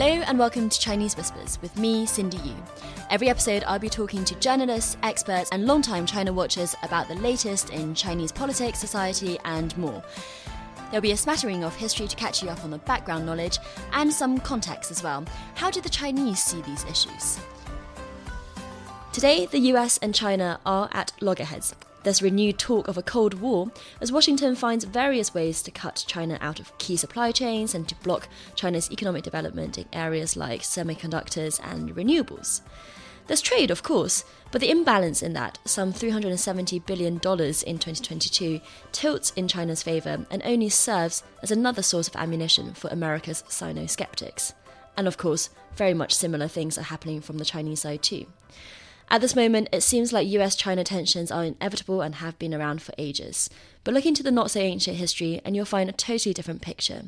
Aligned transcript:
Hello 0.00 0.22
and 0.28 0.38
welcome 0.38 0.68
to 0.68 0.78
Chinese 0.78 1.16
Whispers 1.16 1.60
with 1.60 1.76
me, 1.76 2.06
Cindy 2.06 2.36
Yu. 2.36 2.54
Every 3.10 3.28
episode, 3.28 3.64
I'll 3.66 3.80
be 3.80 3.88
talking 3.88 4.24
to 4.26 4.36
journalists, 4.36 4.96
experts, 5.02 5.50
and 5.50 5.66
long-time 5.66 6.06
China 6.06 6.32
watchers 6.32 6.76
about 6.84 7.08
the 7.08 7.16
latest 7.16 7.70
in 7.70 7.96
Chinese 7.96 8.30
politics, 8.30 8.78
society, 8.78 9.40
and 9.44 9.76
more. 9.76 10.00
There'll 10.92 11.02
be 11.02 11.10
a 11.10 11.16
smattering 11.16 11.64
of 11.64 11.74
history 11.74 12.06
to 12.06 12.14
catch 12.14 12.44
you 12.44 12.48
up 12.48 12.62
on 12.62 12.70
the 12.70 12.78
background 12.78 13.26
knowledge 13.26 13.58
and 13.92 14.12
some 14.12 14.38
context 14.38 14.92
as 14.92 15.02
well. 15.02 15.24
How 15.56 15.68
do 15.68 15.80
the 15.80 15.88
Chinese 15.88 16.40
see 16.44 16.62
these 16.62 16.84
issues? 16.84 17.40
Today, 19.12 19.46
the 19.46 19.58
US 19.72 19.98
and 19.98 20.14
China 20.14 20.60
are 20.64 20.88
at 20.92 21.10
loggerheads. 21.20 21.74
There's 22.04 22.22
renewed 22.22 22.58
talk 22.58 22.88
of 22.88 22.96
a 22.96 23.02
Cold 23.02 23.34
War 23.34 23.70
as 24.00 24.12
Washington 24.12 24.54
finds 24.54 24.84
various 24.84 25.34
ways 25.34 25.62
to 25.62 25.70
cut 25.70 26.04
China 26.06 26.38
out 26.40 26.60
of 26.60 26.76
key 26.78 26.96
supply 26.96 27.32
chains 27.32 27.74
and 27.74 27.88
to 27.88 27.94
block 27.96 28.28
China's 28.54 28.90
economic 28.90 29.24
development 29.24 29.78
in 29.78 29.86
areas 29.92 30.36
like 30.36 30.62
semiconductors 30.62 31.60
and 31.62 31.94
renewables. 31.94 32.60
There's 33.26 33.42
trade, 33.42 33.70
of 33.70 33.82
course, 33.82 34.24
but 34.50 34.62
the 34.62 34.70
imbalance 34.70 35.22
in 35.22 35.34
that, 35.34 35.58
some 35.66 35.92
$370 35.92 36.86
billion 36.86 37.14
in 37.14 37.18
2022, 37.18 38.60
tilts 38.90 39.32
in 39.36 39.48
China's 39.48 39.82
favour 39.82 40.24
and 40.30 40.40
only 40.46 40.70
serves 40.70 41.22
as 41.42 41.50
another 41.50 41.82
source 41.82 42.08
of 42.08 42.16
ammunition 42.16 42.72
for 42.72 42.88
America's 42.88 43.44
Sino 43.48 43.84
skeptics. 43.84 44.54
And 44.96 45.06
of 45.06 45.18
course, 45.18 45.50
very 45.76 45.92
much 45.92 46.14
similar 46.14 46.48
things 46.48 46.78
are 46.78 46.82
happening 46.82 47.20
from 47.20 47.36
the 47.36 47.44
Chinese 47.44 47.80
side 47.80 48.02
too. 48.02 48.26
At 49.10 49.22
this 49.22 49.34
moment, 49.34 49.68
it 49.72 49.82
seems 49.82 50.12
like 50.12 50.28
US 50.28 50.54
China 50.54 50.84
tensions 50.84 51.30
are 51.30 51.44
inevitable 51.44 52.02
and 52.02 52.16
have 52.16 52.38
been 52.38 52.54
around 52.54 52.82
for 52.82 52.94
ages. 52.98 53.48
But 53.84 53.94
look 53.94 54.04
into 54.04 54.22
the 54.22 54.30
not 54.30 54.50
so 54.50 54.60
ancient 54.60 54.98
history 54.98 55.40
and 55.44 55.56
you'll 55.56 55.64
find 55.64 55.88
a 55.88 55.94
totally 55.94 56.34
different 56.34 56.60
picture. 56.60 57.04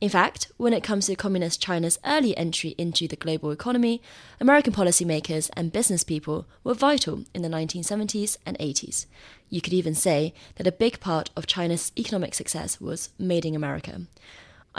In 0.00 0.08
fact, 0.08 0.50
when 0.56 0.72
it 0.72 0.82
comes 0.82 1.06
to 1.06 1.14
Communist 1.14 1.60
China's 1.60 1.98
early 2.06 2.34
entry 2.36 2.74
into 2.78 3.06
the 3.06 3.16
global 3.16 3.50
economy, 3.50 4.00
American 4.40 4.72
policymakers 4.72 5.50
and 5.54 5.72
business 5.72 6.04
people 6.04 6.46
were 6.64 6.72
vital 6.72 7.24
in 7.34 7.42
the 7.42 7.48
1970s 7.48 8.38
and 8.46 8.58
80s. 8.58 9.04
You 9.50 9.60
could 9.60 9.74
even 9.74 9.94
say 9.94 10.32
that 10.56 10.66
a 10.66 10.72
big 10.72 11.00
part 11.00 11.28
of 11.36 11.46
China's 11.46 11.92
economic 11.98 12.34
success 12.34 12.80
was 12.80 13.10
made 13.18 13.44
in 13.44 13.54
America. 13.54 14.02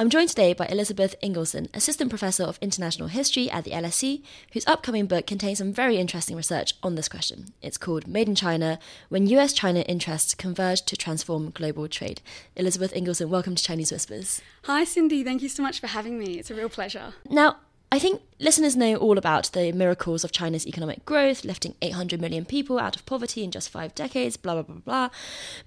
I'm 0.01 0.09
joined 0.09 0.29
today 0.29 0.53
by 0.53 0.65
Elizabeth 0.65 1.13
Ingleson, 1.21 1.67
Assistant 1.75 2.09
Professor 2.09 2.43
of 2.43 2.57
International 2.59 3.07
History 3.07 3.51
at 3.51 3.65
the 3.65 3.69
LSE, 3.69 4.23
whose 4.51 4.65
upcoming 4.65 5.05
book 5.05 5.27
contains 5.27 5.59
some 5.59 5.71
very 5.71 5.97
interesting 5.97 6.35
research 6.35 6.73
on 6.81 6.95
this 6.95 7.07
question. 7.07 7.53
It's 7.61 7.77
called 7.77 8.07
Made 8.07 8.27
in 8.27 8.33
China 8.33 8.79
When 9.09 9.27
US 9.27 9.53
China 9.53 9.81
Interests 9.81 10.33
Converge 10.33 10.81
to 10.87 10.97
Transform 10.97 11.51
Global 11.51 11.87
Trade. 11.87 12.19
Elizabeth 12.55 12.91
Ingleson, 12.95 13.29
welcome 13.29 13.53
to 13.53 13.63
Chinese 13.63 13.91
Whispers. 13.91 14.41
Hi, 14.63 14.85
Cindy. 14.85 15.23
Thank 15.23 15.43
you 15.43 15.49
so 15.49 15.61
much 15.61 15.79
for 15.79 15.85
having 15.85 16.17
me. 16.17 16.39
It's 16.39 16.49
a 16.49 16.55
real 16.55 16.67
pleasure. 16.67 17.13
Now, 17.29 17.57
I 17.93 17.99
think 17.99 18.21
listeners 18.39 18.77
know 18.77 18.95
all 18.95 19.17
about 19.17 19.51
the 19.51 19.73
miracles 19.73 20.23
of 20.23 20.31
China's 20.31 20.65
economic 20.65 21.03
growth, 21.03 21.43
lifting 21.43 21.75
800 21.81 22.21
million 22.21 22.45
people 22.45 22.79
out 22.79 22.95
of 22.95 23.05
poverty 23.05 23.43
in 23.43 23.51
just 23.51 23.69
five 23.69 23.93
decades, 23.93 24.37
blah, 24.37 24.53
blah, 24.53 24.61
blah, 24.61 24.75
blah. 24.75 25.09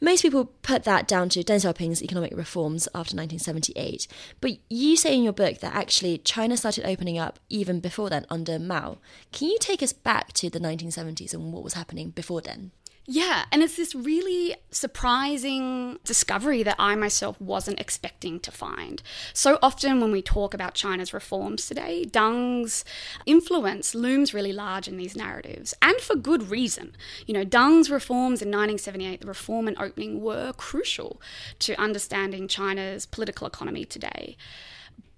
Most 0.01 0.23
people 0.23 0.47
put 0.63 0.85
that 0.85 1.07
down 1.07 1.29
to 1.29 1.45
Deng 1.45 1.57
Xiaoping's 1.57 2.03
economic 2.03 2.35
reforms 2.35 2.87
after 2.89 3.15
1978. 3.15 4.07
But 4.41 4.53
you 4.71 4.97
say 4.97 5.15
in 5.15 5.23
your 5.23 5.35
book 5.35 5.59
that 5.59 5.75
actually 5.75 6.17
China 6.17 6.57
started 6.57 6.87
opening 6.87 7.19
up 7.19 7.39
even 7.51 7.79
before 7.79 8.09
then 8.09 8.25
under 8.31 8.59
Mao. 8.59 8.97
Can 9.31 9.49
you 9.49 9.59
take 9.61 9.83
us 9.83 9.93
back 9.93 10.33
to 10.33 10.49
the 10.49 10.61
1970s 10.61 11.35
and 11.35 11.53
what 11.53 11.63
was 11.63 11.75
happening 11.75 12.09
before 12.09 12.41
then? 12.41 12.71
Yeah, 13.07 13.45
and 13.53 13.63
it's 13.63 13.77
this 13.77 13.95
really 13.95 14.57
surprising 14.71 15.99
discovery 16.05 16.63
that 16.63 16.77
I 16.79 16.95
myself 16.95 17.39
wasn't 17.39 17.79
expecting 17.79 18.41
to 18.41 18.51
find. 18.51 19.03
So 19.35 19.59
often, 19.61 20.01
when 20.01 20.11
we 20.11 20.23
talk 20.23 20.55
about 20.55 20.73
China's 20.73 21.13
reforms 21.13 21.67
today, 21.67 22.05
Deng's 22.05 22.83
influence 23.27 23.95
looms 23.95 24.33
really 24.33 24.55
large 24.55 24.89
in 24.89 24.97
these 24.97 25.15
narratives, 25.15 25.75
and 25.83 26.01
for 26.01 26.17
good 26.17 26.51
reason. 26.51 26.97
You 27.27 27.35
know, 27.35 27.45
Deng's 27.45 27.91
reforms 27.91 28.41
in 28.41 28.49
1978, 28.49 29.21
the 29.21 29.27
reform 29.27 29.69
and 29.69 29.79
opening, 29.79 30.23
were 30.23 30.55
crucial 30.55 31.21
to 31.59 31.79
understanding 31.79 32.49
China's 32.49 33.05
political 33.05 33.47
economy 33.47 33.85
today. 33.85 34.39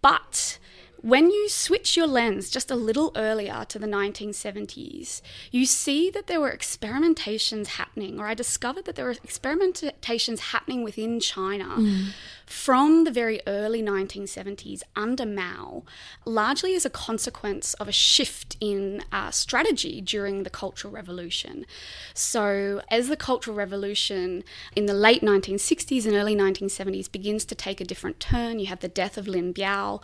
But 0.03 0.59
when 1.07 1.31
you 1.31 1.49
switch 1.49 1.97
your 1.97 2.09
lens 2.09 2.51
just 2.51 2.69
a 2.69 2.75
little 2.75 3.13
earlier 3.15 3.65
to 3.69 3.79
the 3.79 3.87
1970s, 3.87 5.23
you 5.53 5.65
see 5.65 6.11
that 6.11 6.27
there 6.27 6.41
were 6.41 6.51
experimentations 6.51 7.69
happening, 7.69 8.19
or 8.19 8.27
I 8.27 8.35
discovered 8.35 8.87
that 8.87 8.97
there 8.97 9.05
were 9.05 9.15
experimentations 9.15 10.41
happening 10.41 10.83
within 10.83 11.21
China 11.21 11.77
mm. 11.79 12.09
From 12.47 13.03
the 13.05 13.11
very 13.11 13.41
early 13.47 13.83
1970s 13.83 14.83
under 14.95 15.27
Mao, 15.27 15.83
largely 16.25 16.75
as 16.77 16.87
a 16.87 16.91
consequence 16.91 17.75
of 17.75 17.89
a 17.89 17.93
shift 17.93 18.57
in 18.61 19.03
uh, 19.11 19.33
strategy 19.33 20.01
during 20.01 20.45
the 20.45 20.51
Cultural 20.51 20.93
Revolution. 20.93 21.67
So, 22.15 22.81
as 22.89 23.09
the 23.09 23.17
Cultural 23.17 23.57
Revolution 23.57 24.45
in 24.77 24.87
the 24.87 24.95
late 24.95 25.23
1960s 25.23 26.07
and 26.07 26.15
early 26.15 26.37
1970s 26.37 27.11
begins 27.11 27.45
to 27.47 27.57
take 27.57 27.81
a 27.81 27.85
different 27.85 28.21
turn, 28.21 28.61
you 28.61 28.67
have 28.67 28.81
the 28.81 28.89
death 28.89 29.19
of 29.19 29.27
Lin 29.27 29.53
Biao, 29.53 30.01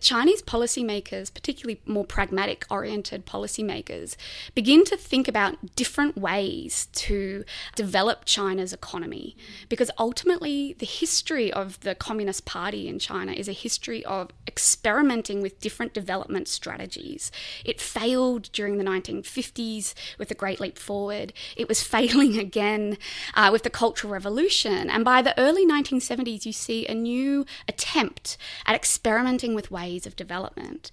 Chinese 0.00 0.42
policymakers, 0.42 1.32
particularly 1.32 1.80
more 1.84 2.04
pragmatic 2.04 2.64
oriented 2.70 3.26
policymakers, 3.26 4.16
begin 4.54 4.84
to 4.84 4.96
think 4.96 5.28
about 5.28 5.76
different 5.76 6.16
ways 6.16 6.86
to 6.92 7.44
develop 7.76 8.24
China's 8.24 8.72
economy. 8.72 9.36
Because 9.68 9.90
ultimately, 9.98 10.74
the 10.78 10.86
history 10.86 11.52
of 11.52 11.81
the 11.82 11.94
Communist 11.94 12.44
Party 12.44 12.88
in 12.88 12.98
China 12.98 13.32
is 13.32 13.48
a 13.48 13.52
history 13.52 14.04
of 14.04 14.30
experimenting 14.46 15.42
with 15.42 15.60
different 15.60 15.92
development 15.92 16.48
strategies. 16.48 17.30
It 17.64 17.80
failed 17.80 18.50
during 18.52 18.78
the 18.78 18.84
1950s 18.84 19.94
with 20.18 20.28
the 20.28 20.34
Great 20.34 20.60
Leap 20.60 20.78
Forward, 20.78 21.32
it 21.56 21.68
was 21.68 21.82
failing 21.92 22.38
again 22.38 22.98
uh, 23.34 23.50
with 23.52 23.62
the 23.62 23.70
Cultural 23.70 24.12
Revolution. 24.12 24.90
And 24.90 25.04
by 25.04 25.22
the 25.22 25.38
early 25.38 25.66
1970s, 25.66 26.46
you 26.46 26.52
see 26.52 26.86
a 26.86 26.94
new 26.94 27.44
attempt 27.68 28.36
at 28.66 28.74
experimenting 28.74 29.54
with 29.54 29.70
ways 29.70 30.06
of 30.06 30.16
development. 30.16 30.90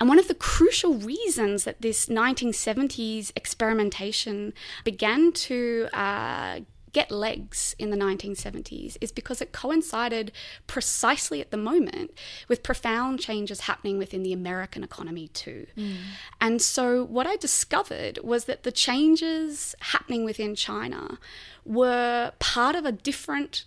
And 0.00 0.08
one 0.08 0.18
of 0.18 0.28
the 0.28 0.34
crucial 0.34 0.94
reasons 0.94 1.64
that 1.64 1.80
this 1.80 2.06
1970s 2.06 3.32
experimentation 3.36 4.52
began 4.82 5.32
to 5.32 5.88
uh, 5.92 6.60
get 6.94 7.10
legs 7.10 7.76
in 7.78 7.90
the 7.90 7.96
1970s 7.96 8.96
is 9.02 9.12
because 9.12 9.42
it 9.42 9.52
coincided 9.52 10.32
precisely 10.66 11.42
at 11.42 11.50
the 11.50 11.58
moment 11.58 12.12
with 12.48 12.62
profound 12.62 13.20
changes 13.20 13.60
happening 13.60 13.98
within 13.98 14.22
the 14.22 14.32
American 14.32 14.82
economy, 14.82 15.28
too. 15.28 15.66
Mm. 15.76 15.96
And 16.40 16.62
so, 16.62 17.04
what 17.04 17.26
I 17.26 17.36
discovered 17.36 18.20
was 18.22 18.46
that 18.46 18.62
the 18.62 18.72
changes 18.72 19.74
happening 19.80 20.24
within 20.24 20.54
China 20.54 21.18
were 21.66 22.32
part 22.38 22.76
of 22.76 22.86
a 22.86 22.92
different 22.92 23.64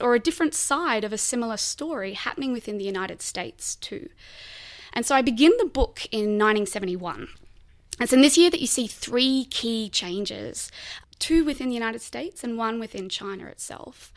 or 0.00 0.14
a 0.14 0.20
different 0.20 0.54
side 0.54 1.04
of 1.04 1.12
a 1.12 1.18
similar 1.18 1.56
story 1.56 2.12
happening 2.12 2.52
within 2.52 2.78
the 2.78 2.84
United 2.84 3.22
States 3.22 3.76
too. 3.76 4.08
And 4.92 5.04
so 5.04 5.14
I 5.14 5.22
begin 5.22 5.52
the 5.58 5.64
book 5.64 6.06
in 6.12 6.38
1971. 6.38 7.28
It's 8.00 8.12
in 8.12 8.22
this 8.22 8.36
year 8.36 8.50
that 8.50 8.60
you 8.60 8.66
see 8.66 8.86
three 8.88 9.46
key 9.50 9.88
changes 9.88 10.70
two 11.14 11.44
within 11.44 11.68
the 11.68 11.74
United 11.74 12.00
States 12.00 12.44
and 12.44 12.58
one 12.58 12.78
within 12.78 13.08
China 13.08 13.46
itself. 13.46 14.12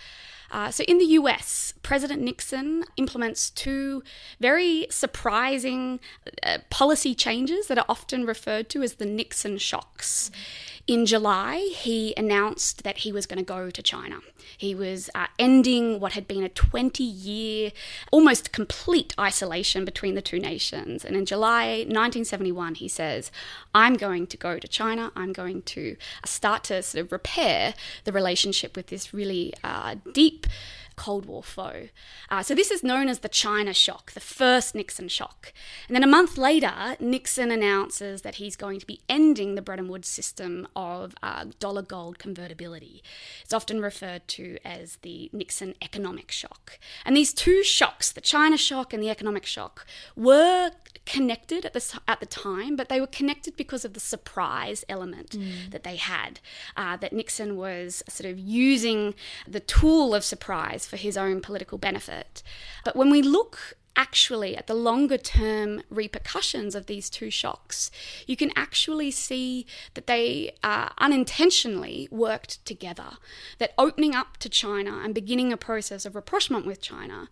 Uh, 0.50 0.72
so, 0.72 0.84
in 0.86 0.98
the 0.98 1.06
US, 1.06 1.74
President 1.84 2.22
Nixon 2.22 2.86
implements 2.96 3.50
two 3.50 4.02
very 4.40 4.88
surprising 4.90 6.00
uh, 6.42 6.60
policy 6.70 7.14
changes 7.14 7.68
that 7.68 7.78
are 7.78 7.86
often 7.90 8.26
referred 8.26 8.70
to 8.70 8.82
as 8.82 8.94
the 8.94 9.06
Nixon 9.06 9.58
shocks. 9.58 10.32
In 10.88 11.06
July, 11.06 11.57
he 11.75 12.13
announced 12.16 12.86
that 12.86 13.00
he 13.00 13.12
was 13.12 13.25
going 13.25 13.39
to 13.39 13.44
go 13.44 13.69
to 13.69 13.84
China. 13.84 14.19
He 14.57 14.74
was 14.74 15.10
uh, 15.13 15.28
ending 15.38 16.00
what 16.00 16.13
had 16.13 16.30
been 16.30 16.44
a 16.44 16.50
20 16.50 17.04
year, 17.04 17.74
almost 18.10 18.54
complete 18.54 19.13
isolation 19.19 19.84
between 19.84 20.16
the 20.16 20.22
two 20.22 20.39
nations. 20.39 21.04
And 21.04 21.18
in 21.18 21.25
July 21.25 21.80
1971, 21.80 22.75
he 22.75 22.88
says, 22.88 23.34
I'm 23.75 23.95
going 23.95 24.28
to 24.28 24.38
go 24.38 24.60
to 24.60 24.68
China. 24.68 25.12
I'm 25.13 25.34
going 25.34 25.62
to 25.63 25.98
start 26.24 26.63
to 26.66 26.81
sort 26.81 27.04
of 27.06 27.12
repair 27.12 27.74
the 28.06 28.13
relationship 28.13 28.78
with 28.78 28.88
this 28.88 29.13
really 29.13 29.54
uh, 29.66 29.95
deep 30.13 30.48
Cold 30.98 31.26
War 31.28 31.44
foe. 31.44 31.88
Uh, 32.30 32.44
so 32.44 32.54
this 32.54 32.72
is 32.72 32.84
known 32.84 33.08
as 33.08 33.20
the 33.20 33.30
China 33.30 33.74
shock, 33.74 34.12
the 34.12 34.20
first 34.20 34.76
Nixon 34.76 35.08
shock. 35.08 35.54
And 35.88 35.96
then 35.96 36.04
a 36.04 36.08
month 36.08 36.38
later, 36.38 36.98
Nixon 37.00 37.52
announces 37.52 38.24
that 38.24 38.36
he's 38.36 38.56
going 38.56 38.80
to 38.80 38.86
be 38.86 39.02
ending 39.08 39.56
the 39.56 39.62
Bretton 39.62 39.88
Woods 39.88 40.08
system 40.08 40.68
of 40.76 41.14
uh, 41.24 41.46
dollar 41.60 41.84
gold 41.84 42.20
convertibility. 42.20 43.04
It's 43.44 43.54
often 43.54 43.80
referred 43.80 44.28
to 44.30 44.58
as 44.66 44.98
the 44.98 45.30
Nixon 45.32 45.76
economic 45.82 46.32
shock. 46.32 46.80
And 47.06 47.16
these 47.16 47.34
two 47.34 47.64
shocks, 47.64 48.12
the 48.12 48.20
China 48.20 48.58
shock 48.58 48.92
and 48.92 49.02
the 49.02 49.10
economic 49.10 49.46
shock, 49.46 49.86
were 50.16 50.72
connected 51.06 51.64
at 51.64 51.74
the, 51.74 52.00
at 52.08 52.20
the 52.20 52.26
time, 52.26 52.76
but 52.76 52.90
they 52.90 53.00
were 53.00 53.08
connected 53.08 53.56
because 53.56 53.86
of 53.86 53.94
the 53.94 54.00
surprise 54.00 54.84
element 54.90 55.32
mm. 55.32 55.70
that 55.72 55.84
they 55.84 55.96
had. 55.96 56.40
Uh, 56.76 56.98
that 56.98 57.14
Nixon 57.14 57.56
was 57.56 58.04
sort 58.10 58.30
of 58.30 58.38
using 58.38 59.14
the 59.48 59.60
tool 59.60 60.14
of 60.16 60.24
surprise 60.24 60.87
for 60.88 60.98
his 60.98 61.18
own 61.18 61.42
political 61.42 61.78
benefit. 61.78 62.42
But 62.84 62.95
when 62.95 63.10
we 63.10 63.22
look 63.22 63.75
actually 63.98 64.56
at 64.56 64.68
the 64.68 64.74
longer 64.75 65.18
term 65.18 65.81
repercussions 65.89 66.75
of 66.75 66.86
these 66.86 67.10
two 67.10 67.31
shocks, 67.31 67.89
you 68.28 68.38
can 68.38 68.51
actually 68.56 69.12
see 69.12 69.66
that 69.95 70.07
they 70.07 70.56
uh, 70.63 70.89
unintentionally 71.00 72.07
worked 72.12 72.63
together. 72.66 73.18
That 73.57 73.74
opening 73.78 74.16
up 74.16 74.38
to 74.38 74.50
China 74.50 75.00
and 75.04 75.13
beginning 75.16 75.51
a 75.51 75.57
process 75.57 76.06
of 76.06 76.16
rapprochement 76.16 76.66
with 76.66 76.80
China 76.80 77.28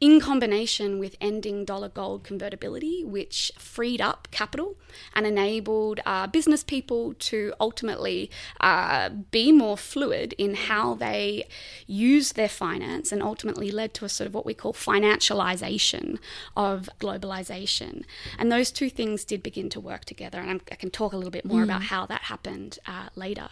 in 0.00 0.20
combination 0.20 0.98
with 0.98 1.16
ending 1.20 1.64
dollar 1.64 1.88
gold 1.88 2.22
convertibility, 2.22 3.02
which 3.04 3.50
freed 3.58 4.00
up 4.00 4.28
capital 4.30 4.76
and 5.14 5.26
enabled 5.26 6.00
uh, 6.06 6.26
business 6.26 6.62
people 6.62 7.14
to 7.14 7.52
ultimately 7.60 8.30
uh, 8.60 9.08
be 9.08 9.50
more 9.50 9.76
fluid 9.76 10.34
in 10.38 10.54
how 10.54 10.94
they 10.94 11.46
use 11.86 12.32
their 12.32 12.48
finance 12.48 13.10
and 13.10 13.22
ultimately 13.22 13.70
led 13.70 13.92
to 13.92 14.04
a 14.04 14.08
sort 14.08 14.26
of 14.26 14.34
what 14.34 14.46
we 14.46 14.54
call 14.54 14.72
financialization 14.72 16.18
of 16.56 16.88
globalization. 17.00 18.04
And 18.38 18.52
those 18.52 18.70
two 18.70 18.90
things 18.90 19.24
did 19.24 19.42
begin 19.42 19.68
to 19.70 19.80
work 19.80 20.04
together. 20.04 20.38
And 20.38 20.50
I'm, 20.50 20.60
i 20.70 20.76
can 20.76 20.90
talk 20.90 21.12
a 21.12 21.16
little 21.16 21.32
bit 21.32 21.44
more 21.44 21.60
mm. 21.60 21.64
about 21.64 21.82
how 21.84 22.06
that 22.06 22.22
happened 22.22 22.78
uh, 22.86 23.08
later. 23.16 23.48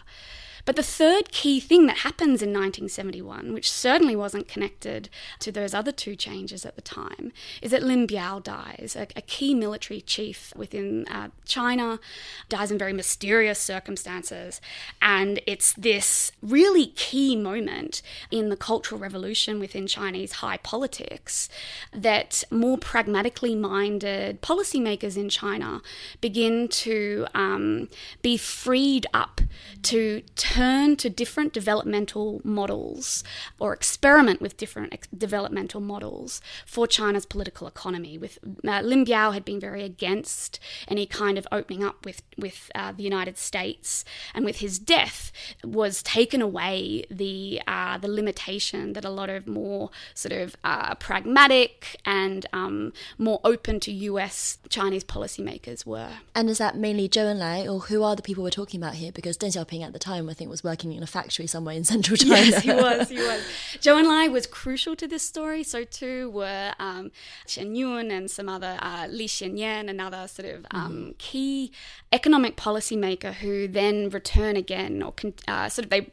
But 0.67 0.75
the 0.75 0.83
third 0.83 1.31
key 1.31 1.61
thing 1.61 1.85
that 1.85 1.99
happens 1.99 2.41
in 2.41 2.49
1971, 2.49 3.53
which 3.53 3.71
certainly 3.71 4.17
wasn't 4.17 4.49
connected 4.49 5.07
to 5.39 5.49
those 5.49 5.73
other 5.73 5.93
two 5.93 6.17
changes 6.17 6.65
at 6.65 6.75
the 6.75 6.81
time, 6.81 7.31
is 7.61 7.71
that 7.71 7.83
Lin 7.83 8.05
Biao 8.05 8.43
dies, 8.43 8.93
a, 8.99 9.07
a 9.15 9.21
key 9.21 9.55
military 9.55 10.01
chief 10.01 10.51
within 10.57 11.07
uh, 11.07 11.29
China, 11.45 12.01
dies 12.49 12.69
in 12.69 12.77
very 12.77 12.91
mysterious 12.91 13.59
circumstances. 13.59 14.59
And 15.01 15.39
it's 15.47 15.71
this 15.71 16.33
really 16.41 16.87
key 16.87 17.37
moment 17.37 18.01
in 18.29 18.49
the 18.49 18.57
Cultural 18.57 18.99
Revolution 18.99 19.61
within 19.61 19.87
Chinese 19.87 20.33
high 20.33 20.57
politics 20.57 21.47
that 21.93 22.43
more 22.51 22.77
pragmatically 22.77 23.55
minded 23.55 24.41
policymakers 24.41 25.15
in 25.15 25.29
China 25.29 25.81
begin 26.19 26.67
to 26.67 27.25
um, 27.33 27.87
be 28.21 28.35
freed 28.35 29.07
up 29.13 29.39
to 29.83 30.23
turn 30.35 30.56
to 30.57 31.09
different 31.09 31.53
developmental 31.53 32.41
models 32.43 33.23
or 33.59 33.73
experiment 33.73 34.41
with 34.41 34.57
different 34.57 34.91
ex- 34.91 35.07
developmental 35.15 35.79
models 35.79 36.41
for 36.65 36.87
China's 36.87 37.25
political 37.25 37.67
economy. 37.67 38.17
With 38.17 38.39
uh, 38.67 38.81
Lin 38.81 39.05
Biao 39.05 39.33
had 39.33 39.45
been 39.45 39.59
very 39.59 39.83
against 39.83 40.59
any 40.87 41.05
kind 41.05 41.37
of 41.37 41.47
opening 41.51 41.83
up 41.83 42.05
with 42.05 42.23
with 42.37 42.71
uh, 42.73 42.91
the 42.91 43.03
United 43.03 43.37
States, 43.37 44.03
and 44.33 44.45
with 44.45 44.57
his 44.57 44.79
death 44.79 45.31
was 45.63 46.01
taken 46.01 46.41
away 46.41 47.05
the 47.11 47.61
uh, 47.67 47.97
the 47.99 48.07
limitation 48.07 48.93
that 48.93 49.05
a 49.05 49.09
lot 49.11 49.29
of 49.29 49.47
more 49.47 49.91
sort 50.15 50.33
of 50.33 50.55
uh, 50.63 50.95
pragmatic 50.95 51.97
and 52.03 52.47
um, 52.51 52.93
more 53.19 53.39
open 53.43 53.79
to 53.81 53.91
U.S. 53.91 54.57
Chinese 54.69 55.03
policymakers 55.03 55.85
were. 55.85 56.09
And 56.33 56.49
is 56.49 56.57
that 56.57 56.75
mainly 56.75 57.07
Zhou 57.07 57.35
Enlai, 57.35 57.71
or 57.71 57.81
who 57.81 58.01
are 58.01 58.15
the 58.15 58.23
people 58.23 58.43
we're 58.43 58.49
talking 58.49 58.81
about 58.81 58.95
here? 58.95 59.11
Because 59.11 59.37
Deng 59.37 59.51
Xiaoping 59.51 59.85
at 59.85 59.93
the 59.93 59.99
time, 59.99 60.29
I 60.29 60.33
think 60.33 60.46
think, 60.47 60.51
was 60.51 60.63
working 60.63 60.93
in 60.93 61.03
a 61.03 61.07
factory 61.07 61.47
somewhere 61.47 61.75
in 61.75 61.83
central 61.83 62.17
China. 62.17 62.35
Yes, 62.35 62.63
he 62.63 62.73
was. 62.73 63.09
He 63.09 63.17
was. 63.17 63.41
Zhou 63.79 64.01
Enlai 64.01 64.31
was 64.31 64.47
crucial 64.47 64.95
to 64.95 65.07
this 65.07 65.23
story. 65.23 65.63
So 65.63 65.83
too 65.83 66.29
were 66.29 66.73
um, 66.79 67.11
Chen 67.45 67.75
Yun 67.75 68.11
and 68.11 68.29
some 68.29 68.49
other 68.49 68.77
uh, 68.81 69.07
Li 69.09 69.27
Xiannian, 69.27 69.89
another 69.89 70.27
sort 70.27 70.49
of 70.49 70.65
um, 70.71 70.93
mm. 70.93 71.17
key 71.17 71.71
economic 72.11 72.55
policymaker 72.55 73.33
who 73.33 73.67
then 73.67 74.09
return 74.09 74.55
again 74.55 75.03
or 75.03 75.13
uh, 75.47 75.69
sort 75.69 75.85
of 75.85 75.89
they 75.89 76.11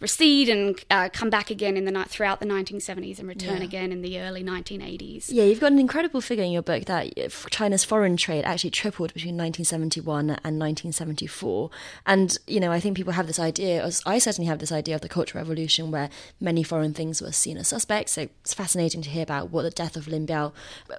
recede 0.00 0.48
and 0.48 0.82
uh, 0.90 1.08
come 1.12 1.30
back 1.30 1.50
again 1.50 1.76
in 1.76 1.84
the 1.84 1.90
night 1.90 2.08
throughout 2.08 2.40
the 2.40 2.46
1970s 2.46 3.18
and 3.18 3.28
return 3.28 3.58
yeah. 3.58 3.64
again 3.64 3.92
in 3.92 4.02
the 4.02 4.20
early 4.20 4.42
1980s. 4.42 5.26
Yeah, 5.28 5.44
you've 5.44 5.60
got 5.60 5.72
an 5.72 5.78
incredible 5.78 6.20
figure 6.20 6.44
in 6.44 6.50
your 6.50 6.62
book 6.62 6.84
that 6.86 7.12
China's 7.50 7.84
foreign 7.84 8.16
trade 8.16 8.44
actually 8.44 8.70
tripled 8.70 9.14
between 9.14 9.34
1971 9.34 10.30
and 10.30 10.58
1974. 10.58 11.70
And 12.06 12.36
you 12.46 12.60
know, 12.60 12.72
I 12.72 12.80
think 12.80 12.96
people 12.96 13.12
have 13.12 13.26
this 13.26 13.38
idea, 13.38 13.82
as 13.82 14.02
I 14.06 14.18
certainly 14.18 14.48
have 14.48 14.58
this 14.58 14.72
idea 14.72 14.94
of 14.94 15.00
the 15.00 15.08
Cultural 15.08 15.42
Revolution, 15.42 15.90
where 15.90 16.10
many 16.40 16.62
foreign 16.62 16.94
things 16.94 17.20
were 17.22 17.32
seen 17.32 17.56
as 17.56 17.68
suspects. 17.68 18.12
So 18.12 18.28
it's 18.40 18.54
fascinating 18.54 19.02
to 19.02 19.10
hear 19.10 19.22
about 19.22 19.50
what 19.50 19.62
the 19.62 19.70
death 19.70 19.96
of 19.96 20.08
Lin 20.08 20.26
Biao 20.26 20.52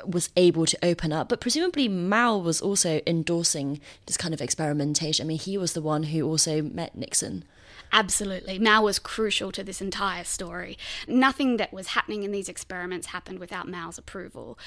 was 0.06 0.30
able 0.36 0.65
to 0.65 0.77
open 0.83 1.12
up. 1.12 1.30
But 1.30 1.42
presumably 1.42 1.88
Mao 1.88 2.38
was 2.38 2.62
also 2.62 3.01
endorsing 3.06 3.80
this 4.06 4.18
kind 4.18 4.33
of 4.33 4.42
experimentation. 4.42 5.25
I 5.25 5.27
mean, 5.27 5.39
he 5.39 5.57
was 5.57 5.74
the 5.74 5.81
one 5.81 6.04
who 6.04 6.27
also 6.27 6.62
met 6.62 6.95
Nixon. 6.95 7.44
Absolutely. 7.94 8.57
Mao 8.57 8.81
was 8.81 8.98
crucial 8.98 9.51
to 9.51 9.63
this 9.63 9.80
entire 9.80 10.24
story. 10.24 10.80
Nothing 11.07 11.57
that 11.57 11.72
was 11.72 11.90
happening 11.90 12.24
in 12.24 12.31
these 12.31 12.50
experiments 12.50 13.07
happened 13.07 13.38
without 13.38 13.68
Mao's 13.68 14.00
approval. 14.00 14.57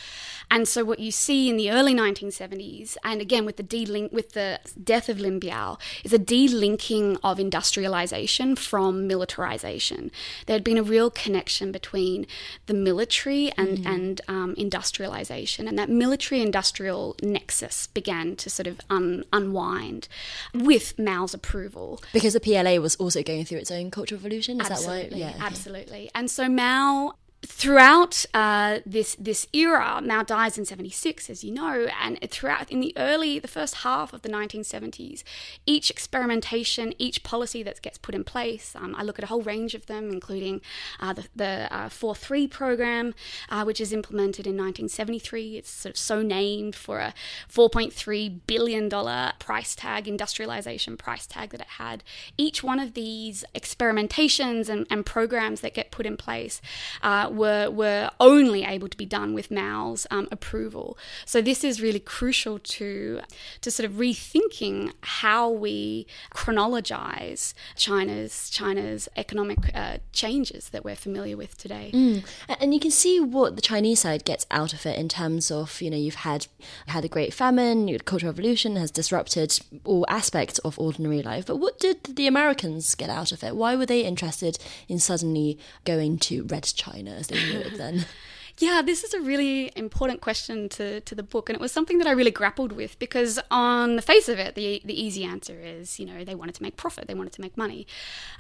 And 0.49 0.69
so 0.69 0.85
what 0.85 1.01
you 1.01 1.11
see 1.11 1.51
in 1.51 1.57
the 1.57 1.73
early 1.73 1.93
1970s, 1.93 2.97
and 3.03 3.21
again 3.21 3.45
with 3.45 3.57
the 3.57 3.65
de-link, 3.65 4.13
with 4.13 4.33
the 4.33 4.61
death 4.83 5.09
of 5.09 5.19
Lin 5.19 5.41
Biao, 5.41 5.79
is 6.05 6.13
a 6.13 6.21
delinking 6.21 7.19
of 7.25 7.41
industrialization 7.41 8.55
from 8.55 9.09
militarization. 9.09 10.13
There 10.47 10.55
had 10.55 10.65
been 10.65 10.79
a 10.79 10.83
real 10.85 11.11
connection 11.11 11.73
between 11.73 12.27
the 12.67 12.75
military 12.75 13.51
and, 13.59 13.79
mm. 13.79 13.87
and 13.87 14.21
um, 14.29 14.55
industrialization, 14.57 15.67
and 15.67 15.77
that 15.79 15.91
military-industrial 15.91 17.17
nexus 17.23 17.89
began 17.89 18.37
to 18.37 18.49
sort 18.49 18.69
of 18.69 18.81
un- 18.89 19.25
unwind 19.33 20.07
with 20.55 20.97
Mao's 20.97 21.35
approval. 21.35 22.01
Because 22.13 22.35
the 22.35 22.41
PLA 22.41 22.77
was 22.77 22.95
also 22.97 23.16
also 23.17 23.23
going 23.25 23.45
through 23.45 23.59
its 23.59 23.71
own 23.71 23.91
cultural 23.91 24.21
revolution. 24.21 24.61
Is 24.61 24.71
absolutely, 24.71 25.21
that 25.21 25.27
right? 25.27 25.37
Yeah, 25.37 25.47
absolutely. 25.47 26.11
And 26.15 26.31
so 26.31 26.49
Mao 26.49 27.15
throughout 27.47 28.27
uh, 28.35 28.81
this 28.85 29.17
this 29.17 29.47
era, 29.53 30.01
Mao 30.03 30.23
dies 30.23 30.59
in 30.59 30.65
'76, 30.65 31.31
as 31.31 31.45
you 31.45 31.53
know, 31.53 31.89
and 32.01 32.19
throughout 32.31 32.71
in 32.71 32.81
the 32.81 32.93
early, 32.97 33.39
the 33.39 33.49
first 33.49 33.77
half 33.77 34.13
of 34.13 34.23
the 34.23 34.29
1970s, 34.29 35.23
each 35.65 35.91
experimentation, 35.91 36.93
each 36.99 37.23
policy 37.23 37.63
that 37.63 37.81
gets 37.83 37.99
put 37.99 38.15
in 38.15 38.25
place, 38.25 38.75
um, 38.75 38.95
I 38.97 39.03
look 39.03 39.19
at 39.19 39.25
a 39.25 39.29
whole 39.29 39.43
range 39.43 39.75
of 39.75 39.87
them, 39.87 40.11
including 40.11 40.61
uh, 41.01 41.13
the, 41.13 41.27
the 41.35 41.69
uh, 41.71 41.89
4.3 41.89 42.51
program, 42.51 43.15
uh, 43.49 43.65
which 43.65 43.81
is 43.81 43.93
implemented 43.93 44.47
in 44.47 44.53
1973. 44.53 45.57
It's 45.57 45.71
sort 45.71 45.95
of 45.95 45.99
so 45.99 46.23
named 46.23 46.75
for 46.75 46.99
a 46.99 47.15
4.3 47.51 48.41
billion 48.47 48.89
dollar 48.89 49.33
price 49.39 49.75
tag, 49.75 50.09
industrialization 50.09 50.97
price 50.97 51.27
tag 51.27 51.51
that 51.51 51.61
it 51.61 51.67
had. 51.79 52.03
Each 52.37 52.63
one 52.63 52.81
of 52.81 52.95
these 52.95 53.45
experimentations 53.55 54.69
and, 54.69 54.87
and 54.91 55.07
programs 55.07 55.61
that 55.61 55.75
get 55.75 55.91
put 55.91 56.07
in 56.07 56.17
place 56.17 56.61
uh, 57.03 57.31
were 57.37 57.71
were 57.71 58.11
only 58.21 58.65
able 58.65 58.89
to 58.89 58.97
be 58.97 59.07
done 59.07 59.35
with 59.35 59.51
Mao's 59.51 60.07
um, 60.11 60.29
approval. 60.31 60.99
So 61.25 61.41
this 61.41 61.65
is 61.65 61.81
really 61.81 62.01
crucial 62.01 62.59
to 62.59 63.21
to 63.61 63.71
sort 63.71 63.89
of 63.89 63.93
rethinking 63.97 64.93
how 65.03 65.51
we 65.51 66.07
chronologize 66.31 67.55
China's 67.77 68.51
China's 68.51 69.09
economic 69.17 69.59
uh, 69.75 69.99
changes 70.13 70.71
that 70.71 70.85
we're 70.85 70.97
familiar 70.97 71.37
with 71.37 71.57
today. 71.57 71.91
Mm. 71.93 72.25
And 72.61 72.75
you 72.75 72.81
can 72.81 72.91
see 72.91 73.21
what 73.21 73.57
the 73.57 73.63
Chinese 73.63 74.01
side 74.01 74.25
gets 74.25 74.47
out 74.51 74.73
of 74.73 74.87
it 74.87 74.99
in 74.99 75.09
terms 75.09 75.51
of 75.51 75.81
you 75.81 75.91
know 75.91 75.97
you've 75.97 76.17
had 76.17 76.47
had 76.89 77.05
a 77.05 77.09
great 77.09 77.33
famine, 77.33 77.87
the 77.87 77.99
Cultural 77.99 78.33
Revolution 78.33 78.77
has 78.77 78.91
disrupted 78.91 79.59
all 79.85 80.05
aspects 80.09 80.59
of 80.61 80.79
ordinary 80.79 81.23
life. 81.23 81.47
But 81.47 81.57
what 81.57 81.79
did 81.79 82.05
the 82.05 82.27
Americans 82.27 82.95
get 82.95 83.11
out 83.11 83.33
of 83.33 83.43
it? 83.43 83.57
Why 83.57 83.77
were 83.77 83.87
they 83.87 84.03
interested 84.03 84.59
in 84.89 84.99
suddenly 84.99 85.59
going 85.85 86.19
to 86.19 86.45
Red 86.45 86.65
China? 86.65 87.23
Knew 87.35 87.61
it 87.61 87.77
then. 87.77 88.05
Yeah, 88.59 88.81
this 88.81 89.05
is 89.05 89.13
a 89.13 89.21
really 89.21 89.71
important 89.77 90.23
question 90.23 90.71
to, 90.71 91.01
to 91.01 91.15
the 91.15 91.23
book, 91.23 91.51
and 91.51 91.57
it 91.57 91.61
was 91.61 91.73
something 91.73 91.99
that 91.99 92.07
I 92.07 92.13
really 92.13 92.31
grappled 92.31 92.73
with 92.73 92.99
because, 92.99 93.39
on 93.51 93.97
the 93.97 94.03
face 94.03 94.31
of 94.31 94.39
it, 94.39 94.55
the, 94.55 94.81
the 94.83 94.99
easy 94.99 95.25
answer 95.25 95.61
is 95.61 95.99
you 95.99 96.07
know, 96.07 96.25
they 96.25 96.35
wanted 96.35 96.55
to 96.55 96.63
make 96.63 96.77
profit, 96.77 97.07
they 97.07 97.15
wanted 97.15 97.35
to 97.35 97.43
make 97.43 97.57
money. 97.57 97.87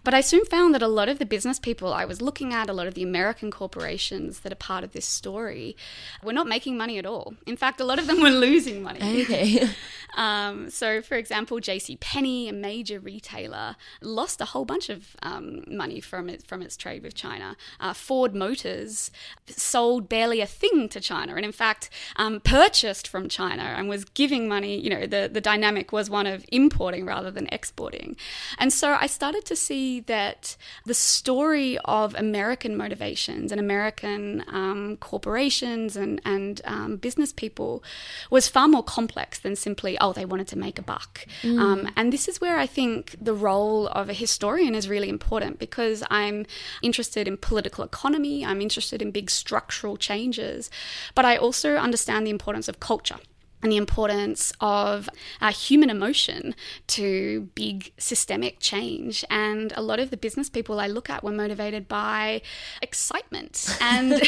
But 0.04 0.14
I 0.14 0.22
soon 0.22 0.46
found 0.46 0.74
that 0.74 0.82
a 0.82 0.88
lot 0.88 1.10
of 1.10 1.18
the 1.18 1.26
business 1.26 1.58
people 1.58 1.92
I 1.92 2.06
was 2.06 2.22
looking 2.22 2.54
at, 2.54 2.70
a 2.70 2.72
lot 2.72 2.86
of 2.86 2.94
the 2.94 3.02
American 3.02 3.50
corporations 3.50 4.40
that 4.40 4.52
are 4.52 4.56
part 4.56 4.84
of 4.84 4.92
this 4.92 5.04
story, 5.04 5.76
were 6.22 6.32
not 6.32 6.46
making 6.46 6.78
money 6.78 6.98
at 6.98 7.04
all. 7.04 7.34
In 7.46 7.56
fact, 7.56 7.78
a 7.78 7.84
lot 7.84 7.98
of 7.98 8.06
them 8.06 8.22
were 8.22 8.30
losing 8.30 8.82
money. 8.82 9.22
Okay. 9.22 9.68
um, 10.16 10.70
so, 10.70 11.02
for 11.02 11.16
example, 11.16 11.60
J.C. 11.60 11.96
Penney, 11.96 12.48
a 12.48 12.54
major 12.54 12.98
retailer, 12.98 13.76
lost 14.00 14.40
a 14.40 14.46
whole 14.46 14.64
bunch 14.64 14.88
of 14.88 15.14
um, 15.22 15.62
money 15.66 16.00
from 16.00 16.30
it, 16.30 16.46
from 16.46 16.62
its 16.62 16.76
trade 16.76 17.02
with 17.02 17.14
China. 17.14 17.54
Uh, 17.80 17.92
Ford 17.92 18.34
Motors 18.34 19.10
sold 19.46 20.05
barely 20.08 20.40
a 20.40 20.46
thing 20.46 20.88
to 20.90 21.00
China, 21.00 21.34
and 21.34 21.44
in 21.44 21.52
fact, 21.52 21.90
um, 22.16 22.40
purchased 22.40 23.06
from 23.08 23.28
China 23.28 23.62
and 23.62 23.88
was 23.88 24.04
giving 24.04 24.48
money. 24.48 24.78
You 24.78 24.90
know, 24.90 25.06
the, 25.06 25.28
the 25.32 25.40
dynamic 25.40 25.92
was 25.92 26.08
one 26.08 26.26
of 26.26 26.44
importing 26.52 27.04
rather 27.04 27.30
than 27.30 27.48
exporting. 27.52 28.16
And 28.58 28.72
so 28.72 28.96
I 29.00 29.06
started 29.06 29.44
to 29.46 29.56
see 29.56 30.00
that 30.00 30.56
the 30.84 30.94
story 30.94 31.78
of 31.84 32.14
American 32.14 32.76
motivations 32.76 33.52
and 33.52 33.60
American 33.60 34.44
um, 34.48 34.96
corporations 34.98 35.96
and, 35.96 36.20
and 36.24 36.60
um, 36.64 36.96
business 36.96 37.32
people 37.32 37.82
was 38.30 38.48
far 38.48 38.68
more 38.68 38.82
complex 38.82 39.38
than 39.38 39.56
simply, 39.56 39.98
oh, 40.00 40.12
they 40.12 40.24
wanted 40.24 40.48
to 40.48 40.58
make 40.58 40.78
a 40.78 40.82
buck. 40.82 41.26
Mm. 41.42 41.58
Um, 41.58 41.92
and 41.96 42.12
this 42.12 42.28
is 42.28 42.40
where 42.40 42.58
I 42.58 42.66
think 42.66 43.16
the 43.20 43.34
role 43.34 43.88
of 43.88 44.08
a 44.08 44.12
historian 44.12 44.74
is 44.74 44.88
really 44.88 45.08
important 45.08 45.58
because 45.58 46.02
I'm 46.10 46.46
interested 46.82 47.28
in 47.28 47.36
political 47.36 47.84
economy, 47.84 48.44
I'm 48.44 48.60
interested 48.60 49.02
in 49.02 49.10
big 49.10 49.30
structural 49.30 49.95
changes, 49.96 50.70
but 51.14 51.24
I 51.24 51.36
also 51.36 51.76
understand 51.76 52.26
the 52.26 52.30
importance 52.30 52.68
of 52.68 52.80
culture 52.80 53.18
and 53.62 53.72
the 53.72 53.76
importance 53.76 54.52
of 54.60 55.08
uh, 55.40 55.50
human 55.50 55.90
emotion 55.90 56.54
to 56.86 57.48
big 57.54 57.92
systemic 57.98 58.60
change. 58.60 59.24
And 59.30 59.72
a 59.76 59.82
lot 59.82 59.98
of 59.98 60.10
the 60.10 60.16
business 60.16 60.50
people 60.50 60.78
I 60.78 60.86
look 60.86 61.08
at 61.08 61.24
were 61.24 61.32
motivated 61.32 61.88
by 61.88 62.42
excitement 62.82 63.76
and 63.80 64.12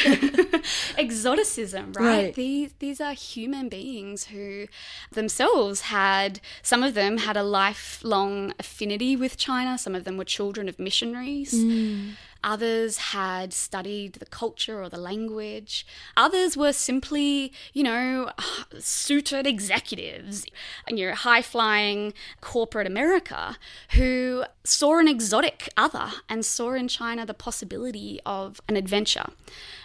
exoticism, 0.97 1.93
right? 1.93 2.05
right? 2.05 2.35
These, 2.35 2.73
these 2.79 2.99
are 2.99 3.13
human 3.13 3.69
beings 3.69 4.25
who 4.25 4.67
themselves 5.11 5.81
had, 5.81 6.41
some 6.61 6.83
of 6.83 6.93
them 6.93 7.19
had 7.19 7.37
a 7.37 7.43
lifelong 7.43 8.53
affinity 8.59 9.15
with 9.15 9.37
China, 9.37 9.77
some 9.77 9.95
of 9.95 10.03
them 10.03 10.17
were 10.17 10.25
children 10.25 10.67
of 10.67 10.79
missionaries. 10.79 11.53
Mm. 11.53 12.13
Others 12.43 12.97
had 12.97 13.53
studied 13.53 14.13
the 14.13 14.25
culture 14.25 14.81
or 14.81 14.89
the 14.89 14.97
language. 14.97 15.85
Others 16.15 16.55
were 16.55 16.73
simply, 16.73 17.51
you 17.73 17.83
know, 17.83 18.31
suited 18.79 19.45
executives, 19.45 20.45
you 20.87 21.07
know, 21.07 21.13
high 21.13 21.41
flying 21.41 22.13
corporate 22.41 22.87
America 22.87 23.57
who 23.91 24.45
saw 24.63 24.99
an 24.99 25.07
exotic 25.07 25.69
other 25.75 26.11
and 26.29 26.45
saw 26.45 26.73
in 26.73 26.87
China 26.87 27.25
the 27.25 27.33
possibility 27.33 28.19
of 28.25 28.61
an 28.69 28.75
adventure. 28.75 29.29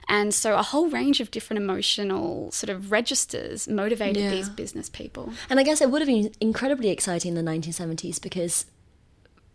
And 0.08 0.34
so 0.34 0.56
a 0.56 0.62
whole 0.62 0.88
range 0.88 1.20
of 1.20 1.30
different 1.30 1.62
emotional 1.62 2.50
sort 2.52 2.70
of 2.70 2.92
registers 2.92 3.66
motivated 3.66 4.22
yeah. 4.22 4.30
these 4.30 4.48
business 4.48 4.88
people. 4.88 5.32
And 5.48 5.58
I 5.58 5.62
guess 5.62 5.80
it 5.80 5.90
would 5.90 6.02
have 6.02 6.08
been 6.08 6.32
incredibly 6.40 6.90
exciting 6.90 7.36
in 7.36 7.44
the 7.44 7.50
1970s 7.50 8.20
because 8.20 8.66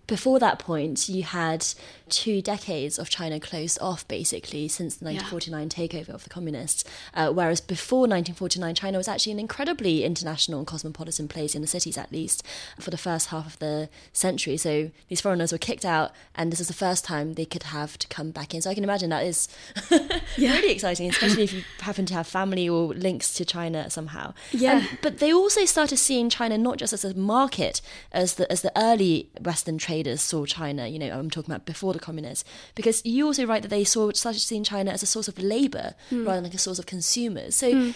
before 0.09 0.39
that 0.39 0.59
point, 0.59 1.07
you 1.07 1.23
had 1.23 1.65
two 2.09 2.41
decades 2.41 2.99
of 2.99 3.09
China 3.09 3.39
closed 3.39 3.77
off, 3.81 4.07
basically, 4.07 4.67
since 4.67 4.95
the 4.95 5.05
1949 5.05 5.61
yeah. 5.61 5.67
takeover 5.67 6.09
of 6.09 6.23
the 6.23 6.29
communists. 6.29 6.83
Uh, 7.13 7.31
whereas 7.31 7.61
before 7.61 8.01
1949, 8.01 8.75
China 8.75 8.97
was 8.97 9.07
actually 9.07 9.31
an 9.31 9.39
incredibly 9.39 10.03
international 10.03 10.59
and 10.59 10.67
cosmopolitan 10.67 11.27
place, 11.27 11.55
in 11.55 11.61
the 11.61 11.67
cities 11.67 11.97
at 11.97 12.11
least, 12.11 12.45
for 12.79 12.91
the 12.91 12.97
first 12.97 13.27
half 13.29 13.47
of 13.47 13.59
the 13.59 13.89
century. 14.11 14.57
So 14.57 14.91
these 15.07 15.21
foreigners 15.21 15.51
were 15.51 15.57
kicked 15.57 15.85
out, 15.85 16.11
and 16.35 16.51
this 16.51 16.59
is 16.59 16.67
the 16.67 16.73
first 16.73 17.05
time 17.05 17.33
they 17.33 17.45
could 17.45 17.63
have 17.63 17.97
to 17.99 18.07
come 18.07 18.31
back 18.31 18.53
in. 18.53 18.61
So 18.61 18.69
I 18.69 18.73
can 18.73 18.83
imagine 18.83 19.09
that 19.09 19.25
is 19.25 19.47
yeah. 20.37 20.53
really 20.53 20.71
exciting, 20.71 21.09
especially 21.09 21.43
if 21.43 21.53
you 21.53 21.63
happen 21.79 22.05
to 22.07 22.13
have 22.13 22.27
family 22.27 22.67
or 22.67 22.93
links 22.93 23.33
to 23.35 23.45
China 23.45 23.89
somehow. 23.89 24.33
Yeah. 24.51 24.77
Um, 24.77 24.87
but 25.01 25.19
they 25.19 25.33
also 25.33 25.65
started 25.65 25.97
seeing 25.97 26.29
China 26.29 26.57
not 26.57 26.77
just 26.77 26.93
as 26.93 27.05
a 27.05 27.13
market, 27.13 27.81
as 28.11 28.35
the, 28.35 28.51
as 28.51 28.61
the 28.61 28.71
early 28.75 29.29
Western 29.41 29.77
traders 29.77 30.21
saw 30.21 30.45
China, 30.45 30.87
you 30.87 30.99
know, 30.99 31.11
I'm 31.11 31.29
talking 31.29 31.53
about 31.53 31.65
before 31.65 31.93
the 31.93 31.98
communists, 31.99 32.47
because 32.75 33.05
you 33.05 33.25
also 33.25 33.45
write 33.45 33.61
that 33.61 33.69
they 33.69 33.83
saw 33.83 34.11
started 34.11 34.39
seeing 34.39 34.63
China 34.63 34.91
as 34.91 35.03
a 35.03 35.05
source 35.05 35.27
of 35.27 35.39
labor 35.39 35.95
mm. 36.11 36.25
rather 36.25 36.37
than 36.37 36.45
like 36.45 36.53
a 36.53 36.59
source 36.59 36.79
of 36.79 36.85
consumers. 36.85 37.55
So 37.55 37.71
mm. 37.71 37.93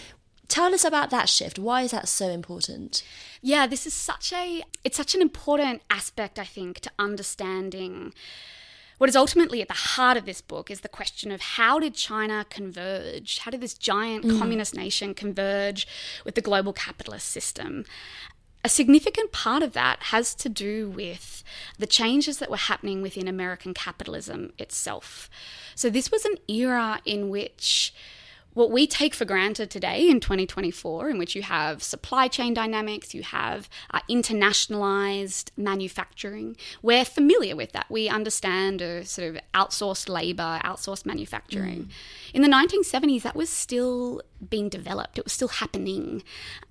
tell 0.48 0.74
us 0.74 0.84
about 0.84 1.10
that 1.10 1.28
shift. 1.28 1.58
Why 1.58 1.82
is 1.82 1.90
that 1.90 2.08
so 2.08 2.28
important? 2.28 3.02
Yeah, 3.42 3.66
this 3.66 3.86
is 3.86 3.94
such 3.94 4.32
a 4.32 4.62
it's 4.84 4.96
such 4.96 5.14
an 5.14 5.22
important 5.22 5.82
aspect, 5.90 6.38
I 6.38 6.44
think, 6.44 6.80
to 6.80 6.90
understanding 6.98 8.12
what 8.98 9.10
is 9.10 9.16
ultimately 9.16 9.60
at 9.60 9.68
the 9.68 9.74
heart 9.74 10.16
of 10.16 10.24
this 10.24 10.40
book 10.40 10.70
is 10.70 10.80
the 10.80 10.88
question 10.88 11.32
of 11.32 11.40
how 11.40 11.78
did 11.78 11.94
China 11.94 12.46
converge? 12.48 13.38
How 13.40 13.50
did 13.50 13.60
this 13.60 13.74
giant 13.74 14.24
mm. 14.24 14.38
communist 14.38 14.74
nation 14.74 15.14
converge 15.14 15.86
with 16.24 16.36
the 16.36 16.40
global 16.40 16.72
capitalist 16.72 17.28
system? 17.28 17.84
A 18.64 18.68
significant 18.68 19.30
part 19.30 19.62
of 19.62 19.74
that 19.74 20.04
has 20.04 20.34
to 20.36 20.48
do 20.48 20.88
with 20.88 21.44
the 21.78 21.86
changes 21.86 22.38
that 22.38 22.50
were 22.50 22.56
happening 22.56 23.02
within 23.02 23.28
American 23.28 23.74
capitalism 23.74 24.54
itself. 24.58 25.28
So, 25.74 25.90
this 25.90 26.10
was 26.10 26.24
an 26.24 26.36
era 26.48 27.00
in 27.04 27.28
which 27.28 27.92
what 28.54 28.70
we 28.70 28.86
take 28.86 29.14
for 29.14 29.24
granted 29.24 29.68
today 29.68 30.08
in 30.08 30.20
2024, 30.20 31.10
in 31.10 31.18
which 31.18 31.34
you 31.34 31.42
have 31.42 31.82
supply 31.82 32.28
chain 32.28 32.54
dynamics, 32.54 33.12
you 33.12 33.22
have 33.22 33.68
uh, 33.90 34.00
internationalized 34.08 35.50
manufacturing, 35.56 36.56
we're 36.80 37.04
familiar 37.04 37.56
with 37.56 37.72
that. 37.72 37.86
We 37.90 38.08
understand 38.08 38.80
a 38.80 39.04
sort 39.04 39.28
of 39.28 39.40
outsourced 39.54 40.08
labor, 40.08 40.60
outsourced 40.64 41.04
manufacturing. 41.04 41.84
Mm. 41.84 41.88
In 42.34 42.42
the 42.42 42.48
1970s, 42.48 43.22
that 43.22 43.34
was 43.34 43.50
still 43.50 44.22
being 44.50 44.68
developed. 44.68 45.18
It 45.18 45.24
was 45.24 45.32
still 45.32 45.48
happening. 45.48 46.22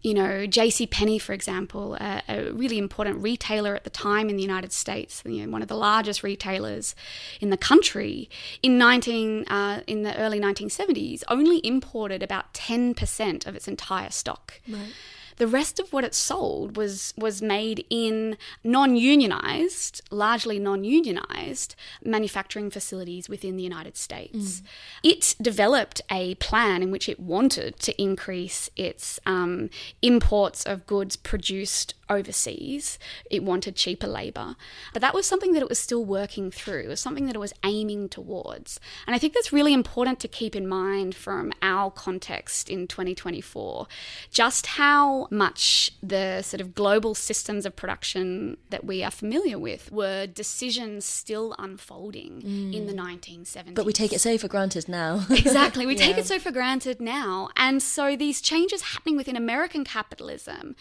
You 0.01 0.13
know, 0.13 0.45
J.C. 0.45 0.87
Penney, 0.87 1.19
for 1.19 1.33
example, 1.33 1.95
a, 1.95 2.51
really 2.51 2.77
important 2.77 3.21
retailer 3.21 3.75
at 3.75 3.83
the 3.83 3.89
time 3.89 4.29
in 4.29 4.35
the 4.35 4.41
United 4.41 4.71
States, 4.71 5.23
you 5.25 5.45
know, 5.45 5.51
one 5.51 5.61
of 5.61 5.67
the 5.67 5.75
largest 5.75 6.23
retailers 6.23 6.95
in 7.39 7.49
the 7.49 7.57
country, 7.57 8.29
in 8.61 8.77
19 8.77 9.45
uh, 9.47 9.81
in 9.87 10.03
the 10.03 10.17
early 10.17 10.39
1970s, 10.39 11.23
only 11.27 11.65
imported 11.65 12.21
about 12.21 12.53
10% 12.53 13.47
of 13.47 13.55
its 13.55 13.67
entire 13.67 14.09
stock. 14.09 14.59
Right. 14.67 14.93
The 15.37 15.47
rest 15.47 15.79
of 15.79 15.91
what 15.91 16.03
it 16.03 16.13
sold 16.13 16.77
was 16.77 17.13
was 17.17 17.41
made 17.41 17.85
in 17.89 18.37
non-unionized, 18.63 20.01
largely 20.11 20.59
non-unionized 20.59 21.75
manufacturing 22.03 22.69
facilities 22.69 23.29
within 23.29 23.57
the 23.57 23.63
United 23.63 23.97
States. 23.97 24.61
Mm. 24.61 24.63
It 25.03 25.35
developed 25.41 26.01
a 26.09 26.35
plan 26.35 26.83
in 26.83 26.91
which 26.91 27.09
it 27.09 27.19
wanted 27.19 27.79
to 27.79 28.01
increase 28.01 28.69
its 28.75 29.19
um, 29.25 29.69
imports 30.01 30.63
of 30.63 30.85
goods 30.85 31.15
produced 31.15 31.95
overseas. 32.13 32.97
It 33.29 33.43
wanted 33.43 33.75
cheaper 33.75 34.07
labour. 34.07 34.55
But 34.93 35.01
that 35.01 35.13
was 35.13 35.25
something 35.25 35.53
that 35.53 35.61
it 35.61 35.69
was 35.69 35.79
still 35.79 36.05
working 36.05 36.51
through. 36.51 36.81
It 36.81 36.87
was 36.87 36.99
something 36.99 37.25
that 37.25 37.35
it 37.35 37.39
was 37.39 37.53
aiming 37.63 38.09
towards. 38.09 38.79
And 39.07 39.15
I 39.15 39.19
think 39.19 39.33
that's 39.33 39.53
really 39.53 39.73
important 39.73 40.19
to 40.21 40.27
keep 40.27 40.55
in 40.55 40.67
mind 40.67 41.15
from 41.15 41.51
our 41.61 41.91
context 41.91 42.69
in 42.69 42.87
2024. 42.87 43.87
Just 44.31 44.67
how 44.67 45.27
much 45.31 45.91
the 46.01 46.41
sort 46.41 46.61
of 46.61 46.75
global 46.75 47.15
systems 47.15 47.65
of 47.65 47.75
production 47.75 48.57
that 48.69 48.85
we 48.85 49.03
are 49.03 49.11
familiar 49.11 49.57
with 49.59 49.91
were 49.91 50.27
decisions 50.27 51.05
still 51.05 51.55
unfolding 51.59 52.41
mm. 52.41 52.73
in 52.73 52.85
the 52.87 52.93
1970s. 52.93 53.75
But 53.75 53.85
we 53.85 53.93
take 53.93 54.13
it 54.13 54.19
so 54.19 54.37
for 54.37 54.47
granted 54.47 54.87
now. 54.87 55.25
exactly. 55.29 55.85
We 55.85 55.95
yeah. 55.97 56.05
take 56.05 56.17
it 56.17 56.25
so 56.25 56.39
for 56.39 56.51
granted 56.51 57.01
now. 57.01 57.49
And 57.55 57.81
so 57.81 58.15
these 58.15 58.41
changes 58.41 58.81
happening 58.81 59.17
within 59.17 59.35
American 59.35 59.83
capitalism 59.83 60.75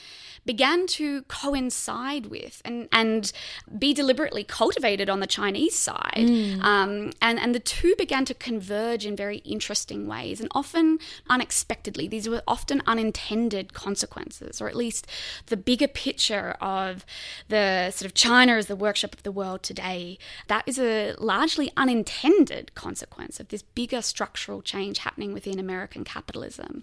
began 0.45 0.87
to 0.87 1.22
coincide 1.29 2.27
with 2.27 2.63
and, 2.65 2.89
and 2.93 3.33
be 3.79 3.93
deliberately 3.95 4.45
cultivated 4.45 5.09
on 5.09 5.21
the 5.21 5.27
Chinese 5.27 5.79
side. 5.79 6.15
Mm. 6.17 6.63
Um, 6.63 7.11
and, 7.21 7.39
and 7.39 7.55
the 7.55 7.61
two 7.61 7.95
began 7.97 8.25
to 8.25 8.35
converge 8.35 9.07
in 9.07 9.17
very 9.17 9.39
interesting 9.39 10.07
ways 10.07 10.41
and 10.41 10.49
often 10.55 10.99
unexpectedly. 11.29 12.09
These 12.09 12.29
were 12.29 12.43
often 12.47 12.83
unintended 12.87 13.75
consequences, 13.75 14.61
or 14.61 14.69
at 14.69 14.77
least 14.77 15.07
the 15.47 15.57
bigger 15.57 15.89
picture 15.89 16.57
of 16.61 17.05
the 17.49 17.91
sort 17.91 18.07
of 18.07 18.15
China 18.15 18.57
as 18.57 18.67
the 18.67 18.77
workshop 18.77 19.15
of 19.15 19.23
the 19.23 19.33
world 19.33 19.63
today. 19.63 20.19
That 20.49 20.65
is 20.67 20.79
a 20.79 21.15
largely 21.19 21.73
unintended 21.77 22.75
consequence 22.75 23.41
of 23.41 23.49
this 23.49 23.63
bigger 23.63 24.03
structural 24.03 24.63
change 24.63 24.99
happening 24.99 25.33
within 25.33 25.59
American 25.59 26.05
capitalism. 26.05 26.83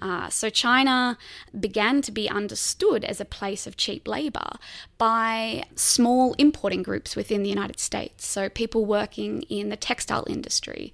Uh, 0.00 0.28
so 0.28 0.50
China 0.50 1.18
began 1.58 2.02
to 2.02 2.12
be 2.12 2.28
understood 2.28 3.04
as 3.04 3.20
a 3.20 3.24
place 3.24 3.65
of 3.66 3.76
cheap 3.76 4.06
labor 4.06 4.58
by 4.98 5.64
small 5.74 6.34
importing 6.38 6.82
groups 6.82 7.16
within 7.16 7.42
the 7.42 7.48
United 7.48 7.78
States. 7.78 8.26
So 8.26 8.48
people 8.48 8.84
working 8.84 9.42
in 9.42 9.68
the 9.68 9.76
textile 9.76 10.24
industry, 10.28 10.92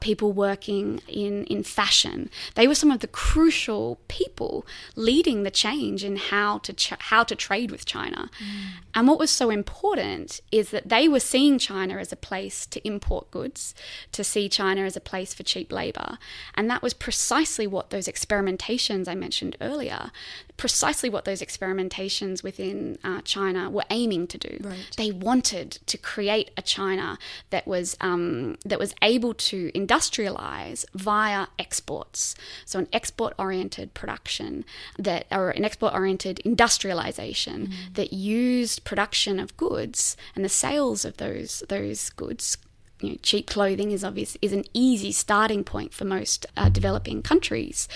people 0.00 0.32
working 0.32 1.00
in, 1.08 1.44
in 1.44 1.62
fashion. 1.62 2.30
They 2.54 2.66
were 2.66 2.74
some 2.74 2.90
of 2.90 3.00
the 3.00 3.06
crucial 3.06 3.98
people 4.08 4.66
leading 4.96 5.42
the 5.42 5.50
change 5.50 6.04
in 6.04 6.16
how 6.16 6.58
to 6.58 6.72
ch- 6.72 6.94
how 6.98 7.24
to 7.24 7.34
trade 7.34 7.70
with 7.70 7.84
China. 7.84 8.30
Mm. 8.38 8.82
And 8.94 9.08
what 9.08 9.18
was 9.18 9.30
so 9.30 9.50
important 9.50 10.40
is 10.50 10.70
that 10.70 10.88
they 10.88 11.08
were 11.08 11.20
seeing 11.20 11.58
China 11.58 11.96
as 11.96 12.12
a 12.12 12.16
place 12.16 12.66
to 12.66 12.86
import 12.86 13.30
goods, 13.30 13.74
to 14.12 14.24
see 14.24 14.48
China 14.48 14.82
as 14.82 14.96
a 14.96 15.00
place 15.00 15.34
for 15.34 15.42
cheap 15.42 15.72
labor. 15.72 16.18
And 16.54 16.70
that 16.70 16.82
was 16.82 16.94
precisely 16.94 17.66
what 17.66 17.90
those 17.90 18.06
experimentations 18.08 19.08
I 19.08 19.14
mentioned 19.14 19.56
earlier, 19.60 20.10
precisely 20.56 21.10
what 21.10 21.24
those 21.24 21.42
experimentations 21.42 22.42
within 22.42 22.98
uh, 23.02 23.20
China 23.22 23.68
were 23.68 23.84
aiming 23.90 24.26
to 24.28 24.38
do. 24.38 24.58
Right. 24.60 24.78
They 24.96 25.10
wanted 25.10 25.72
to 25.86 25.98
create 25.98 26.50
a 26.56 26.62
China 26.62 27.18
that 27.50 27.66
was 27.66 27.96
um, 28.00 28.56
that 28.64 28.78
was 28.78 28.94
able 29.02 29.34
to 29.34 29.72
industrialize 29.72 30.84
via 30.94 31.48
exports. 31.58 32.34
So 32.64 32.78
an 32.78 32.88
export-oriented 32.92 33.94
production 33.94 34.64
that, 34.98 35.26
or 35.30 35.50
an 35.50 35.64
export-oriented 35.64 36.40
industrialization 36.40 37.68
mm. 37.68 37.94
that 37.94 38.12
used 38.12 38.84
production 38.84 39.40
of 39.40 39.56
goods 39.56 40.16
and 40.34 40.44
the 40.44 40.48
sales 40.48 41.04
of 41.04 41.16
those 41.16 41.62
those 41.68 42.10
goods 42.10 42.56
you 43.00 43.10
know, 43.10 43.16
cheap 43.22 43.46
clothing 43.46 43.90
is 43.90 44.04
obvious 44.04 44.36
is 44.40 44.52
an 44.52 44.64
easy 44.72 45.12
starting 45.12 45.64
point 45.64 45.92
for 45.92 46.04
most 46.04 46.46
uh, 46.56 46.68
developing 46.68 47.22
countries, 47.22 47.88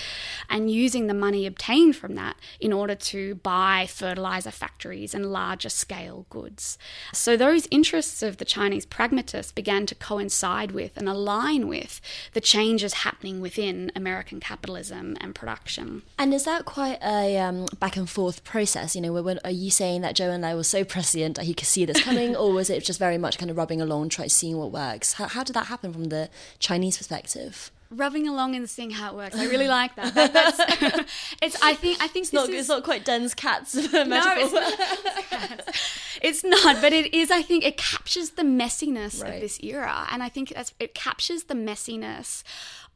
and 0.49 0.69
using 0.71 1.07
the 1.07 1.13
money 1.13 1.45
obtained 1.45 1.95
from 1.95 2.15
that 2.15 2.35
in 2.59 2.73
order 2.73 2.95
to 2.95 3.35
buy 3.35 3.87
fertilizer 3.87 4.51
factories 4.51 5.13
and 5.13 5.31
larger 5.31 5.69
scale 5.69 6.25
goods. 6.29 6.77
So 7.13 7.37
those 7.37 7.67
interests 7.71 8.21
of 8.21 8.37
the 8.37 8.45
Chinese 8.45 8.85
pragmatists 8.85 9.51
began 9.51 9.85
to 9.87 9.95
coincide 9.95 10.71
with 10.71 10.97
and 10.97 11.07
align 11.07 11.67
with 11.67 12.01
the 12.33 12.41
changes 12.41 12.93
happening 12.93 13.41
within 13.41 13.91
American 13.95 14.39
capitalism 14.39 15.17
and 15.21 15.33
production. 15.33 16.03
And 16.17 16.33
is 16.33 16.45
that 16.45 16.65
quite 16.65 16.99
a 17.03 17.37
um, 17.37 17.67
back 17.79 17.97
and 17.97 18.09
forth 18.09 18.43
process? 18.43 18.95
You 18.95 19.01
know, 19.01 19.13
when, 19.13 19.39
are 19.43 19.51
you 19.51 19.71
saying 19.71 20.01
that 20.01 20.15
Zhou 20.15 20.29
Enlai 20.29 20.55
was 20.55 20.67
so 20.67 20.83
prescient 20.83 21.35
that 21.37 21.45
he 21.45 21.53
could 21.53 21.67
see 21.67 21.85
this 21.85 22.03
coming, 22.03 22.35
or 22.35 22.51
was 22.51 22.69
it 22.69 22.83
just 22.83 22.99
very 22.99 23.17
much 23.17 23.37
kind 23.37 23.49
of 23.49 23.57
rubbing 23.57 23.81
along, 23.81 24.09
trying 24.09 24.29
seeing 24.29 24.57
what 24.57 24.71
works? 24.71 24.98
Works. 24.99 25.13
How, 25.13 25.27
how 25.27 25.43
did 25.45 25.53
that 25.53 25.67
happen 25.67 25.93
from 25.93 26.05
the 26.05 26.29
Chinese 26.59 26.97
perspective? 26.97 27.71
rubbing 27.91 28.27
along 28.27 28.53
and 28.55 28.69
seeing 28.69 28.91
how 28.91 29.11
it 29.11 29.15
works. 29.15 29.35
I 29.35 29.45
really 29.53 29.67
like 29.67 29.95
that. 29.95 30.13
that 30.13 31.07
it's. 31.41 31.61
I 31.61 31.73
think. 31.73 32.01
I 32.01 32.07
think 32.07 32.25
it's 32.25 32.33
not. 32.33 32.49
Is, 32.49 32.55
it's 32.55 32.69
not 32.69 32.83
quite 32.83 33.05
Deng's 33.05 33.33
cats. 33.33 33.75
No, 33.75 33.81
it's 33.93 34.53
not, 34.53 35.77
it's 36.21 36.43
not. 36.43 36.81
But 36.81 36.93
it 36.93 37.13
is. 37.13 37.31
I 37.31 37.41
think 37.41 37.65
it 37.65 37.77
captures 37.77 38.31
the 38.31 38.43
messiness 38.43 39.23
right. 39.23 39.35
of 39.35 39.41
this 39.41 39.59
era, 39.63 40.05
and 40.11 40.21
I 40.21 40.29
think 40.29 40.49
that's 40.49 40.73
it 40.79 40.93
captures 40.93 41.43
the 41.45 41.55
messiness 41.55 42.43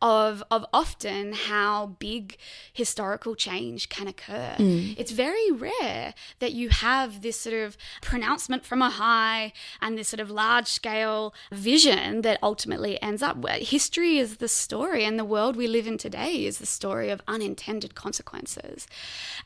of 0.04 0.44
of 0.52 0.66
often 0.74 1.32
how 1.32 1.96
big 1.98 2.38
historical 2.74 3.36
change 3.36 3.88
can 3.88 4.06
occur. 4.08 4.56
Mm. 4.58 4.96
It's 4.98 5.12
very 5.12 5.50
rare 5.50 6.14
that 6.40 6.52
you 6.52 6.70
have 6.70 7.22
this 7.22 7.40
sort 7.40 7.56
of 7.56 7.78
pronouncement 8.02 8.66
from 8.66 8.82
a 8.82 8.90
high 8.90 9.54
and 9.82 9.98
this 9.98 10.10
sort 10.10 10.20
of 10.20 10.30
large 10.30 10.68
scale 10.68 11.34
vision 11.52 12.22
that 12.22 12.38
ultimately 12.44 13.02
ends 13.02 13.24
up. 13.24 13.44
History 13.48 14.18
is 14.18 14.38
the 14.38 14.50
story, 14.50 15.06
and 15.06 15.18
the 15.18 15.26
world 15.26 15.56
we 15.56 15.68
live 15.68 15.88
in 15.88 15.98
today 15.98 16.46
is 16.46 16.58
the 16.58 16.66
story 16.66 17.10
of 17.10 17.22
unintended 17.28 17.96
consequences. 17.96 18.86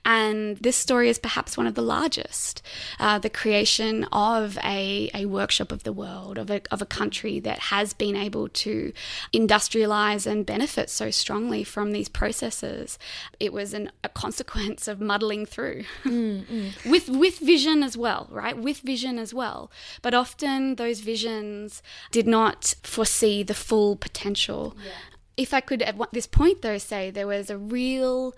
And 0.03 0.57
this 0.57 0.75
story 0.75 1.09
is 1.09 1.19
perhaps 1.19 1.55
one 1.55 1.67
of 1.67 1.75
the 1.75 1.83
largest. 1.83 2.63
Uh, 2.99 3.19
the 3.19 3.29
creation 3.29 4.05
of 4.05 4.57
a, 4.63 5.11
a 5.13 5.27
workshop 5.27 5.71
of 5.71 5.83
the 5.83 5.93
world, 5.93 6.39
of 6.39 6.49
a, 6.49 6.61
of 6.71 6.81
a 6.81 6.85
country 6.85 7.39
that 7.41 7.59
has 7.59 7.93
been 7.93 8.15
able 8.15 8.49
to 8.49 8.91
industrialize 9.31 10.25
and 10.25 10.46
benefit 10.47 10.89
so 10.89 11.11
strongly 11.11 11.63
from 11.63 11.91
these 11.91 12.09
processes. 12.09 12.97
It 13.39 13.53
was 13.53 13.75
an, 13.75 13.91
a 14.03 14.09
consequence 14.09 14.87
of 14.87 14.99
muddling 14.99 15.45
through 15.45 15.83
mm, 16.03 16.43
mm. 16.45 16.89
with 16.89 17.09
with 17.09 17.37
vision 17.37 17.83
as 17.83 17.95
well, 17.95 18.27
right? 18.31 18.57
With 18.57 18.79
vision 18.79 19.19
as 19.19 19.31
well. 19.31 19.69
But 20.01 20.15
often 20.15 20.75
those 20.75 21.01
visions 21.01 21.83
did 22.11 22.25
not 22.25 22.73
foresee 22.81 23.43
the 23.43 23.53
full 23.53 23.95
potential. 23.95 24.75
Yeah. 24.83 24.91
If 25.35 25.53
I 25.53 25.61
could 25.61 25.83
at 25.83 25.95
this 26.13 26.25
point 26.25 26.63
though 26.63 26.79
say 26.79 27.11
there 27.11 27.27
was 27.27 27.51
a 27.51 27.57
real 27.57 28.33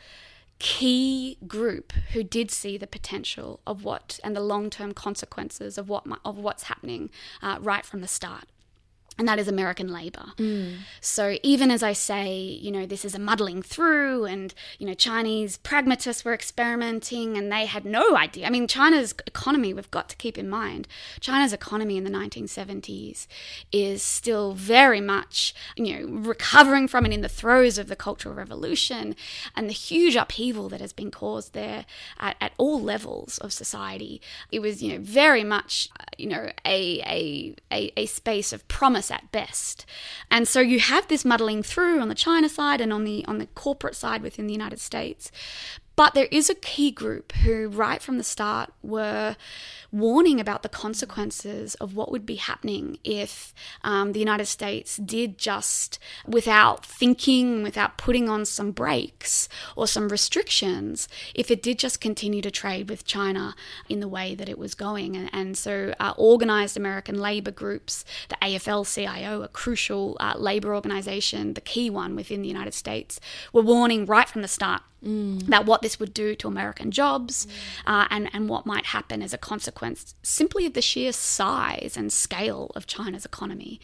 key 0.60 1.38
group 1.48 1.94
who 2.12 2.22
did 2.22 2.52
see 2.52 2.78
the 2.78 2.88
potential 2.88 3.62
of 3.66 3.86
what 3.86 4.20
and 4.26 4.36
the 4.36 4.42
long-term 4.42 4.94
consequences 4.94 5.78
of 5.78 5.88
what 5.88 6.06
of 6.26 6.38
what's 6.38 6.64
happening 6.64 7.10
uh, 7.42 7.58
right 7.62 7.86
from 7.86 8.02
the 8.02 8.10
start 8.10 8.44
and 9.20 9.28
that 9.28 9.38
is 9.38 9.50
American 9.50 9.90
labor. 9.90 10.32
Mm. 10.38 10.78
So 11.02 11.38
even 11.44 11.70
as 11.70 11.84
I 11.84 11.92
say, 11.92 12.38
you 12.38 12.72
know, 12.72 12.86
this 12.86 13.04
is 13.04 13.14
a 13.14 13.20
muddling 13.20 13.62
through, 13.62 14.24
and 14.26 14.54
you 14.80 14.88
know, 14.88 14.94
Chinese 14.94 15.58
pragmatists 15.58 16.24
were 16.24 16.34
experimenting, 16.34 17.38
and 17.38 17.52
they 17.52 17.66
had 17.66 17.84
no 17.84 18.16
idea. 18.16 18.48
I 18.48 18.50
mean, 18.50 18.66
China's 18.68 19.14
economy, 19.28 19.74
we've 19.74 19.92
got 19.92 20.08
to 20.10 20.16
keep 20.16 20.38
in 20.38 20.50
mind, 20.50 20.88
China's 21.20 21.52
economy 21.52 21.98
in 21.98 22.06
the 22.06 22.10
1970s 22.10 23.28
is 23.74 24.02
still 24.02 24.54
very 24.54 25.02
much, 25.02 25.54
you 25.76 25.94
know, 25.94 26.20
recovering 26.22 26.88
from 26.88 27.04
and 27.04 27.14
in 27.14 27.22
the 27.22 27.30
throes 27.30 27.78
of 27.78 27.88
the 27.88 27.98
Cultural 27.98 28.34
Revolution, 28.34 29.18
and 29.54 29.68
the 29.68 29.74
huge 29.74 30.16
upheaval 30.16 30.70
that 30.70 30.80
has 30.80 30.94
been 30.94 31.12
caused 31.12 31.54
there 31.54 31.86
at, 32.20 32.38
at 32.40 32.54
all 32.58 32.82
levels 32.82 33.38
of 33.40 33.52
society. 33.52 34.22
It 34.50 34.62
was, 34.62 34.82
you 34.82 34.94
know, 34.94 35.00
very 35.02 35.44
much, 35.44 35.90
you 36.18 36.28
know, 36.28 36.52
a 36.66 37.02
a 37.02 37.56
a, 37.70 37.92
a 37.98 38.06
space 38.06 38.54
of 38.54 38.66
promise 38.70 39.09
at 39.12 39.32
best. 39.32 39.86
And 40.30 40.48
so 40.48 40.60
you 40.60 40.80
have 40.80 41.08
this 41.08 41.26
muddling 41.26 41.64
through 41.64 42.00
on 42.00 42.10
the 42.10 42.16
China 42.16 42.50
side 42.50 42.82
and 42.82 42.92
on 42.94 43.04
the 43.04 43.26
on 43.26 43.38
the 43.38 43.48
corporate 43.48 43.96
side 43.96 44.22
within 44.22 44.48
the 44.48 44.54
United 44.54 44.80
States. 44.80 45.32
But 46.00 46.14
there 46.14 46.30
is 46.32 46.50
a 46.50 46.56
key 46.56 46.92
group 46.92 47.34
who, 47.34 47.68
right 47.68 48.02
from 48.02 48.18
the 48.18 48.24
start, 48.24 48.72
were 48.82 49.36
warning 49.92 50.40
about 50.40 50.64
the 50.64 50.70
consequences 50.70 51.76
of 51.76 51.94
what 51.94 52.10
would 52.10 52.26
be 52.26 52.36
happening 52.36 53.00
if 53.04 53.54
um, 53.84 54.14
the 54.14 54.20
United 54.20 54.46
States 54.46 54.96
did 54.96 55.38
just, 55.38 56.00
without 56.26 56.86
thinking, 56.86 57.64
without 57.64 57.98
putting 57.98 58.30
on 58.30 58.46
some 58.46 58.72
brakes 58.72 59.50
or 59.76 59.88
some 59.88 60.08
restrictions, 60.08 61.10
if 61.36 61.52
it 61.52 61.62
did 61.62 61.78
just 61.78 62.00
continue 62.00 62.42
to 62.44 62.50
trade 62.50 62.90
with 62.90 63.04
China 63.04 63.54
in 63.90 64.00
the 64.00 64.08
way 64.08 64.36
that 64.36 64.48
it 64.48 64.58
was 64.58 64.76
going. 64.76 65.18
And, 65.18 65.30
and 65.34 65.58
so, 65.58 65.94
uh, 66.00 66.14
organized 66.16 66.78
American 66.78 67.20
labor 67.20 67.52
groups, 67.52 68.06
the 68.30 68.38
AFL 68.42 68.86
CIO, 68.86 69.42
a 69.42 69.50
crucial 69.50 70.16
uh, 70.22 70.36
labor 70.38 70.74
organization, 70.74 71.56
the 71.56 71.62
key 71.62 71.90
one 71.90 72.16
within 72.16 72.42
the 72.42 72.48
United 72.48 72.74
States, 72.74 73.20
were 73.52 73.62
warning 73.62 74.06
right 74.06 74.30
from 74.30 74.44
the 74.44 74.48
start 74.48 74.84
Mm. 75.06 75.48
about 75.48 75.66
what 75.66 75.82
this 75.82 75.89
would 75.98 76.14
do 76.14 76.36
to 76.36 76.48
American 76.50 76.92
jobs 76.92 77.46
mm. 77.46 77.52
uh, 77.88 78.08
and, 78.10 78.30
and 78.34 78.50
what 78.50 78.66
might 78.66 78.88
happen 78.88 79.22
as 79.22 79.34
a 79.34 79.38
consequence 79.38 80.14
simply 80.22 80.66
of 80.66 80.74
the 80.74 80.82
sheer 80.82 81.14
size 81.14 81.96
and 81.96 82.12
scale 82.12 82.70
of 82.76 82.86
China's 82.86 83.24
economy. 83.26 83.80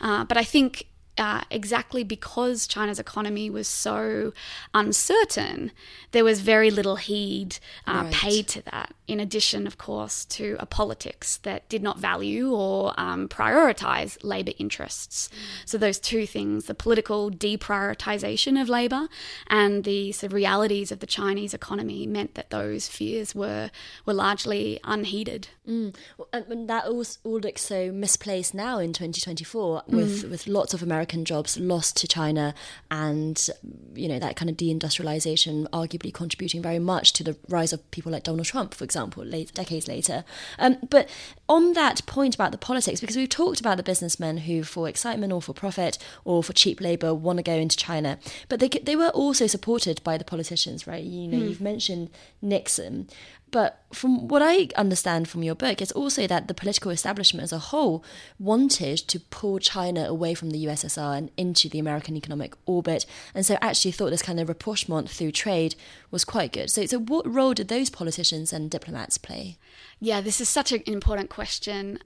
Uh, 0.00 0.24
but 0.24 0.36
I 0.36 0.44
think 0.44 0.86
uh, 1.18 1.42
exactly 1.50 2.04
because 2.04 2.66
China's 2.66 2.98
economy 2.98 3.50
was 3.50 3.66
so 3.66 4.32
uncertain, 4.74 5.72
there 6.12 6.24
was 6.24 6.40
very 6.40 6.70
little 6.70 6.96
heed 6.96 7.58
uh, 7.86 8.02
right. 8.04 8.12
paid 8.12 8.48
to 8.48 8.62
that. 8.62 8.94
In 9.06 9.20
addition, 9.20 9.66
of 9.66 9.78
course, 9.78 10.24
to 10.26 10.56
a 10.60 10.66
politics 10.66 11.38
that 11.38 11.68
did 11.68 11.82
not 11.82 11.98
value 11.98 12.52
or 12.52 12.92
um, 12.98 13.26
prioritize 13.28 14.18
labour 14.22 14.52
interests. 14.58 15.30
So, 15.64 15.78
those 15.78 15.98
two 15.98 16.26
things 16.26 16.66
the 16.66 16.74
political 16.74 17.30
deprioritization 17.30 18.60
of 18.60 18.68
labour 18.68 19.08
and 19.48 19.84
the 19.84 20.12
sort 20.12 20.28
of 20.28 20.34
realities 20.34 20.92
of 20.92 21.00
the 21.00 21.06
Chinese 21.06 21.54
economy 21.54 22.06
meant 22.06 22.34
that 22.34 22.50
those 22.50 22.86
fears 22.86 23.34
were, 23.34 23.70
were 24.04 24.14
largely 24.14 24.78
unheeded. 24.84 25.48
Mm. 25.66 25.94
And 26.32 26.68
that 26.68 26.84
all, 26.86 27.04
all 27.24 27.40
looks 27.40 27.62
so 27.62 27.90
misplaced 27.92 28.54
now 28.54 28.78
in 28.78 28.92
2024 28.92 29.84
with, 29.86 30.24
mm. 30.24 30.30
with 30.30 30.46
lots 30.46 30.74
of 30.74 30.82
American 30.82 31.07
American 31.08 31.24
jobs 31.24 31.58
lost 31.58 31.96
to 31.96 32.06
China, 32.06 32.54
and 32.90 33.48
you 33.94 34.08
know 34.08 34.18
that 34.18 34.36
kind 34.36 34.50
of 34.50 34.56
deindustrialization 34.56 35.66
arguably 35.70 36.12
contributing 36.12 36.60
very 36.60 36.78
much 36.78 37.12
to 37.14 37.24
the 37.24 37.36
rise 37.48 37.72
of 37.72 37.90
people 37.90 38.12
like 38.12 38.24
Donald 38.24 38.46
Trump, 38.46 38.74
for 38.74 38.84
example, 38.84 39.24
late, 39.24 39.54
decades 39.54 39.88
later. 39.88 40.24
Um, 40.58 40.76
but 40.90 41.08
on 41.48 41.72
that 41.72 42.04
point 42.06 42.34
about 42.34 42.52
the 42.52 42.58
politics, 42.58 43.00
because 43.00 43.16
we've 43.16 43.28
talked 43.28 43.60
about 43.60 43.78
the 43.78 43.82
businessmen 43.82 44.38
who, 44.38 44.62
for 44.62 44.86
excitement 44.88 45.32
or 45.32 45.40
for 45.40 45.54
profit 45.54 45.96
or 46.24 46.42
for 46.42 46.52
cheap 46.52 46.80
labor, 46.80 47.14
want 47.14 47.38
to 47.38 47.42
go 47.42 47.54
into 47.54 47.76
China, 47.76 48.18
but 48.48 48.60
they 48.60 48.68
they 48.68 48.96
were 48.96 49.08
also 49.10 49.46
supported 49.46 50.02
by 50.04 50.18
the 50.18 50.24
politicians, 50.24 50.86
right? 50.86 51.04
You 51.04 51.28
know, 51.28 51.38
mm. 51.38 51.48
you've 51.48 51.62
mentioned 51.62 52.10
Nixon. 52.42 53.08
But 53.50 53.82
from 53.92 54.28
what 54.28 54.42
I 54.42 54.68
understand 54.76 55.28
from 55.28 55.42
your 55.42 55.54
book, 55.54 55.80
it's 55.80 55.92
also 55.92 56.26
that 56.26 56.48
the 56.48 56.54
political 56.54 56.90
establishment 56.90 57.44
as 57.44 57.52
a 57.52 57.58
whole 57.58 58.04
wanted 58.38 58.98
to 58.98 59.20
pull 59.20 59.58
China 59.58 60.04
away 60.04 60.34
from 60.34 60.50
the 60.50 60.64
USSR 60.66 61.16
and 61.16 61.30
into 61.36 61.68
the 61.68 61.78
American 61.78 62.16
economic 62.16 62.54
orbit, 62.66 63.06
and 63.34 63.46
so 63.46 63.56
actually 63.62 63.92
thought 63.92 64.10
this 64.10 64.22
kind 64.22 64.40
of 64.40 64.48
rapprochement 64.48 65.08
through 65.08 65.32
trade 65.32 65.74
was 66.10 66.24
quite 66.24 66.52
good. 66.52 66.70
So, 66.70 66.84
so 66.86 66.98
what 66.98 67.32
role 67.32 67.54
did 67.54 67.68
those 67.68 67.90
politicians 67.90 68.52
and 68.52 68.70
diplomats 68.70 69.18
play? 69.18 69.56
Yeah, 70.00 70.20
this 70.20 70.40
is 70.40 70.48
such 70.48 70.72
an 70.72 70.82
important 70.86 71.30
question. 71.30 72.00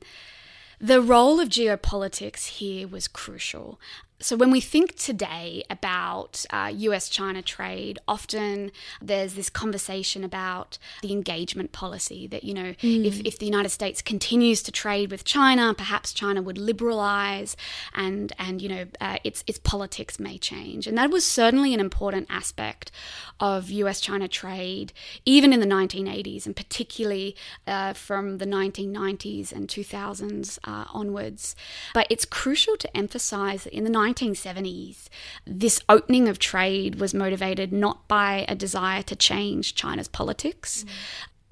The 0.80 1.00
role 1.00 1.38
of 1.38 1.48
geopolitics 1.48 2.46
here 2.46 2.88
was 2.88 3.06
crucial. 3.06 3.78
So, 4.22 4.36
when 4.36 4.52
we 4.52 4.60
think 4.60 4.94
today 4.94 5.64
about 5.68 6.46
uh, 6.50 6.70
US 6.74 7.08
China 7.08 7.42
trade, 7.42 7.98
often 8.06 8.70
there's 9.00 9.34
this 9.34 9.50
conversation 9.50 10.22
about 10.22 10.78
the 11.02 11.12
engagement 11.12 11.72
policy 11.72 12.28
that, 12.28 12.44
you 12.44 12.54
know, 12.54 12.74
mm. 12.74 13.04
if, 13.04 13.20
if 13.20 13.38
the 13.38 13.46
United 13.46 13.70
States 13.70 14.00
continues 14.00 14.62
to 14.62 14.72
trade 14.72 15.10
with 15.10 15.24
China, 15.24 15.74
perhaps 15.74 16.12
China 16.12 16.40
would 16.40 16.56
liberalize 16.56 17.56
and, 17.94 18.32
and 18.38 18.62
you 18.62 18.68
know, 18.68 18.84
uh, 19.00 19.18
its, 19.24 19.42
its 19.48 19.58
politics 19.58 20.20
may 20.20 20.38
change. 20.38 20.86
And 20.86 20.96
that 20.96 21.10
was 21.10 21.24
certainly 21.24 21.74
an 21.74 21.80
important 21.80 22.28
aspect 22.30 22.92
of 23.40 23.70
US 23.70 24.00
China 24.00 24.28
trade, 24.28 24.92
even 25.26 25.52
in 25.52 25.58
the 25.58 25.66
1980s, 25.66 26.46
and 26.46 26.54
particularly 26.54 27.34
uh, 27.66 27.92
from 27.92 28.38
the 28.38 28.46
1990s 28.46 29.52
and 29.52 29.66
2000s 29.66 30.58
uh, 30.62 30.84
onwards. 30.92 31.56
But 31.92 32.06
it's 32.08 32.24
crucial 32.24 32.76
to 32.76 32.96
emphasize 32.96 33.64
that 33.64 33.74
in 33.76 33.82
the 33.82 33.90
1970s, 34.14 35.08
this 35.46 35.80
opening 35.88 36.28
of 36.28 36.38
trade 36.38 36.96
was 37.00 37.14
motivated 37.14 37.72
not 37.72 38.06
by 38.08 38.44
a 38.48 38.54
desire 38.54 39.02
to 39.02 39.16
change 39.16 39.74
China's 39.74 40.08
politics, 40.08 40.84
mm 40.84 40.90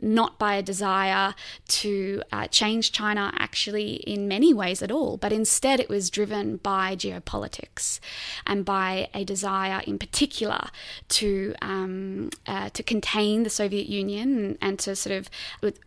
not 0.03 0.39
by 0.39 0.55
a 0.55 0.63
desire 0.63 1.35
to 1.69 2.23
uh, 2.33 2.47
change 2.49 2.93
China 2.93 3.33
actually 3.39 3.95
in 3.95 4.29
many 4.29 4.53
ways 4.55 4.83
at 4.83 4.91
all, 4.91 5.17
but 5.17 5.33
instead 5.33 5.81
it 5.81 5.89
was 5.89 6.11
driven 6.11 6.57
by 6.59 6.97
geopolitics 6.97 8.01
and 8.47 8.65
by 8.65 9.09
a 9.15 9.25
desire 9.25 9.83
in 9.87 9.99
particular 9.99 10.69
to 11.09 11.55
um, 11.63 12.31
uh, 12.47 12.71
to 12.71 12.83
contain 12.83 13.43
the 13.43 13.51
Soviet 13.51 13.87
Union 13.87 14.59
and, 14.61 14.79
to 14.81 14.97
sort 14.97 15.15
of 15.15 15.29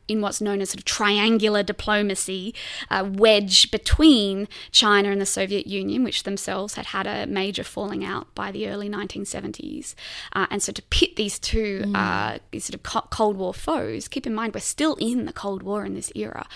in 0.08 0.22
what's 0.22 0.40
known 0.42 0.62
as 0.62 0.70
sort 0.70 0.80
of 0.80 0.86
triangular 0.86 1.64
diplomacy 1.64 2.54
uh, 2.92 3.10
wedge 3.10 3.72
between 3.72 4.48
China 4.72 5.10
and 5.10 5.20
the 5.20 5.26
Soviet 5.26 5.66
Union, 5.66 6.04
which 6.04 6.24
themselves 6.24 6.76
had 6.76 6.88
had 6.88 7.08
a 7.08 7.26
major 7.26 7.64
falling 7.64 8.06
out 8.06 8.34
by 8.36 8.52
the 8.52 8.68
early 8.68 8.90
1970s, 8.90 9.96
uh, 10.34 10.46
and 10.52 10.62
so 10.62 10.72
to 10.72 10.82
pit 10.84 11.16
these 11.16 11.40
two 11.40 11.84
mm. 11.86 11.94
Uh, 12.04 12.38
sort 12.60 12.76
of 12.76 13.10
Cold 13.10 13.38
War 13.38 13.54
foes 13.54 14.03
keep 14.12 14.28
in 14.28 14.34
mind 14.34 14.54
we're 14.54 14.60
still 14.62 14.96
in 14.96 15.26
the 15.26 15.34
Cold 15.34 15.64
War 15.64 15.86
in 15.86 15.94
this 15.94 16.12
era. 16.16 16.48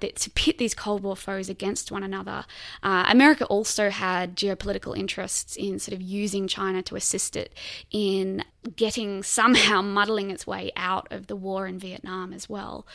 That 0.00 0.16
to 0.16 0.30
pit 0.30 0.58
these 0.58 0.74
Cold 0.74 1.02
War 1.02 1.16
foes 1.16 1.48
against 1.48 1.90
one 1.92 2.02
another, 2.02 2.44
uh, 2.82 3.04
America 3.08 3.44
also 3.46 3.90
had 3.90 4.36
geopolitical 4.36 4.96
interests 4.96 5.56
in 5.56 5.78
sort 5.78 5.94
of 5.94 6.02
using 6.02 6.48
China 6.48 6.82
to 6.82 6.96
assist 6.96 7.36
it 7.36 7.54
in 7.90 8.44
getting 8.76 9.22
somehow 9.22 9.80
muddling 9.82 10.30
its 10.30 10.46
way 10.46 10.70
out 10.76 11.08
of 11.10 11.26
the 11.26 11.36
war 11.36 11.66
in 11.66 11.78
Vietnam 11.78 12.32
as 12.32 12.48
well. 12.48 12.86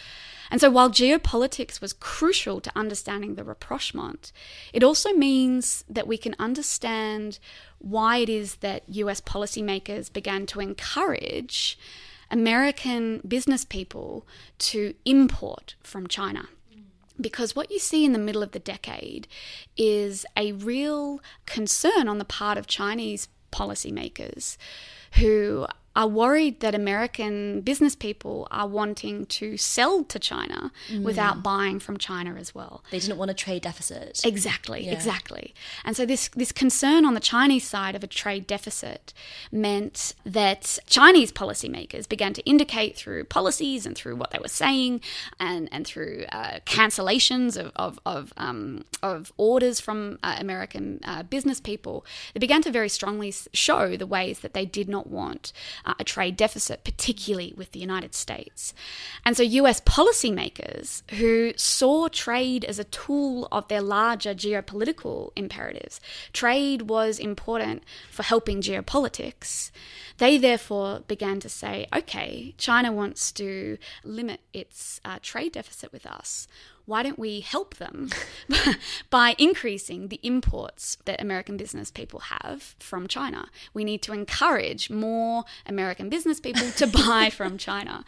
And 0.51 0.61
so, 0.61 0.69
while 0.69 0.89
geopolitics 0.89 1.81
was 1.81 1.93
crucial 1.93 2.61
to 2.61 2.71
understanding 2.75 3.35
the 3.35 3.43
rapprochement, 3.43 4.31
it 4.73 4.83
also 4.83 5.11
means 5.13 5.83
that 5.89 6.07
we 6.07 6.17
can 6.17 6.35
understand 6.37 7.39
why 7.79 8.17
it 8.17 8.29
is 8.29 8.55
that 8.57 8.83
US 8.87 9.21
policymakers 9.21 10.11
began 10.11 10.45
to 10.47 10.59
encourage 10.59 11.77
American 12.31 13.21
business 13.27 13.65
people 13.65 14.25
to 14.59 14.93
import 15.05 15.75
from 15.83 16.07
China. 16.07 16.49
Because 17.19 17.55
what 17.55 17.71
you 17.71 17.79
see 17.79 18.03
in 18.03 18.11
the 18.11 18.19
middle 18.19 18.43
of 18.43 18.51
the 18.51 18.59
decade 18.59 19.27
is 19.77 20.25
a 20.35 20.51
real 20.51 21.21
concern 21.45 22.09
on 22.09 22.17
the 22.17 22.25
part 22.25 22.57
of 22.57 22.67
Chinese 22.67 23.29
policymakers 23.53 24.57
who 25.13 25.65
are 25.95 26.07
worried 26.07 26.59
that 26.59 26.75
American 26.75 27.61
business 27.61 27.95
people 27.95 28.47
are 28.51 28.67
wanting 28.67 29.25
to 29.27 29.57
sell 29.57 30.03
to 30.03 30.19
China 30.19 30.71
mm. 30.89 31.03
without 31.03 31.41
buying 31.41 31.79
from 31.79 31.97
China 31.97 32.35
as 32.35 32.53
well. 32.53 32.83
They 32.91 32.99
didn't 32.99 33.17
want 33.17 33.31
a 33.31 33.33
trade 33.33 33.61
deficit. 33.61 34.21
Exactly, 34.25 34.85
yeah. 34.85 34.91
exactly. 34.91 35.53
And 35.83 35.95
so 35.95 36.05
this 36.05 36.29
this 36.29 36.51
concern 36.51 37.05
on 37.05 37.13
the 37.13 37.19
Chinese 37.19 37.65
side 37.65 37.95
of 37.95 38.03
a 38.03 38.07
trade 38.07 38.45
deficit 38.45 39.13
meant 39.51 40.15
that 40.25 40.79
Chinese 40.87 41.31
policymakers 41.31 42.07
began 42.09 42.33
to 42.33 42.43
indicate 42.43 42.97
through 42.97 43.23
policies 43.25 43.85
and 43.85 43.95
through 43.95 44.15
what 44.15 44.31
they 44.31 44.39
were 44.39 44.47
saying 44.47 45.01
and 45.39 45.69
and 45.71 45.87
through 45.87 46.25
uh, 46.31 46.59
cancellations 46.65 47.57
of 47.57 47.71
of 47.75 47.99
of, 48.05 48.33
um, 48.37 48.83
of 49.01 49.31
orders 49.37 49.79
from 49.79 50.19
uh, 50.23 50.35
American 50.39 50.99
uh, 51.03 51.23
business 51.23 51.59
people. 51.59 52.05
They 52.33 52.39
began 52.39 52.61
to 52.63 52.71
very 52.71 52.89
strongly 52.89 53.33
show 53.53 53.95
the 53.95 54.07
ways 54.07 54.39
that 54.39 54.53
they 54.53 54.65
did 54.65 54.89
not 54.89 55.07
want 55.07 55.53
uh, 55.85 55.93
a 55.99 56.03
trade 56.03 56.35
deficit, 56.35 56.83
particularly 56.83 57.53
with 57.55 57.71
the 57.71 57.79
United 57.79 58.15
States. 58.15 58.73
And 59.23 59.37
so, 59.37 59.43
US 59.43 59.81
policymakers 59.81 61.09
who 61.11 61.53
saw 61.55 62.07
trade 62.07 62.65
as 62.65 62.79
a 62.79 62.83
tool 62.83 63.47
of 63.51 63.67
their 63.67 63.81
larger 63.81 64.33
geopolitical 64.33 65.31
imperatives, 65.35 66.01
trade 66.33 66.83
was 66.83 67.19
important 67.19 67.83
for 68.11 68.23
helping 68.23 68.61
geopolitics. 68.61 69.71
They 70.17 70.37
therefore 70.37 71.01
began 71.07 71.39
to 71.41 71.49
say, 71.49 71.87
okay, 71.93 72.53
China 72.57 72.91
wants 72.91 73.31
to 73.33 73.77
limit 74.03 74.41
its 74.53 75.01
uh, 75.03 75.19
trade 75.21 75.53
deficit 75.53 75.91
with 75.91 76.05
us 76.05 76.47
why 76.85 77.03
don't 77.03 77.19
we 77.19 77.39
help 77.39 77.75
them 77.75 78.09
by 79.09 79.35
increasing 79.37 80.09
the 80.09 80.19
imports 80.23 80.97
that 81.05 81.21
American 81.21 81.57
business 81.57 81.91
people 81.91 82.19
have 82.21 82.75
from 82.79 83.07
China? 83.07 83.49
We 83.73 83.83
need 83.83 84.01
to 84.03 84.13
encourage 84.13 84.89
more 84.89 85.45
American 85.65 86.09
business 86.09 86.39
people 86.39 86.69
to 86.71 86.87
buy 87.07 87.29
from 87.29 87.57
China. 87.57 88.05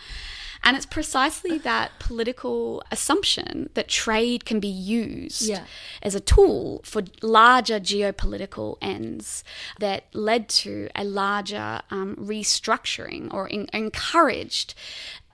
And 0.64 0.76
it's 0.76 0.86
precisely 0.86 1.58
that 1.60 1.92
political 2.00 2.84
assumption 2.92 3.70
that 3.74 3.88
trade 3.88 4.46
can 4.46 4.60
be 4.60 4.68
used 4.68 5.44
yeah. 5.44 5.66
as 6.02 6.16
a 6.16 6.20
tool 6.20 6.82
for 6.84 7.04
larger 7.22 7.80
geopolitical 7.80 8.78
ends 8.82 9.44
that 9.80 10.06
led 10.14 10.50
to 10.50 10.90
a 10.96 11.04
larger 11.04 11.82
um, 11.92 12.16
restructuring 12.16 13.34
or 13.34 13.48
in- 13.48 13.70
encouraged 13.72 14.74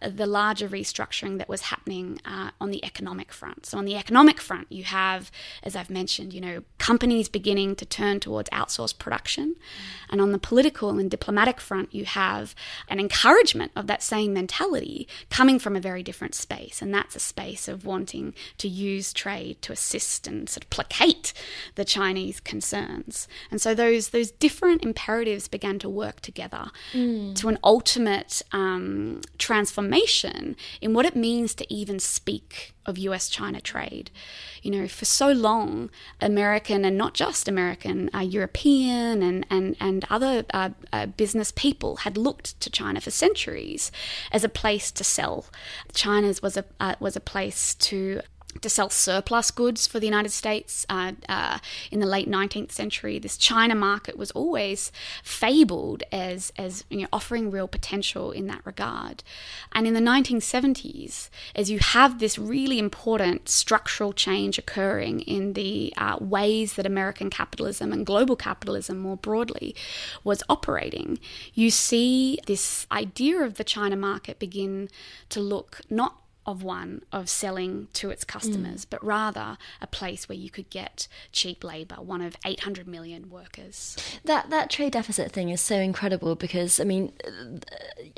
the 0.10 0.26
larger 0.26 0.68
restructuring 0.68 1.38
that 1.38 1.50
was 1.50 1.62
happening 1.62 2.20
uh, 2.26 2.52
on 2.60 2.72
the 2.72 2.84
economic 2.84 3.32
front. 3.32 3.66
So 3.66 3.78
on 3.78 3.86
the 3.86 3.96
economic 3.96 4.40
front, 4.40 4.72
you 4.72 4.84
have, 4.84 5.32
as 5.64 5.76
I've 5.76 5.90
mentioned, 5.90 6.34
you 6.34 6.42
know, 6.42 6.64
companies 6.78 7.30
beginning 7.30 7.76
to 7.78 7.86
turn 7.86 8.20
towards 8.20 8.50
outsourced 8.50 9.00
production, 9.00 9.56
and 10.10 10.20
on 10.20 10.32
the 10.32 10.38
political 10.38 10.90
and 11.00 11.10
diplomatic 11.10 11.60
front, 11.60 11.94
you 11.94 12.06
have 12.06 12.54
an 12.90 13.00
encouragement 13.00 13.72
of 13.76 13.88
that 13.88 14.04
same 14.04 14.34
mentality 14.34 15.08
coming 15.30 15.60
from 15.60 15.76
a 15.76 15.82
very 15.82 16.04
different 16.04 16.36
space, 16.36 16.82
and 16.82 16.94
that's 16.94 17.16
a 17.16 17.20
space 17.20 17.68
of 17.68 17.86
wanting 17.86 18.34
to 18.58 18.68
use 18.68 19.14
trade 19.14 19.62
to 19.62 19.72
assist 19.72 20.28
and 20.28 20.50
sort 20.50 20.66
of 20.66 20.70
placate 20.70 21.34
the 21.76 21.86
Chinese 21.86 22.40
concerns. 22.40 23.28
And 23.50 23.62
so 23.62 23.74
those 23.74 24.10
those 24.10 24.32
different 24.32 24.84
imperatives 24.84 25.48
began 25.48 25.80
to 25.80 25.90
work 25.90 26.20
together 26.20 26.72
mm. 26.92 27.36
to 27.36 27.48
an 27.48 27.58
ultimate 27.64 28.42
um, 28.52 29.22
transformation 29.38 29.93
transformation 29.94 30.56
in 30.82 30.94
what 30.94 31.06
it 31.06 31.16
means 31.16 31.54
to 31.56 31.74
even 31.74 32.00
speak 32.00 32.74
of 32.86 32.98
US 32.98 33.30
China 33.30 33.62
trade. 33.62 34.12
You 34.62 34.72
know, 34.72 34.88
for 34.88 35.06
so 35.06 35.32
long, 35.32 35.90
American 36.22 36.86
and 36.86 36.98
not 36.98 37.14
just 37.14 37.48
American, 37.48 38.10
uh, 38.14 38.20
European 38.20 39.22
and, 39.22 39.46
and, 39.50 39.76
and 39.80 40.06
other 40.10 40.46
uh, 40.54 40.70
uh, 40.92 41.06
business 41.06 41.52
people 41.52 41.98
had 41.98 42.18
looked 42.18 42.60
to 42.62 42.70
China 42.70 43.00
for 43.02 43.12
centuries 43.12 43.92
as 44.32 44.44
a 44.44 44.50
place 44.50 44.92
to 44.92 45.04
sell. 45.04 45.46
China's 45.94 46.42
was 46.42 46.58
a, 46.58 46.66
uh, 46.80 46.96
was 47.00 47.16
a 47.16 47.22
place 47.22 47.76
to 47.76 48.22
to 48.62 48.70
sell 48.70 48.90
surplus 48.90 49.52
goods 49.52 49.88
for 49.88 50.00
the 50.00 50.06
United 50.06 50.32
States 50.32 50.86
uh, 50.90 51.14
uh, 51.28 51.60
in 51.92 52.00
the 52.00 52.06
late 52.06 52.30
19th 52.30 52.72
century. 52.72 53.20
This 53.20 53.38
China 53.38 53.76
market 53.76 54.18
was 54.18 54.32
always 54.32 54.92
fabled 55.24 56.04
as, 56.12 56.52
as 56.58 56.84
you 56.90 57.02
know, 57.02 57.08
offering 57.12 57.52
real 57.52 57.68
potential 57.68 58.32
in 58.32 58.48
that 58.48 58.62
regard. 58.66 59.24
And 59.74 59.88
in 59.88 59.94
the 59.94 60.00
1970s, 60.00 61.30
as 61.56 61.70
you 61.70 61.80
have 61.80 62.20
this 62.20 62.38
really 62.38 62.80
important 62.80 63.50
structural 63.50 64.14
change 64.14 64.58
occurring 64.58 65.22
in 65.22 65.54
the 65.54 65.94
uh, 65.98 66.18
ways 66.20 66.74
that 66.74 66.86
American 66.86 67.30
capitalism 67.30 67.92
and 67.92 68.06
global 68.06 68.36
capitalism 68.36 68.98
more 68.98 69.18
broadly 69.18 69.76
was 70.24 70.44
operating, 70.50 71.20
you 71.54 71.70
see 71.70 72.40
this 72.46 72.88
idea 72.92 73.42
of 73.42 73.56
the 73.56 73.64
China 73.64 73.96
market 73.96 74.40
begin 74.40 74.90
to 75.30 75.40
look 75.40 75.82
not 75.90 76.23
of 76.46 76.64
one 76.64 77.02
of 77.12 77.30
selling 77.30 77.88
to 77.94 78.10
its 78.10 78.24
customers, 78.24 78.86
mm. 78.86 78.90
but 78.90 79.04
rather 79.04 79.58
a 79.82 79.88
place 79.88 80.28
where 80.28 80.38
you 80.38 80.50
could 80.50 80.70
get 80.70 81.08
cheap 81.32 81.64
labor, 81.64 81.96
one 81.96 82.22
of 82.22 82.36
800 82.46 82.88
million 82.88 83.30
workers. 83.30 83.98
That 84.26 84.50
that 84.50 84.70
trade 84.70 84.94
deficit 84.94 85.32
thing 85.32 85.50
is 85.50 85.62
so 85.62 85.78
incredible 85.78 86.36
because 86.36 86.80
I 86.80 86.84
mean 86.84 87.14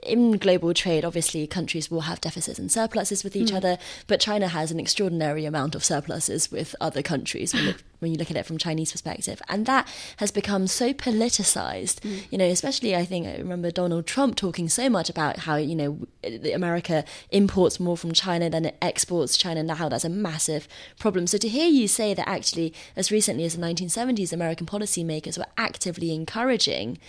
in 0.03 0.33
global 0.33 0.73
trade 0.73 1.05
obviously 1.05 1.45
countries 1.47 1.91
will 1.91 2.01
have 2.01 2.21
deficits 2.21 2.59
and 2.59 2.71
surpluses 2.71 3.23
with 3.23 3.35
each 3.35 3.51
mm. 3.51 3.57
other, 3.57 3.77
but 4.07 4.19
China 4.19 4.47
has 4.47 4.71
an 4.71 4.79
extraordinary 4.79 5.45
amount 5.45 5.75
of 5.75 5.83
surpluses 5.83 6.51
with 6.51 6.75
other 6.81 7.01
countries 7.01 7.53
when 7.53 7.75
when 8.06 8.12
you 8.12 8.20
look 8.20 8.30
at 8.30 8.38
it 8.38 8.46
from 8.46 8.60
Chinese 8.60 8.91
perspective. 8.91 9.41
And 9.50 9.65
that 9.65 9.88
has 10.18 10.30
become 10.30 10.68
so 10.68 10.94
politicized, 10.94 12.02
mm. 12.02 12.24
you 12.30 12.38
know, 12.38 12.46
especially 12.46 12.96
I 12.96 13.04
think 13.04 13.26
I 13.26 13.38
remember 13.38 13.72
Donald 13.72 14.06
Trump 14.06 14.36
talking 14.36 14.70
so 14.70 14.89
much 14.89 15.10
about 15.10 15.39
how, 15.39 15.56
you 15.56 15.76
know, 15.76 16.08
America 16.54 17.04
imports 17.32 17.80
more 17.80 17.98
from 17.98 18.13
China 18.13 18.50
than 18.50 18.65
it 18.65 18.78
exports 18.82 19.38
China 19.38 19.63
now 19.63 19.74
how 19.76 19.89
that's 19.89 20.06
a 20.06 20.10
massive 20.10 20.68
problem. 21.00 21.26
So 21.26 21.39
to 21.39 21.48
hear 21.48 21.68
you 21.68 21.88
say 21.88 22.13
that 22.13 22.30
actually 22.30 22.74
as 22.96 23.12
recently 23.12 23.44
as 23.44 23.56
the 23.56 23.62
1970s 23.62 24.32
American 24.32 24.68
policymakers 24.68 25.38
were 25.38 25.48
actively 25.58 26.13
encouraging 26.13 27.00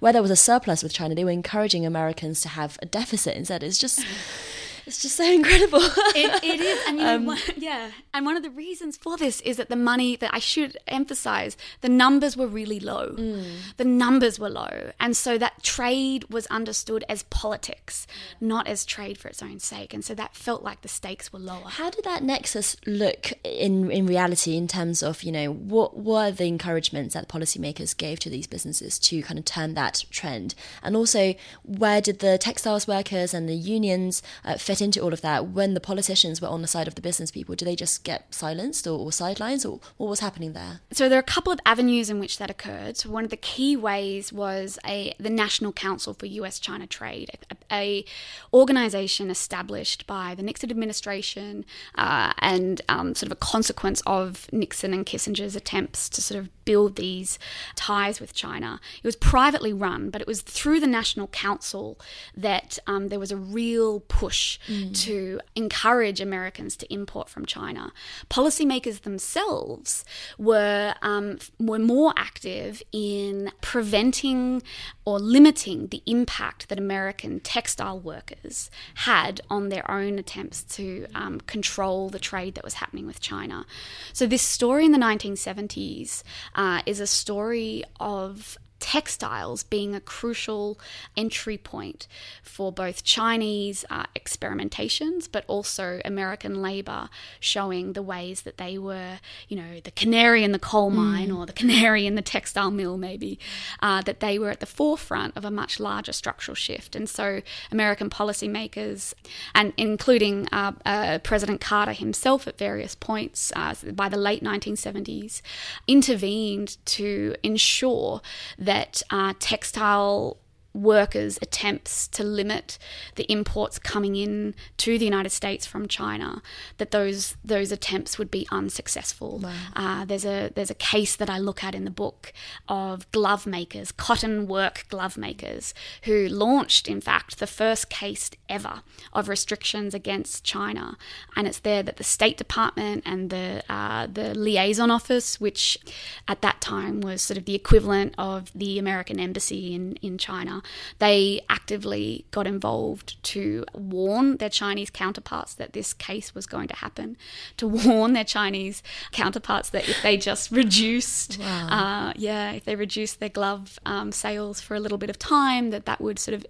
where 0.00 0.12
there 0.12 0.22
was 0.22 0.30
a 0.30 0.36
surplus 0.36 0.82
with 0.82 0.92
China, 0.92 1.14
they 1.14 1.24
were 1.24 1.30
encouraging 1.30 1.84
Americans 1.84 2.40
to 2.40 2.48
have 2.48 2.78
a 2.80 2.86
deficit 2.86 3.36
instead. 3.36 3.62
It's 3.62 3.78
just 3.78 4.00
it's 4.88 5.02
just 5.02 5.16
so 5.16 5.24
incredible. 5.32 5.80
it, 5.82 6.42
it 6.42 6.60
is, 6.60 6.80
and 6.88 6.98
you 6.98 7.04
know, 7.04 7.16
um, 7.16 7.26
one, 7.26 7.38
yeah. 7.56 7.90
And 8.14 8.24
one 8.24 8.36
of 8.36 8.42
the 8.42 8.50
reasons 8.50 8.96
for 8.96 9.18
this 9.18 9.40
is 9.42 9.58
that 9.58 9.68
the 9.68 9.76
money 9.76 10.16
that 10.16 10.32
I 10.32 10.38
should 10.38 10.78
emphasize, 10.88 11.56
the 11.82 11.90
numbers 11.90 12.36
were 12.36 12.46
really 12.46 12.80
low. 12.80 13.10
Mm. 13.10 13.76
The 13.76 13.84
numbers 13.84 14.38
were 14.38 14.48
low, 14.48 14.92
and 14.98 15.14
so 15.16 15.36
that 15.36 15.62
trade 15.62 16.24
was 16.30 16.46
understood 16.46 17.04
as 17.08 17.22
politics, 17.24 18.06
not 18.40 18.66
as 18.66 18.86
trade 18.86 19.18
for 19.18 19.28
its 19.28 19.42
own 19.42 19.58
sake, 19.58 19.92
and 19.92 20.02
so 20.02 20.14
that 20.14 20.34
felt 20.34 20.62
like 20.62 20.80
the 20.80 20.88
stakes 20.88 21.32
were 21.32 21.38
lower. 21.38 21.68
How 21.68 21.90
did 21.90 22.04
that 22.04 22.22
nexus 22.22 22.76
look 22.86 23.32
in 23.44 23.90
in 23.90 24.06
reality 24.06 24.56
in 24.56 24.66
terms 24.66 25.02
of 25.02 25.22
you 25.22 25.30
know 25.30 25.52
what 25.52 25.98
were 25.98 26.30
the 26.30 26.48
encouragements 26.48 27.12
that 27.12 27.28
policymakers 27.28 27.94
gave 27.94 28.18
to 28.20 28.30
these 28.30 28.46
businesses 28.46 28.98
to 29.00 29.22
kind 29.22 29.38
of 29.38 29.44
turn 29.44 29.74
that 29.74 30.06
trend, 30.10 30.54
and 30.82 30.96
also 30.96 31.34
where 31.62 32.00
did 32.00 32.20
the 32.20 32.38
textiles 32.38 32.88
workers 32.88 33.34
and 33.34 33.48
the 33.50 33.54
unions 33.54 34.22
uh, 34.46 34.56
fit 34.56 34.77
into 34.80 35.00
all 35.00 35.12
of 35.12 35.20
that 35.22 35.48
when 35.48 35.74
the 35.74 35.80
politicians 35.80 36.40
were 36.40 36.48
on 36.48 36.62
the 36.62 36.68
side 36.68 36.88
of 36.88 36.94
the 36.94 37.02
business 37.02 37.30
people? 37.30 37.54
Do 37.54 37.64
they 37.64 37.76
just 37.76 38.04
get 38.04 38.34
silenced 38.34 38.86
or, 38.86 38.98
or 38.98 39.12
sidelines, 39.12 39.64
or 39.64 39.80
what 39.96 40.08
was 40.08 40.20
happening 40.20 40.52
there? 40.52 40.80
So 40.92 41.08
there 41.08 41.18
are 41.18 41.20
a 41.20 41.24
couple 41.24 41.52
of 41.52 41.60
avenues 41.64 42.10
in 42.10 42.18
which 42.18 42.38
that 42.38 42.50
occurred. 42.50 42.96
So 42.96 43.10
one 43.10 43.24
of 43.24 43.30
the 43.30 43.36
key 43.36 43.76
ways 43.76 44.32
was 44.32 44.78
a 44.86 45.14
the 45.18 45.30
National 45.30 45.72
Council 45.72 46.14
for 46.14 46.26
U.S.-China 46.26 46.88
Trade, 46.88 47.30
a, 47.50 47.56
a 47.72 48.04
organization 48.52 49.30
established 49.30 50.06
by 50.06 50.34
the 50.34 50.42
Nixon 50.42 50.70
administration 50.70 51.64
uh, 51.96 52.32
and 52.38 52.82
um, 52.88 53.14
sort 53.14 53.28
of 53.28 53.32
a 53.32 53.36
consequence 53.36 54.02
of 54.06 54.48
Nixon 54.52 54.92
and 54.92 55.06
Kissinger's 55.06 55.56
attempts 55.56 56.08
to 56.10 56.22
sort 56.22 56.40
of 56.40 56.48
build 56.64 56.96
these 56.96 57.38
ties 57.76 58.20
with 58.20 58.34
China. 58.34 58.80
It 59.02 59.06
was 59.06 59.16
privately 59.16 59.72
run, 59.72 60.10
but 60.10 60.20
it 60.20 60.26
was 60.26 60.42
through 60.42 60.80
the 60.80 60.86
National 60.86 61.26
Council 61.28 61.98
that 62.36 62.78
um, 62.86 63.08
there 63.08 63.18
was 63.18 63.32
a 63.32 63.36
real 63.36 64.00
push 64.00 64.58
mm. 64.68 64.96
to 65.04 65.40
encourage 65.56 66.20
Americans 66.20 66.76
to 66.76 66.92
import 66.92 67.28
from 67.28 67.46
China. 67.46 67.92
Policymakers 68.30 69.02
themselves 69.02 70.04
were 70.38 70.94
um, 71.02 71.38
were 71.58 71.78
more 71.78 72.12
active 72.16 72.82
in 72.92 73.50
preventing 73.60 74.62
or 75.04 75.18
limiting 75.18 75.88
the 75.88 76.02
impact 76.06 76.68
that 76.68 76.78
American 76.78 77.40
textile 77.40 77.98
workers 77.98 78.70
had 78.94 79.40
on 79.50 79.68
their 79.70 79.90
own 79.90 80.18
attempts 80.18 80.62
to 80.62 81.06
um, 81.14 81.40
control 81.40 82.08
the 82.10 82.18
trade 82.18 82.54
that 82.54 82.64
was 82.64 82.74
happening 82.74 83.06
with 83.06 83.20
China. 83.20 83.64
So 84.12 84.26
this 84.26 84.42
story 84.42 84.84
in 84.84 84.92
the 84.92 84.98
1970s 84.98 86.22
uh, 86.54 86.82
is 86.86 87.00
a 87.00 87.06
story 87.06 87.84
of 87.98 88.58
textiles 88.80 89.62
being 89.62 89.94
a 89.94 90.00
crucial 90.00 90.78
entry 91.16 91.58
point 91.58 92.06
for 92.42 92.72
both 92.72 93.04
Chinese 93.04 93.84
uh, 93.90 94.04
experimentations, 94.16 95.28
but 95.30 95.44
also 95.46 96.00
American 96.04 96.62
labor 96.62 97.08
showing 97.40 97.92
the 97.92 98.02
ways 98.02 98.42
that 98.42 98.58
they 98.58 98.78
were, 98.78 99.18
you 99.48 99.56
know, 99.56 99.80
the 99.82 99.90
canary 99.90 100.44
in 100.44 100.52
the 100.52 100.58
coal 100.58 100.90
mine 100.90 101.28
mm. 101.28 101.38
or 101.38 101.46
the 101.46 101.52
canary 101.52 102.06
in 102.06 102.14
the 102.14 102.22
textile 102.22 102.70
mill, 102.70 102.96
maybe, 102.96 103.38
uh, 103.80 104.02
that 104.02 104.20
they 104.20 104.38
were 104.38 104.50
at 104.50 104.60
the 104.60 104.66
forefront 104.66 105.36
of 105.36 105.44
a 105.44 105.50
much 105.50 105.80
larger 105.80 106.12
structural 106.12 106.54
shift. 106.54 106.94
And 106.94 107.08
so 107.08 107.42
American 107.70 108.10
policymakers, 108.10 109.14
and 109.54 109.72
including 109.76 110.48
uh, 110.52 110.72
uh 110.84 111.18
President 111.18 111.60
Carter 111.60 111.92
himself 111.92 112.46
at 112.46 112.58
various 112.58 112.94
points 112.94 113.52
uh, 113.56 113.74
by 113.92 114.08
the 114.08 114.16
late 114.16 114.42
1970s, 114.42 115.42
intervened 115.86 116.76
to 116.86 117.34
ensure 117.42 118.20
that 118.68 119.02
uh, 119.08 119.32
textile 119.38 120.36
workers' 120.74 121.38
attempts 121.40 122.06
to 122.08 122.22
limit 122.22 122.78
the 123.16 123.30
imports 123.30 123.78
coming 123.78 124.16
in 124.16 124.54
to 124.76 124.98
the 124.98 125.04
United 125.04 125.30
States 125.30 125.66
from 125.66 125.88
China, 125.88 126.42
that 126.78 126.90
those 126.90 127.36
those 127.44 127.72
attempts 127.72 128.18
would 128.18 128.30
be 128.30 128.46
unsuccessful. 128.50 129.38
Wow. 129.38 129.52
Uh, 129.74 130.04
there's 130.04 130.24
a 130.24 130.50
there's 130.54 130.70
a 130.70 130.74
case 130.74 131.16
that 131.16 131.30
I 131.30 131.38
look 131.38 131.64
at 131.64 131.74
in 131.74 131.84
the 131.84 131.90
book 131.90 132.32
of 132.68 133.10
glove 133.12 133.46
makers, 133.46 133.92
cotton 133.92 134.46
work 134.46 134.86
glove 134.88 135.16
makers, 135.16 135.74
who 136.04 136.28
launched, 136.28 136.88
in 136.88 137.00
fact, 137.00 137.38
the 137.38 137.46
first 137.46 137.88
case 137.88 138.30
ever 138.48 138.82
of 139.12 139.28
restrictions 139.28 139.94
against 139.94 140.44
China, 140.44 140.96
and 141.36 141.46
it's 141.46 141.60
there 141.60 141.82
that 141.82 141.96
the 141.96 142.04
State 142.04 142.36
Department 142.36 143.02
and 143.06 143.30
the 143.30 143.62
uh, 143.68 144.06
the 144.06 144.34
liaison 144.34 144.90
office, 144.90 145.40
which 145.40 145.78
at 146.26 146.42
that 146.42 146.60
time 146.60 147.00
was 147.00 147.22
sort 147.22 147.38
of 147.38 147.44
the 147.44 147.54
equivalent 147.54 148.14
of 148.18 148.52
the 148.54 148.78
American 148.78 149.18
embassy 149.18 149.74
in 149.74 149.96
in 150.02 150.18
China 150.58 150.72
they 150.98 151.40
actively 151.48 152.24
got 152.30 152.46
involved 152.46 153.22
to 153.22 153.64
warn 153.74 154.36
their 154.38 154.48
Chinese 154.48 154.90
counterparts 154.90 155.54
that 155.54 155.72
this 155.72 155.92
case 155.92 156.34
was 156.34 156.46
going 156.46 156.68
to 156.68 156.76
happen, 156.76 157.16
to 157.56 157.68
warn 157.68 158.12
their 158.12 158.24
Chinese 158.24 158.82
counterparts 159.12 159.70
that 159.70 159.88
if 159.88 160.02
they 160.02 160.16
just 160.16 160.50
reduced, 160.50 161.38
wow. 161.38 161.68
uh, 161.68 162.12
yeah, 162.16 162.52
if 162.52 162.64
they 162.64 162.76
reduced 162.76 163.20
their 163.20 163.28
glove 163.28 163.78
um, 163.86 164.12
sales 164.12 164.60
for 164.60 164.74
a 164.74 164.80
little 164.80 164.98
bit 164.98 165.10
of 165.10 165.18
time, 165.18 165.70
that 165.70 165.86
that 165.86 166.00
would 166.00 166.18
sort 166.18 166.34
of 166.34 166.46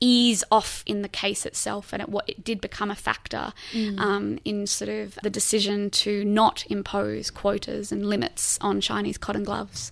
ease 0.00 0.44
off 0.50 0.82
in 0.86 1.02
the 1.02 1.08
case 1.08 1.44
itself, 1.44 1.92
and 1.92 2.02
it, 2.02 2.08
what 2.08 2.28
it 2.28 2.44
did 2.44 2.60
become 2.60 2.90
a 2.90 2.94
factor 2.94 3.52
mm. 3.72 3.98
um, 3.98 4.38
in 4.44 4.66
sort 4.66 4.88
of 4.88 5.18
the 5.22 5.30
decision 5.30 5.90
to 5.90 6.24
not 6.24 6.64
impose 6.70 7.30
quotas 7.30 7.90
and 7.92 8.08
limits 8.08 8.58
on 8.60 8.80
Chinese 8.80 9.18
cotton 9.18 9.44
gloves. 9.44 9.90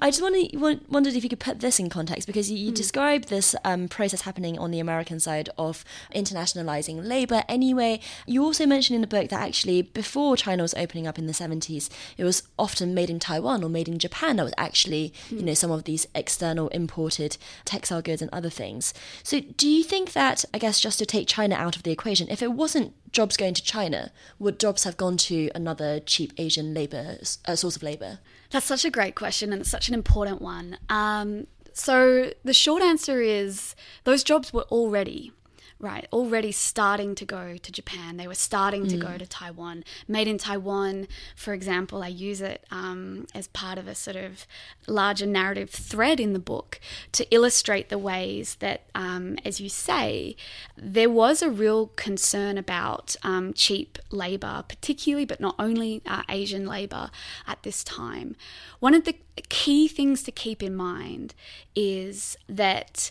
I 0.00 0.10
just 0.10 0.22
wanted, 0.22 0.88
wondered 0.88 1.14
if 1.14 1.24
you 1.24 1.30
could 1.30 1.40
put 1.40 1.60
this 1.60 1.78
in 1.78 1.88
context 1.88 2.26
because 2.26 2.50
you, 2.50 2.58
you 2.58 2.72
mm. 2.72 2.74
described 2.74 3.28
this 3.28 3.54
um, 3.64 3.88
process 3.88 4.22
happening 4.22 4.58
on 4.58 4.70
the 4.70 4.80
American 4.80 5.20
side 5.20 5.48
of 5.58 5.84
internationalizing 6.14 7.04
labor. 7.06 7.42
Anyway, 7.48 8.00
you 8.26 8.42
also 8.42 8.66
mentioned 8.66 8.94
in 8.94 9.00
the 9.00 9.06
book 9.06 9.28
that 9.30 9.40
actually 9.40 9.82
before 9.82 10.36
China 10.36 10.62
was 10.62 10.74
opening 10.74 11.06
up 11.06 11.18
in 11.18 11.26
the 11.26 11.32
70s, 11.32 11.88
it 12.16 12.24
was 12.24 12.42
often 12.58 12.94
made 12.94 13.10
in 13.10 13.18
Taiwan 13.18 13.62
or 13.64 13.68
made 13.68 13.88
in 13.88 13.98
Japan 13.98 14.36
that 14.36 14.44
was 14.44 14.54
actually, 14.56 15.12
mm. 15.30 15.38
you 15.38 15.44
know, 15.44 15.54
some 15.54 15.70
of 15.70 15.84
these 15.84 16.06
external 16.14 16.68
imported 16.68 17.36
textile 17.64 18.02
goods 18.02 18.22
and 18.22 18.30
other 18.32 18.50
things. 18.50 18.94
So 19.22 19.39
do 19.40 19.68
you 19.68 19.82
think 19.82 20.12
that, 20.12 20.44
I 20.52 20.58
guess, 20.58 20.80
just 20.80 20.98
to 20.98 21.06
take 21.06 21.28
China 21.28 21.54
out 21.54 21.76
of 21.76 21.82
the 21.82 21.90
equation, 21.90 22.28
if 22.28 22.42
it 22.42 22.52
wasn't 22.52 22.94
jobs 23.12 23.36
going 23.36 23.54
to 23.54 23.62
China, 23.62 24.12
would 24.38 24.58
jobs 24.58 24.84
have 24.84 24.96
gone 24.96 25.16
to 25.18 25.50
another 25.54 26.00
cheap 26.00 26.32
Asian 26.38 26.74
labor 26.74 27.18
uh, 27.46 27.56
source 27.56 27.76
of 27.76 27.82
labor? 27.82 28.18
That's 28.50 28.66
such 28.66 28.84
a 28.84 28.90
great 28.90 29.14
question, 29.14 29.52
and 29.52 29.66
such 29.66 29.88
an 29.88 29.94
important 29.94 30.40
one. 30.40 30.78
Um, 30.88 31.46
so 31.72 32.32
the 32.44 32.54
short 32.54 32.82
answer 32.82 33.20
is 33.20 33.74
those 34.04 34.24
jobs 34.24 34.52
were 34.52 34.64
already 34.64 35.32
right, 35.80 36.06
already 36.12 36.52
starting 36.52 37.14
to 37.14 37.24
go 37.24 37.56
to 37.56 37.72
Japan. 37.72 38.18
They 38.18 38.28
were 38.28 38.34
starting 38.34 38.86
to 38.88 38.96
go 38.98 39.08
mm. 39.08 39.18
to 39.18 39.26
Taiwan. 39.26 39.82
Made 40.06 40.28
in 40.28 40.36
Taiwan, 40.36 41.08
for 41.34 41.54
example, 41.54 42.02
I 42.02 42.08
use 42.08 42.42
it 42.42 42.64
um, 42.70 43.26
as 43.34 43.48
part 43.48 43.78
of 43.78 43.88
a 43.88 43.94
sort 43.94 44.16
of 44.16 44.46
larger 44.86 45.24
narrative 45.26 45.70
thread 45.70 46.20
in 46.20 46.34
the 46.34 46.38
book 46.38 46.80
to 47.12 47.26
illustrate 47.34 47.88
the 47.88 47.98
ways 47.98 48.56
that, 48.56 48.82
um, 48.94 49.38
as 49.44 49.60
you 49.60 49.70
say, 49.70 50.36
there 50.76 51.10
was 51.10 51.40
a 51.40 51.50
real 51.50 51.86
concern 51.96 52.58
about 52.58 53.16
um, 53.22 53.54
cheap 53.54 53.98
labor, 54.10 54.62
particularly, 54.68 55.24
but 55.24 55.40
not 55.40 55.54
only 55.58 56.02
uh, 56.04 56.22
Asian 56.28 56.66
labor 56.66 57.10
at 57.46 57.62
this 57.62 57.82
time. 57.82 58.36
One 58.80 58.94
of 58.94 59.04
the 59.04 59.16
key 59.48 59.88
things 59.88 60.22
to 60.24 60.32
keep 60.32 60.62
in 60.62 60.76
mind 60.76 61.34
is 61.74 62.36
that 62.48 63.10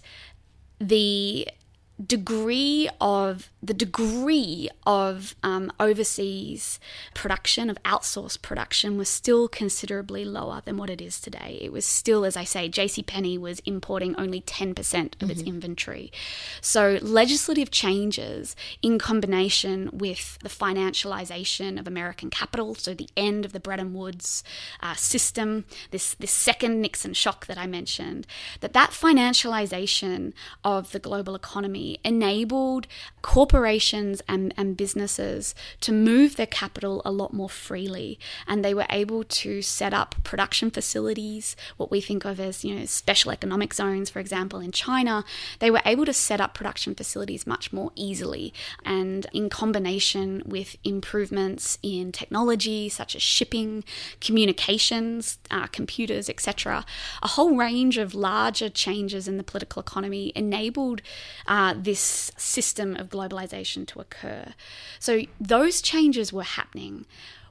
the 0.79 1.47
degree 2.05 2.89
of 3.01 3.49
the 3.61 3.73
degree 3.73 4.69
of 4.85 5.35
um, 5.43 5.69
overseas 5.79 6.79
production 7.13 7.69
of 7.69 7.81
outsourced 7.83 8.41
production 8.41 8.97
was 8.97 9.09
still 9.09 9.49
considerably 9.49 10.23
lower 10.23 10.61
than 10.63 10.77
what 10.77 10.89
it 10.89 11.01
is 11.01 11.19
today. 11.19 11.59
It 11.61 11.73
was 11.73 11.85
still, 11.85 12.23
as 12.23 12.37
I 12.37 12.45
say, 12.45 12.69
J.C. 12.69 13.03
Penney 13.03 13.37
was 13.37 13.59
importing 13.65 14.15
only 14.17 14.39
ten 14.41 14.73
percent 14.73 15.15
of 15.19 15.27
mm-hmm. 15.27 15.31
its 15.31 15.41
inventory. 15.41 16.11
So 16.61 16.99
legislative 17.01 17.69
changes 17.69 18.55
in 18.81 18.97
combination 18.97 19.89
with 19.91 20.39
the 20.39 20.49
financialization 20.49 21.77
of 21.77 21.87
American 21.87 22.29
capital, 22.29 22.75
so 22.75 22.93
the 22.93 23.09
end 23.17 23.43
of 23.43 23.51
the 23.51 23.59
Bretton 23.59 23.93
Woods 23.93 24.43
uh, 24.79 24.95
system, 24.95 25.65
this 25.91 26.13
this 26.13 26.31
second 26.31 26.79
Nixon 26.81 27.13
shock 27.13 27.45
that 27.47 27.57
I 27.57 27.67
mentioned, 27.67 28.25
that 28.61 28.71
that 28.73 28.91
financialization 28.91 30.31
of 30.63 30.93
the 30.93 30.99
global 30.99 31.35
economy 31.35 31.88
enabled 32.03 32.87
corporations 33.21 34.21
and, 34.27 34.53
and 34.57 34.77
businesses 34.77 35.53
to 35.81 35.91
move 35.91 36.35
their 36.35 36.45
capital 36.45 37.01
a 37.03 37.11
lot 37.11 37.33
more 37.33 37.49
freely. 37.49 38.19
And 38.47 38.63
they 38.63 38.73
were 38.73 38.85
able 38.89 39.23
to 39.23 39.61
set 39.61 39.93
up 39.93 40.15
production 40.23 40.71
facilities, 40.71 41.55
what 41.77 41.91
we 41.91 42.01
think 42.01 42.25
of 42.25 42.39
as, 42.39 42.63
you 42.63 42.75
know, 42.75 42.85
special 42.85 43.31
economic 43.31 43.73
zones, 43.73 44.09
for 44.09 44.19
example, 44.19 44.59
in 44.59 44.71
China. 44.71 45.25
They 45.59 45.71
were 45.71 45.81
able 45.85 46.05
to 46.05 46.13
set 46.13 46.41
up 46.41 46.53
production 46.53 46.95
facilities 46.95 47.45
much 47.45 47.73
more 47.73 47.91
easily. 47.95 48.53
And 48.85 49.27
in 49.33 49.49
combination 49.49 50.43
with 50.45 50.77
improvements 50.83 51.77
in 51.83 52.11
technology, 52.11 52.89
such 52.89 53.15
as 53.15 53.21
shipping, 53.21 53.83
communications, 54.21 55.39
uh, 55.51 55.67
computers, 55.67 56.29
etc., 56.29 56.85
a 57.21 57.27
whole 57.29 57.55
range 57.55 57.97
of 57.97 58.13
larger 58.13 58.69
changes 58.69 59.27
in 59.27 59.37
the 59.37 59.43
political 59.43 59.81
economy 59.81 60.31
enabled 60.35 61.01
uh, 61.47 61.73
this 61.83 62.31
system 62.37 62.95
of 62.95 63.09
globalization 63.09 63.87
to 63.87 63.99
occur. 63.99 64.53
So 64.99 65.21
those 65.39 65.81
changes 65.81 66.33
were 66.33 66.43
happening. 66.43 67.05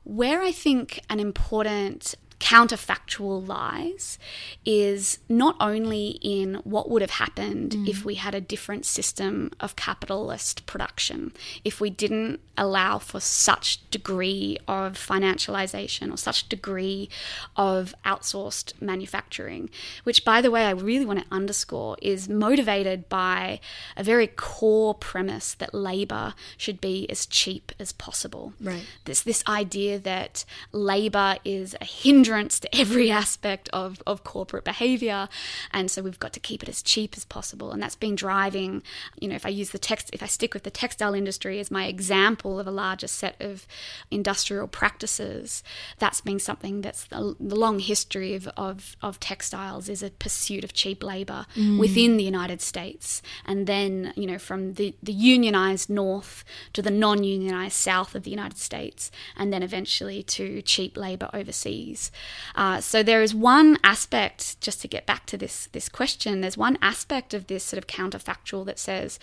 Where 0.04 0.42
I 0.42 0.52
think 0.52 1.00
an 1.10 1.20
important 1.20 2.14
counterfactual 2.40 3.46
lies 3.46 4.18
is 4.64 5.18
not 5.28 5.56
only 5.60 6.18
in 6.22 6.54
what 6.64 6.88
would 6.88 7.02
have 7.02 7.12
happened 7.12 7.72
mm. 7.72 7.88
if 7.88 8.04
we 8.04 8.14
had 8.14 8.34
a 8.34 8.40
different 8.40 8.86
system 8.86 9.50
of 9.58 9.74
capitalist 9.76 10.64
production, 10.66 11.32
if 11.64 11.80
we 11.80 11.90
didn't 11.90 12.40
allow 12.56 12.98
for 12.98 13.20
such 13.20 13.88
degree 13.90 14.56
of 14.68 14.92
financialization 14.94 16.12
or 16.12 16.16
such 16.16 16.48
degree 16.48 17.08
of 17.56 17.94
outsourced 18.04 18.80
manufacturing, 18.80 19.68
which 20.04 20.24
by 20.24 20.40
the 20.40 20.50
way 20.50 20.66
I 20.66 20.70
really 20.70 21.04
want 21.04 21.20
to 21.20 21.26
underscore 21.32 21.96
is 22.00 22.28
motivated 22.28 23.08
by 23.08 23.60
a 23.96 24.04
very 24.04 24.28
core 24.28 24.94
premise 24.94 25.54
that 25.54 25.74
labor 25.74 26.34
should 26.56 26.80
be 26.80 27.08
as 27.10 27.26
cheap 27.26 27.72
as 27.80 27.92
possible. 27.92 28.52
Right. 28.60 28.86
This 29.06 29.22
this 29.22 29.42
idea 29.48 29.98
that 29.98 30.44
labor 30.72 31.36
is 31.44 31.74
a 31.80 31.84
hindrance 31.84 32.27
hindrance 32.28 32.60
to 32.60 32.76
every 32.78 33.10
aspect 33.22 33.68
of, 33.72 34.02
of 34.06 34.24
corporate 34.24 34.64
behavior. 34.64 35.28
And 35.72 35.90
so 35.90 36.02
we've 36.02 36.18
got 36.18 36.32
to 36.34 36.40
keep 36.40 36.62
it 36.62 36.68
as 36.68 36.82
cheap 36.82 37.14
as 37.16 37.24
possible. 37.24 37.72
And 37.72 37.82
that's 37.82 37.96
been 37.96 38.14
driving, 38.14 38.82
you 39.18 39.28
know, 39.28 39.34
if 39.34 39.46
I 39.46 39.48
use 39.48 39.70
the 39.70 39.78
text, 39.78 40.10
if 40.12 40.22
I 40.22 40.26
stick 40.26 40.54
with 40.54 40.64
the 40.64 40.70
textile 40.70 41.14
industry 41.14 41.58
as 41.58 41.70
my 41.70 41.86
example 41.86 42.60
of 42.60 42.66
a 42.66 42.70
larger 42.70 43.08
set 43.08 43.40
of 43.40 43.66
industrial 44.10 44.68
practices, 44.68 45.62
that's 45.98 46.20
been 46.20 46.38
something 46.38 46.82
that's 46.82 47.04
the, 47.04 47.34
the 47.40 47.56
long 47.56 47.78
history 47.78 48.34
of, 48.34 48.48
of, 48.56 48.96
of, 49.02 49.18
textiles 49.18 49.88
is 49.88 50.02
a 50.02 50.10
pursuit 50.10 50.62
of 50.62 50.72
cheap 50.72 51.02
labor 51.02 51.46
mm. 51.56 51.78
within 51.78 52.16
the 52.16 52.24
United 52.24 52.60
States. 52.60 53.22
And 53.44 53.66
then, 53.66 54.12
you 54.16 54.26
know, 54.26 54.38
from 54.38 54.74
the, 54.74 54.94
the 55.02 55.12
unionized 55.12 55.90
north 55.90 56.44
to 56.74 56.82
the 56.82 56.90
non 56.90 57.24
unionized 57.24 57.74
south 57.74 58.14
of 58.14 58.22
the 58.22 58.30
United 58.30 58.58
States, 58.58 59.10
and 59.36 59.52
then 59.52 59.62
eventually 59.62 60.22
to 60.22 60.62
cheap 60.62 60.96
labor 60.96 61.30
overseas. 61.32 62.10
Uh, 62.54 62.80
so 62.80 63.02
there 63.02 63.22
is 63.22 63.34
one 63.34 63.78
aspect, 63.84 64.60
just 64.60 64.80
to 64.82 64.88
get 64.88 65.06
back 65.06 65.26
to 65.26 65.36
this 65.36 65.68
this 65.72 65.88
question, 65.88 66.40
there's 66.40 66.56
one 66.56 66.78
aspect 66.82 67.34
of 67.34 67.46
this 67.46 67.64
sort 67.64 67.78
of 67.78 67.86
counterfactual 67.86 68.64
that 68.66 68.78
says, 68.78 69.18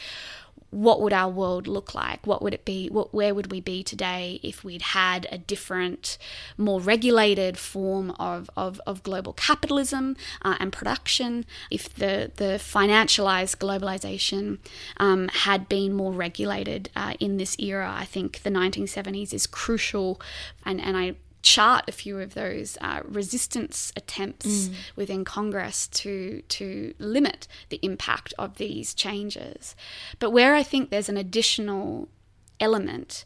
what 0.76 1.00
would 1.02 1.14
our 1.14 1.30
world 1.30 1.68
look 1.68 1.96
like? 1.96 2.28
What 2.28 2.42
would 2.42 2.54
it 2.54 2.66
be? 2.66 2.90
What, 2.90 3.14
where 3.14 3.34
would 3.34 3.50
we 3.50 3.62
be 3.62 3.82
today 3.82 4.42
if 4.44 4.64
we'd 4.64 4.82
had 4.82 5.26
a 5.32 5.38
different, 5.38 6.18
more 6.58 6.82
regulated 6.82 7.58
form 7.58 8.12
of, 8.20 8.50
of, 8.58 8.82
of 8.86 9.02
global 9.02 9.32
capitalism 9.32 10.18
uh, 10.42 10.58
and 10.60 10.74
production? 10.74 11.46
If 11.72 11.94
the, 11.94 12.32
the 12.36 12.60
financialized 12.60 13.58
globalization 13.58 14.58
um, 14.98 15.30
had 15.30 15.70
been 15.70 15.94
more 15.94 16.12
regulated 16.12 16.90
uh, 16.94 17.14
in 17.22 17.38
this 17.38 17.56
era, 17.58 17.94
I 17.96 18.04
think 18.04 18.44
the 18.44 18.50
1970s 18.50 19.34
is 19.34 19.48
crucial. 19.48 20.20
And, 20.66 20.82
and 20.82 20.98
I 20.98 21.16
chart 21.46 21.86
a 21.88 21.92
few 21.92 22.20
of 22.20 22.34
those 22.34 22.76
uh, 22.82 23.02
resistance 23.06 23.94
attempts 23.96 24.68
mm. 24.68 24.74
within 24.96 25.24
Congress 25.24 25.88
to 25.88 26.42
to 26.50 26.94
limit 26.98 27.48
the 27.70 27.80
impact 27.84 28.34
of 28.40 28.58
these 28.58 28.96
changes. 28.96 29.76
But 30.18 30.32
where 30.32 30.56
I 30.56 30.64
think 30.64 30.90
there's 30.90 31.08
an 31.08 31.18
additional 31.18 32.10
element 32.60 33.26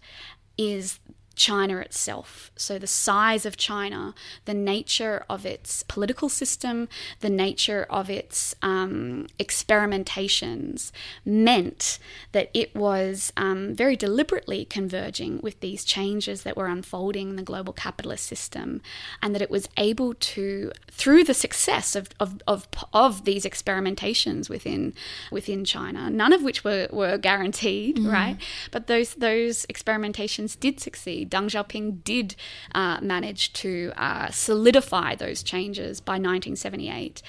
is 0.58 1.00
China 1.40 1.78
itself. 1.78 2.52
So, 2.58 2.78
the 2.78 2.86
size 2.86 3.46
of 3.46 3.56
China, 3.56 4.14
the 4.44 4.54
nature 4.54 5.24
of 5.30 5.46
its 5.46 5.84
political 5.84 6.28
system, 6.28 6.90
the 7.22 7.30
nature 7.30 7.88
of 7.90 8.10
its 8.10 8.56
um, 8.62 9.26
experimentations 9.40 10.92
meant 11.24 11.98
that 12.34 12.50
it 12.54 12.76
was 12.76 13.32
um, 13.38 13.74
very 13.74 13.96
deliberately 13.96 14.66
converging 14.66 15.40
with 15.42 15.62
these 15.62 15.86
changes 15.86 16.44
that 16.44 16.58
were 16.58 16.68
unfolding 16.68 17.30
in 17.30 17.36
the 17.38 17.42
global 17.42 17.72
capitalist 17.72 18.26
system, 18.26 18.82
and 19.22 19.34
that 19.34 19.42
it 19.42 19.50
was 19.50 19.70
able 19.78 20.14
to, 20.16 20.74
through 20.92 21.24
the 21.24 21.34
success 21.34 21.96
of, 21.96 22.10
of, 22.20 22.42
of, 22.48 22.68
of 22.94 23.24
these 23.24 23.46
experimentations 23.46 24.50
within, 24.50 24.94
within 25.32 25.64
China, 25.64 26.10
none 26.10 26.34
of 26.34 26.44
which 26.44 26.66
were, 26.66 26.90
were 26.92 27.18
guaranteed, 27.18 27.96
mm. 27.96 28.12
right? 28.12 28.36
But 28.72 28.88
those, 28.88 29.14
those 29.14 29.66
experimentations 29.68 30.60
did 30.60 30.82
succeed 30.82 31.29
Deng 31.30 31.50
Xiaoping 31.50 32.04
did 32.04 32.36
uh, 32.74 33.00
manage 33.02 33.54
to 33.54 33.94
uh, 33.96 34.30
solidify 34.32 35.16
those 35.16 35.44
changes 35.44 36.02
by 36.02 36.14
1978 36.14 37.22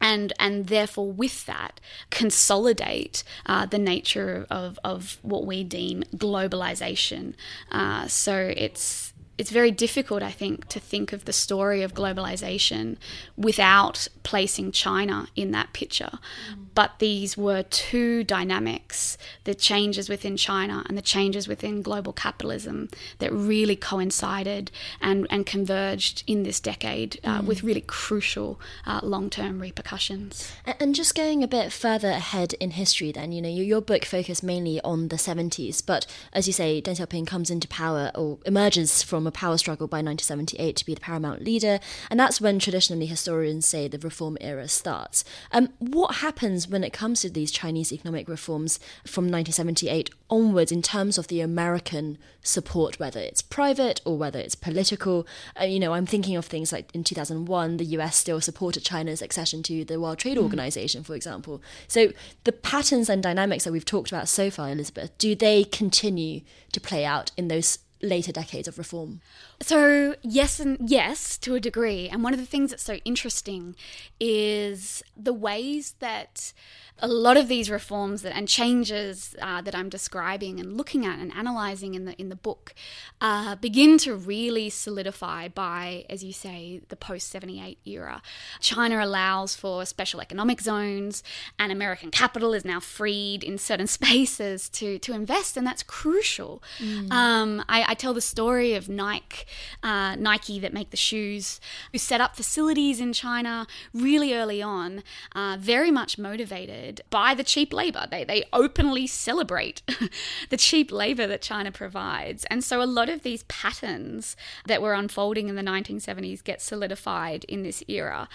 and 0.00 0.32
and 0.38 0.68
therefore 0.68 1.10
with 1.10 1.46
that 1.46 1.80
consolidate 2.10 3.24
uh, 3.46 3.66
the 3.66 3.78
nature 3.78 4.46
of, 4.50 4.78
of 4.84 5.18
what 5.22 5.44
we 5.44 5.64
deem 5.64 6.04
globalization. 6.16 7.34
Uh, 7.70 8.06
so 8.06 8.52
it's 8.56 9.12
it's 9.38 9.50
very 9.50 9.70
difficult, 9.70 10.22
I 10.22 10.32
think, 10.32 10.66
to 10.68 10.80
think 10.80 11.12
of 11.12 11.24
the 11.24 11.32
story 11.32 11.82
of 11.82 11.94
globalization 11.94 12.96
without 13.36 14.08
placing 14.24 14.72
China 14.72 15.28
in 15.36 15.52
that 15.52 15.72
picture. 15.72 16.18
Mm. 16.52 16.66
But 16.74 16.98
these 16.98 17.36
were 17.36 17.62
two 17.62 18.24
dynamics 18.24 19.16
the 19.44 19.54
changes 19.54 20.08
within 20.08 20.36
China 20.36 20.84
and 20.88 20.98
the 20.98 21.02
changes 21.02 21.48
within 21.48 21.82
global 21.82 22.12
capitalism 22.12 22.88
that 23.18 23.32
really 23.32 23.76
coincided 23.76 24.70
and, 25.00 25.26
and 25.30 25.46
converged 25.46 26.24
in 26.26 26.42
this 26.42 26.60
decade 26.60 27.18
uh, 27.24 27.40
mm. 27.40 27.46
with 27.46 27.62
really 27.62 27.80
crucial 27.80 28.60
uh, 28.86 29.00
long 29.02 29.30
term 29.30 29.60
repercussions. 29.60 30.52
And 30.80 30.94
just 30.94 31.14
going 31.14 31.44
a 31.44 31.48
bit 31.48 31.72
further 31.72 32.10
ahead 32.10 32.54
in 32.54 32.72
history, 32.72 33.12
then, 33.12 33.30
you 33.32 33.40
know, 33.40 33.48
your, 33.48 33.64
your 33.64 33.80
book 33.80 34.04
focused 34.04 34.42
mainly 34.42 34.80
on 34.82 35.08
the 35.08 35.16
70s, 35.16 35.84
but 35.84 36.06
as 36.32 36.48
you 36.48 36.52
say, 36.52 36.82
Deng 36.82 36.96
Xiaoping 36.96 37.26
comes 37.26 37.50
into 37.50 37.68
power 37.68 38.10
or 38.16 38.38
emerges 38.44 39.02
from 39.02 39.27
a 39.28 39.32
power 39.32 39.56
struggle 39.58 39.86
by 39.86 39.98
1978 39.98 40.76
to 40.76 40.86
be 40.86 40.94
the 40.94 41.00
paramount 41.00 41.44
leader, 41.44 41.78
and 42.10 42.18
that's 42.18 42.40
when 42.40 42.58
traditionally 42.58 43.06
historians 43.06 43.66
say 43.66 43.86
the 43.86 43.98
reform 43.98 44.36
era 44.40 44.66
starts. 44.68 45.24
Um, 45.52 45.68
what 45.78 46.16
happens 46.16 46.66
when 46.68 46.82
it 46.82 46.92
comes 46.92 47.20
to 47.20 47.30
these 47.30 47.50
Chinese 47.50 47.92
economic 47.92 48.28
reforms 48.28 48.78
from 49.04 49.24
1978 49.24 50.10
onwards 50.30 50.72
in 50.72 50.82
terms 50.82 51.18
of 51.18 51.28
the 51.28 51.40
American 51.40 52.18
support, 52.42 52.98
whether 52.98 53.20
it's 53.20 53.42
private 53.42 54.00
or 54.04 54.18
whether 54.18 54.38
it's 54.38 54.54
political? 54.54 55.26
Uh, 55.60 55.64
you 55.64 55.78
know, 55.78 55.92
I'm 55.92 56.06
thinking 56.06 56.36
of 56.36 56.46
things 56.46 56.72
like 56.72 56.90
in 56.94 57.04
2001, 57.04 57.76
the 57.76 57.84
US 57.84 58.16
still 58.16 58.40
supported 58.40 58.84
China's 58.84 59.22
accession 59.22 59.62
to 59.64 59.84
the 59.84 60.00
World 60.00 60.18
Trade 60.18 60.38
mm. 60.38 60.42
Organization, 60.42 61.04
for 61.04 61.14
example. 61.14 61.62
So 61.86 62.12
the 62.44 62.52
patterns 62.52 63.08
and 63.08 63.22
dynamics 63.22 63.64
that 63.64 63.72
we've 63.72 63.84
talked 63.84 64.10
about 64.10 64.28
so 64.28 64.50
far, 64.50 64.70
Elizabeth, 64.70 65.16
do 65.18 65.34
they 65.34 65.64
continue 65.64 66.40
to 66.72 66.80
play 66.80 67.04
out 67.04 67.30
in 67.36 67.48
those 67.48 67.78
later 68.02 68.32
decades 68.32 68.68
of 68.68 68.78
reform? 68.78 69.20
So, 69.60 70.14
yes, 70.22 70.60
and 70.60 70.78
yes, 70.88 71.36
to 71.38 71.54
a 71.54 71.60
degree. 71.60 72.08
And 72.08 72.22
one 72.22 72.32
of 72.32 72.38
the 72.38 72.46
things 72.46 72.70
that's 72.70 72.82
so 72.82 72.94
interesting 73.04 73.74
is 74.20 75.02
the 75.16 75.32
ways 75.32 75.94
that 75.98 76.52
a 77.00 77.08
lot 77.08 77.36
of 77.36 77.48
these 77.48 77.70
reforms 77.70 78.22
that, 78.22 78.34
and 78.34 78.48
changes 78.48 79.34
uh, 79.40 79.60
that 79.62 79.74
I'm 79.74 79.88
describing 79.88 80.58
and 80.58 80.76
looking 80.76 81.06
at 81.06 81.18
and 81.18 81.32
analyzing 81.32 81.94
in 81.94 82.04
the 82.04 82.20
in 82.20 82.28
the 82.28 82.36
book 82.36 82.74
uh, 83.20 83.54
begin 83.56 83.98
to 83.98 84.14
really 84.14 84.70
solidify 84.70 85.48
by, 85.48 86.04
as 86.10 86.24
you 86.24 86.32
say, 86.32 86.80
the 86.88 86.96
post 86.96 87.28
78 87.28 87.78
era. 87.84 88.22
China 88.60 89.04
allows 89.04 89.54
for 89.54 89.84
special 89.84 90.20
economic 90.20 90.60
zones, 90.60 91.22
and 91.58 91.70
American 91.70 92.10
capital 92.10 92.52
is 92.52 92.64
now 92.64 92.80
freed 92.80 93.44
in 93.44 93.58
certain 93.58 93.86
spaces 93.98 94.68
to 94.70 94.98
to 94.98 95.12
invest, 95.12 95.56
and 95.56 95.66
that's 95.66 95.82
crucial. 95.82 96.62
Mm. 96.78 97.12
Um, 97.12 97.64
I, 97.68 97.84
I, 97.88 97.94
tell 97.94 98.14
the 98.14 98.20
story 98.20 98.74
of 98.74 98.88
Nike, 98.88 99.44
uh, 99.82 100.16
Nike 100.16 100.58
that 100.60 100.72
make 100.72 100.90
the 100.90 100.96
shoes, 100.96 101.60
who 101.92 101.98
set 101.98 102.20
up 102.20 102.36
facilities 102.36 103.00
in 103.00 103.12
China 103.12 103.66
really 103.92 104.34
early 104.34 104.62
on, 104.62 105.02
uh, 105.34 105.56
very 105.58 105.90
much 105.90 106.18
motivated 106.18 107.00
by 107.10 107.34
the 107.34 107.44
cheap 107.44 107.72
labor. 107.72 108.06
They, 108.10 108.24
they 108.24 108.44
openly 108.52 109.06
celebrate 109.06 109.82
the 110.50 110.56
cheap 110.56 110.90
labor 110.92 111.26
that 111.26 111.42
China 111.42 111.72
provides. 111.72 112.44
And 112.46 112.62
so 112.62 112.82
a 112.82 112.84
lot 112.84 113.08
of 113.08 113.22
these 113.22 113.42
patterns 113.44 114.36
that 114.66 114.82
were 114.82 114.94
unfolding 114.94 115.48
in 115.48 115.56
the 115.56 115.62
1970s 115.62 116.42
get 116.42 116.60
solidified 116.60 117.44
in 117.44 117.62
this 117.62 117.82
era. 117.88 118.28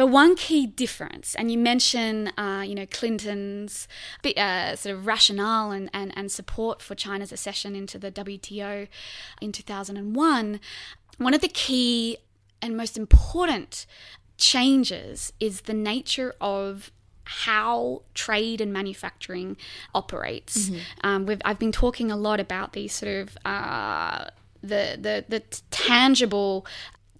But 0.00 0.06
one 0.06 0.34
key 0.34 0.66
difference, 0.66 1.34
and 1.34 1.52
you 1.52 1.58
mention, 1.58 2.28
uh, 2.38 2.64
you 2.66 2.74
know, 2.74 2.86
Clinton's 2.86 3.86
uh, 4.24 4.74
sort 4.74 4.96
of 4.96 5.06
rationale 5.06 5.72
and, 5.72 5.90
and, 5.92 6.10
and 6.16 6.32
support 6.32 6.80
for 6.80 6.94
China's 6.94 7.32
accession 7.32 7.76
into 7.76 7.98
the 7.98 8.10
WTO 8.10 8.88
in 9.42 9.52
2001, 9.52 10.58
one 11.18 11.34
of 11.34 11.42
the 11.42 11.48
key 11.48 12.16
and 12.62 12.78
most 12.78 12.96
important 12.96 13.84
changes 14.38 15.34
is 15.38 15.60
the 15.60 15.74
nature 15.74 16.34
of 16.40 16.90
how 17.24 18.00
trade 18.14 18.62
and 18.62 18.72
manufacturing 18.72 19.58
operates. 19.94 20.70
Mm-hmm. 20.70 21.06
Um, 21.06 21.38
I've 21.44 21.58
been 21.58 21.72
talking 21.72 22.10
a 22.10 22.16
lot 22.16 22.40
about 22.40 22.72
these 22.72 22.94
sort 22.94 23.28
of 23.28 23.36
uh, 23.44 24.30
the, 24.62 24.96
the 24.98 25.24
the 25.28 25.40
tangible 25.70 26.66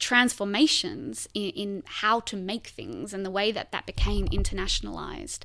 transformations 0.00 1.28
in, 1.34 1.50
in, 1.50 1.82
how 1.86 2.20
to 2.20 2.36
make 2.36 2.68
things 2.68 3.12
and 3.14 3.24
the 3.24 3.30
way 3.30 3.52
that 3.52 3.70
that 3.70 3.86
became 3.86 4.26
internationalized. 4.28 5.40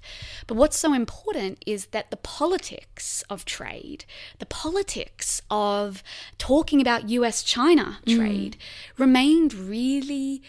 But 0.48 0.56
what's 0.56 0.80
so 0.80 0.94
important 0.94 1.62
is 1.66 1.88
that 1.88 2.10
the 2.10 2.18
politics 2.18 3.24
of 3.30 3.46
trade, 3.46 4.06
the 4.40 4.46
politics 4.46 5.42
of 5.52 6.02
talking 6.38 6.82
about 6.82 7.10
US 7.10 7.44
China 7.44 8.00
mm. 8.06 8.16
trade, 8.16 8.58
mm. 8.58 9.00
remained 9.00 9.54
really 9.54 10.42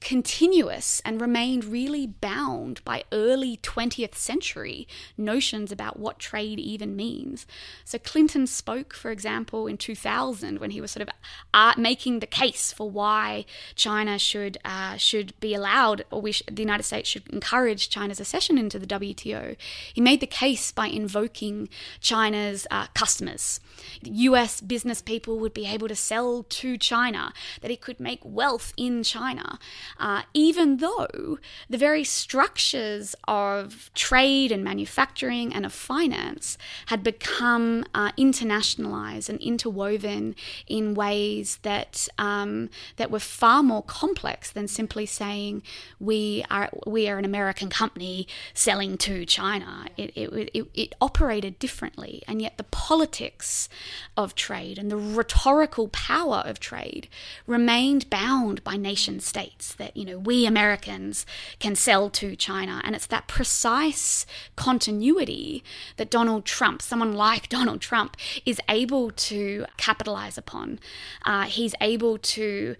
continuous 0.00 1.00
and 1.04 1.20
remained 1.20 1.64
really 1.64 2.06
bound 2.06 2.82
by 2.84 3.04
early 3.12 3.58
20th 3.58 4.14
century 4.14 4.86
notions 5.16 5.72
about 5.72 5.98
what 5.98 6.18
trade 6.18 6.58
even 6.58 6.96
means. 6.96 7.46
So 7.84 7.98
Clinton 7.98 8.46
spoke, 8.46 8.94
for 8.94 9.10
example, 9.10 9.66
in 9.66 9.76
2000 9.76 10.58
when 10.58 10.70
he 10.70 10.80
was 10.80 10.90
sort 10.90 11.08
of 11.08 11.14
uh, 11.52 11.74
making 11.76 12.20
the 12.20 12.26
case 12.26 12.72
for 12.72 12.90
why 12.90 13.44
China 13.74 14.18
should 14.18 14.58
uh, 14.64 14.96
should 14.96 15.38
be 15.40 15.54
allowed, 15.54 16.04
or 16.10 16.20
we 16.20 16.32
sh- 16.32 16.42
the 16.50 16.62
United 16.62 16.84
States 16.84 17.08
should 17.08 17.28
encourage 17.28 17.88
China's 17.88 18.20
accession 18.20 18.58
into 18.58 18.78
the 18.78 18.86
WTO. 18.86 19.56
He 19.92 20.00
made 20.00 20.20
the 20.20 20.26
case 20.26 20.72
by 20.72 20.86
invoking 20.86 21.68
China's 22.00 22.66
uh, 22.70 22.86
customers. 22.94 23.60
U.S. 24.02 24.60
business 24.60 25.02
people 25.02 25.38
would 25.38 25.54
be 25.54 25.66
able 25.66 25.88
to 25.88 25.94
sell 25.94 26.44
to 26.44 26.76
China, 26.76 27.32
that 27.60 27.70
it 27.70 27.80
could 27.80 28.00
make 28.00 28.20
wealth 28.24 28.72
in 28.76 29.02
China 29.02 29.58
uh, 29.98 30.22
even 30.34 30.78
though 30.78 31.38
the 31.68 31.78
very 31.78 32.04
structures 32.04 33.14
of 33.26 33.90
trade 33.94 34.52
and 34.52 34.62
manufacturing 34.64 35.52
and 35.54 35.64
of 35.64 35.72
finance 35.72 36.58
had 36.86 37.02
become 37.02 37.84
uh, 37.94 38.12
internationalized 38.12 39.28
and 39.28 39.40
interwoven 39.40 40.34
in 40.66 40.94
ways 40.94 41.58
that 41.62 42.08
um, 42.18 42.68
that 42.96 43.10
were 43.10 43.18
far 43.18 43.62
more 43.62 43.82
complex 43.82 44.50
than 44.50 44.68
simply 44.68 45.06
saying 45.06 45.62
we 46.00 46.44
are 46.50 46.70
we 46.86 47.08
are 47.08 47.18
an 47.18 47.24
American 47.24 47.68
company 47.68 48.26
selling 48.54 48.96
to 48.98 49.24
China. 49.24 49.86
It, 49.96 50.12
it, 50.16 50.50
it, 50.54 50.66
it 50.74 50.94
operated 51.00 51.58
differently, 51.58 52.22
and 52.26 52.40
yet 52.42 52.56
the 52.56 52.64
politics 52.64 53.68
of 54.16 54.34
trade 54.34 54.78
and 54.78 54.90
the 54.90 54.96
rhetorical 54.96 55.88
power 55.88 56.42
of 56.44 56.60
trade 56.60 57.08
remained 57.46 58.10
bound 58.10 58.62
by 58.64 58.76
nation 58.76 59.20
states 59.20 59.74
that 59.78 59.96
you 59.96 60.04
know 60.04 60.18
we 60.18 60.46
Americans 60.46 61.26
can 61.58 61.74
sell 61.74 62.10
to 62.10 62.36
China, 62.36 62.80
and 62.84 62.94
it's 62.94 63.06
that 63.06 63.26
precise 63.26 64.26
continuity 64.56 65.64
that 65.96 66.10
Donald 66.10 66.44
Trump, 66.44 66.82
someone 66.82 67.12
like 67.12 67.48
Donald 67.58 67.80
Trump, 67.80 68.16
is 68.44 68.60
able 68.68 69.10
to 69.10 69.64
capitalize 69.76 70.36
upon. 70.36 70.78
Uh, 71.24 71.44
he's 71.44 71.74
able 71.80 72.18
to 72.18 72.76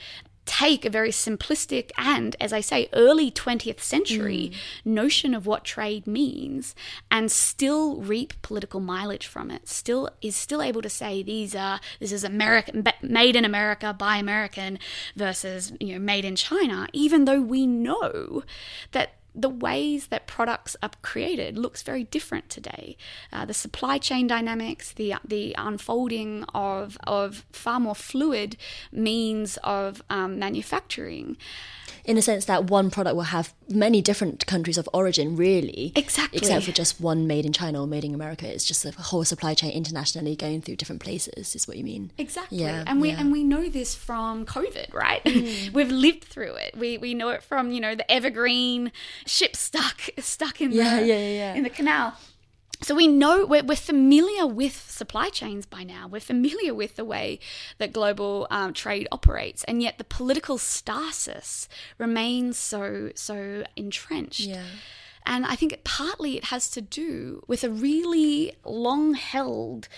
take 0.49 0.87
a 0.87 0.91
very 0.91 1.11
simplistic 1.11 1.91
and, 1.99 2.35
as 2.41 2.55
I 2.55 2.61
say, 2.61 2.89
early 2.95 3.31
20th 3.31 3.81
century 3.81 4.51
mm. 4.53 4.57
notion 4.85 5.35
of 5.35 5.47
what 5.47 5.63
trade 5.63 6.07
means 6.07 6.75
and 7.11 7.31
still 7.31 7.97
reap 7.97 8.33
political 8.41 8.81
mileage 8.81 9.27
from 9.27 9.51
it. 9.51 9.69
Still 9.69 10.09
is 10.23 10.35
still 10.35 10.63
able 10.63 10.81
to 10.81 10.89
say 10.89 11.23
these 11.23 11.55
are 11.55 11.81
this 12.01 12.13
is 12.13 12.25
American 12.25 12.83
made 13.03 13.37
in 13.37 13.45
America 13.45 13.93
by 13.93 14.17
American 14.17 14.79
versus 15.15 15.73
you 15.81 15.93
know 15.93 15.99
made 15.99 16.25
in 16.25 16.35
China, 16.35 16.89
even 16.95 17.27
though 17.27 17.43
we 17.43 17.67
know 17.67 18.43
that 18.93 19.18
the 19.35 19.49
ways 19.49 20.09
that 20.09 20.27
products 20.27 20.77
are 20.83 20.91
created 21.03 21.57
looks 21.57 21.83
very 21.83 22.05
different 22.05 22.49
today. 22.49 22.97
Uh, 23.33 23.45
the 23.45 23.55
supply 23.55 23.99
chain 23.99 24.27
dynamics, 24.27 24.93
the 24.93 25.15
the 25.25 25.55
unfolding 25.59 26.45
of 26.55 26.99
of 27.05 27.45
far 27.53 27.81
more 27.81 27.95
fluid 27.95 28.57
means 28.93 29.57
of 29.59 30.03
um, 30.11 30.39
manufacturing 30.39 31.37
in 32.09 32.17
a 32.17 32.23
sense 32.23 32.47
that 32.47 32.71
one 32.71 32.91
product 32.91 33.15
will 33.15 33.25
have 33.25 33.53
many 33.69 34.01
different 34.01 34.47
countries 34.47 34.79
of 34.79 34.89
origin, 34.95 35.37
really. 35.37 35.93
Exactly. 35.95 36.39
Except 36.39 36.65
for 36.65 36.73
just 36.73 36.99
one 37.03 37.27
made 37.27 37.45
in 37.45 37.53
China 37.53 37.83
or 37.83 37.87
made 37.87 38.03
in 38.03 38.15
America. 38.15 38.51
It's 38.51 38.65
just 38.65 38.87
a 38.87 38.93
whole 38.93 39.25
supply 39.25 39.53
chain 39.53 39.73
internationally 39.73 40.35
going 40.35 40.63
through 40.63 40.77
different 40.77 41.03
places, 41.03 41.55
is 41.55 41.69
what 41.69 41.77
you 41.77 41.85
mean. 41.85 42.11
Exactly. 42.17 42.59
Yeah, 42.59 42.83
and 42.87 43.03
we 43.03 43.11
yeah. 43.11 43.21
and 43.21 43.31
we 43.31 43.45
know 43.45 43.69
this 43.69 43.95
from 43.95 44.47
COVID, 44.47 44.95
right? 44.95 45.23
Mm. 45.23 45.73
We've 45.75 45.91
lived 45.91 46.25
through 46.25 46.55
it. 46.55 46.79
We 46.79 46.97
we 46.97 47.13
know 47.13 47.29
it 47.29 47.43
from, 47.43 47.73
you 47.73 47.81
know, 47.81 47.95
the 47.95 48.11
evergreen 48.11 48.91
ship 49.27 49.57
stuck 49.57 50.01
stuck 50.19 50.61
in 50.61 50.73
yeah, 50.73 51.01
the 51.01 51.07
yeah, 51.07 51.19
yeah. 51.19 51.55
in 51.55 51.63
the 51.63 51.71
canal 51.71 52.15
so 52.81 52.95
we 52.95 53.09
know 53.09 53.45
we're, 53.45 53.65
we're, 53.65 53.77
familiar 53.77 54.47
with 54.47 54.89
supply 54.89 55.31
chains 55.31 55.67
by 55.67 55.83
now. 55.83 56.07
We're 56.07 56.21
familiar 56.21 56.73
with 56.73 56.97
the 56.97 57.05
way 57.05 57.41
that 57.79 57.93
global 57.93 58.47
um, 58.51 58.73
trade 58.73 59.09
operates, 59.11 59.65
and 59.65 59.83
yet 59.83 59.99
the 59.99 60.05
political 60.05 60.59
stasis 60.59 61.69
remains 61.99 62.57
so 62.57 63.11
so 63.15 63.65
entrenched. 63.75 64.41
Yeah. 64.41 64.65
And 65.27 65.45
I 65.45 65.57
think 65.57 65.79
partly 65.85 66.37
it 66.37 66.45
has 66.47 66.71
to 66.71 66.81
do 66.81 67.43
with 67.49 67.65
a 67.65 67.71
really 67.71 68.55
long 68.65 69.15
held 69.15 69.89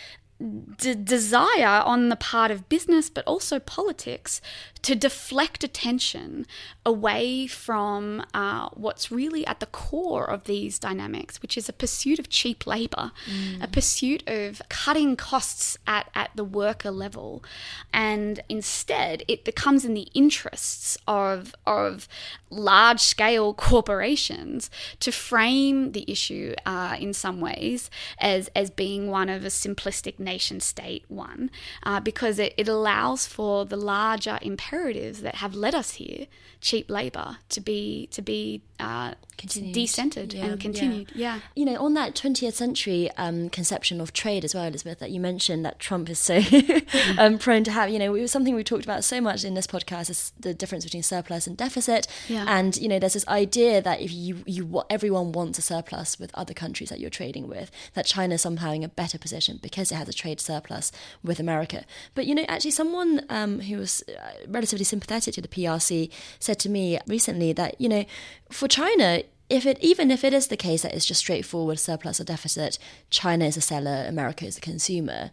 d- 0.76 0.94
desire 0.94 1.82
on 1.84 2.08
the 2.08 2.16
part 2.16 2.50
of 2.50 2.68
business, 2.68 3.10
but 3.10 3.24
also 3.26 3.58
politics, 3.58 4.40
to 4.82 4.94
deflect 4.94 5.62
attention 5.62 6.46
away 6.86 7.46
from 7.46 8.24
uh, 8.32 8.70
what's 8.72 9.10
really 9.10 9.46
at 9.46 9.60
the 9.60 9.66
core 9.66 10.28
of 10.28 10.44
these 10.44 10.78
dynamics, 10.78 11.42
which 11.42 11.58
is 11.58 11.68
a 11.68 11.72
pursuit 11.72 12.18
of 12.18 12.30
cheap 12.30 12.66
labor, 12.66 13.12
mm. 13.30 13.62
a 13.62 13.68
pursuit 13.68 14.22
of 14.26 14.62
cutting 14.68 15.16
costs 15.16 15.76
at, 15.86 16.08
at 16.14 16.30
the 16.34 16.44
worker 16.44 16.90
level. 16.90 17.44
And 17.92 18.40
instead, 18.48 19.22
it 19.28 19.44
becomes 19.44 19.84
in 19.84 19.94
the 19.94 20.08
interests 20.14 20.96
of, 21.06 21.54
of 21.66 22.08
large 22.48 23.00
scale 23.00 23.52
corporations 23.52 24.70
to 25.00 25.12
frame 25.12 25.92
the 25.92 26.10
issue 26.10 26.54
uh, 26.64 26.96
in 26.98 27.12
some 27.12 27.40
ways 27.40 27.90
as, 28.18 28.48
as 28.56 28.70
being 28.70 29.10
one 29.10 29.28
of 29.28 29.44
a 29.44 29.48
simplistic 29.48 30.18
nation 30.32 30.60
state 30.60 31.04
one, 31.08 31.50
uh, 31.82 32.00
because 32.00 32.38
it, 32.38 32.52
it 32.56 32.68
allows 32.68 33.26
for 33.26 33.64
the 33.64 33.76
larger 33.76 34.38
imperatives 34.50 35.18
that 35.22 35.36
have 35.36 35.54
led 35.54 35.74
us 35.74 35.90
here, 35.92 36.26
cheap 36.60 36.90
labor, 36.90 37.38
to 37.48 37.60
be 37.60 38.08
to 38.16 38.22
be 38.22 38.62
uh, 38.86 39.14
Continued. 39.40 39.74
decentered 39.74 40.34
Yeah, 40.34 40.44
and 40.44 40.60
continued. 40.60 41.12
Yeah. 41.14 41.40
You 41.56 41.64
know, 41.64 41.82
on 41.82 41.94
that 41.94 42.14
20th 42.14 42.52
century 42.52 43.10
um, 43.16 43.48
conception 43.48 43.98
of 43.98 44.12
trade 44.12 44.44
as 44.44 44.54
well, 44.54 44.64
Elizabeth, 44.64 44.98
that 44.98 45.10
you 45.10 45.18
mentioned 45.18 45.64
that 45.64 45.78
Trump 45.78 46.10
is 46.10 46.18
so 46.18 46.42
um, 47.18 47.38
prone 47.38 47.64
to 47.64 47.70
have, 47.72 47.88
you 47.88 47.98
know, 47.98 48.14
it 48.14 48.20
was 48.20 48.30
something 48.30 48.54
we 48.54 48.62
talked 48.62 48.84
about 48.84 49.02
so 49.02 49.18
much 49.18 49.42
in 49.42 49.54
this 49.54 49.66
podcast 49.66 50.10
is 50.10 50.34
the 50.38 50.52
difference 50.52 50.84
between 50.84 51.02
surplus 51.02 51.46
and 51.46 51.56
deficit. 51.56 52.06
Yeah. 52.28 52.44
And, 52.46 52.76
you 52.76 52.86
know, 52.86 52.98
there's 52.98 53.14
this 53.14 53.26
idea 53.28 53.80
that 53.80 54.02
if 54.02 54.12
you, 54.12 54.44
you, 54.46 54.82
everyone 54.90 55.32
wants 55.32 55.58
a 55.58 55.62
surplus 55.62 56.18
with 56.18 56.30
other 56.34 56.52
countries 56.52 56.90
that 56.90 57.00
you're 57.00 57.08
trading 57.08 57.48
with, 57.48 57.70
that 57.94 58.04
China 58.04 58.34
is 58.34 58.42
somehow 58.42 58.72
in 58.72 58.84
a 58.84 58.88
better 58.88 59.16
position 59.16 59.58
because 59.62 59.90
it 59.90 59.94
has 59.94 60.08
a 60.08 60.12
trade 60.12 60.40
surplus 60.40 60.92
with 61.24 61.40
America. 61.40 61.86
But, 62.14 62.26
you 62.26 62.34
know, 62.34 62.44
actually 62.46 62.72
someone 62.72 63.22
um, 63.30 63.60
who 63.60 63.78
was 63.78 64.04
uh, 64.06 64.32
relatively 64.48 64.84
sympathetic 64.84 65.32
to 65.32 65.40
the 65.40 65.48
PRC 65.48 66.10
said 66.38 66.58
to 66.58 66.68
me 66.68 66.98
recently 67.06 67.54
that, 67.54 67.80
you 67.80 67.88
know, 67.88 68.04
for 68.50 68.68
China, 68.70 69.22
if 69.48 69.66
it 69.66 69.78
even 69.80 70.10
if 70.10 70.22
it 70.22 70.32
is 70.32 70.46
the 70.46 70.56
case 70.56 70.82
that 70.82 70.94
it's 70.94 71.04
just 71.04 71.20
straightforward 71.20 71.78
surplus 71.78 72.20
or 72.20 72.24
deficit, 72.24 72.78
China 73.10 73.44
is 73.44 73.56
a 73.56 73.60
seller, 73.60 74.04
America 74.06 74.46
is 74.46 74.56
a 74.56 74.60
consumer. 74.60 75.30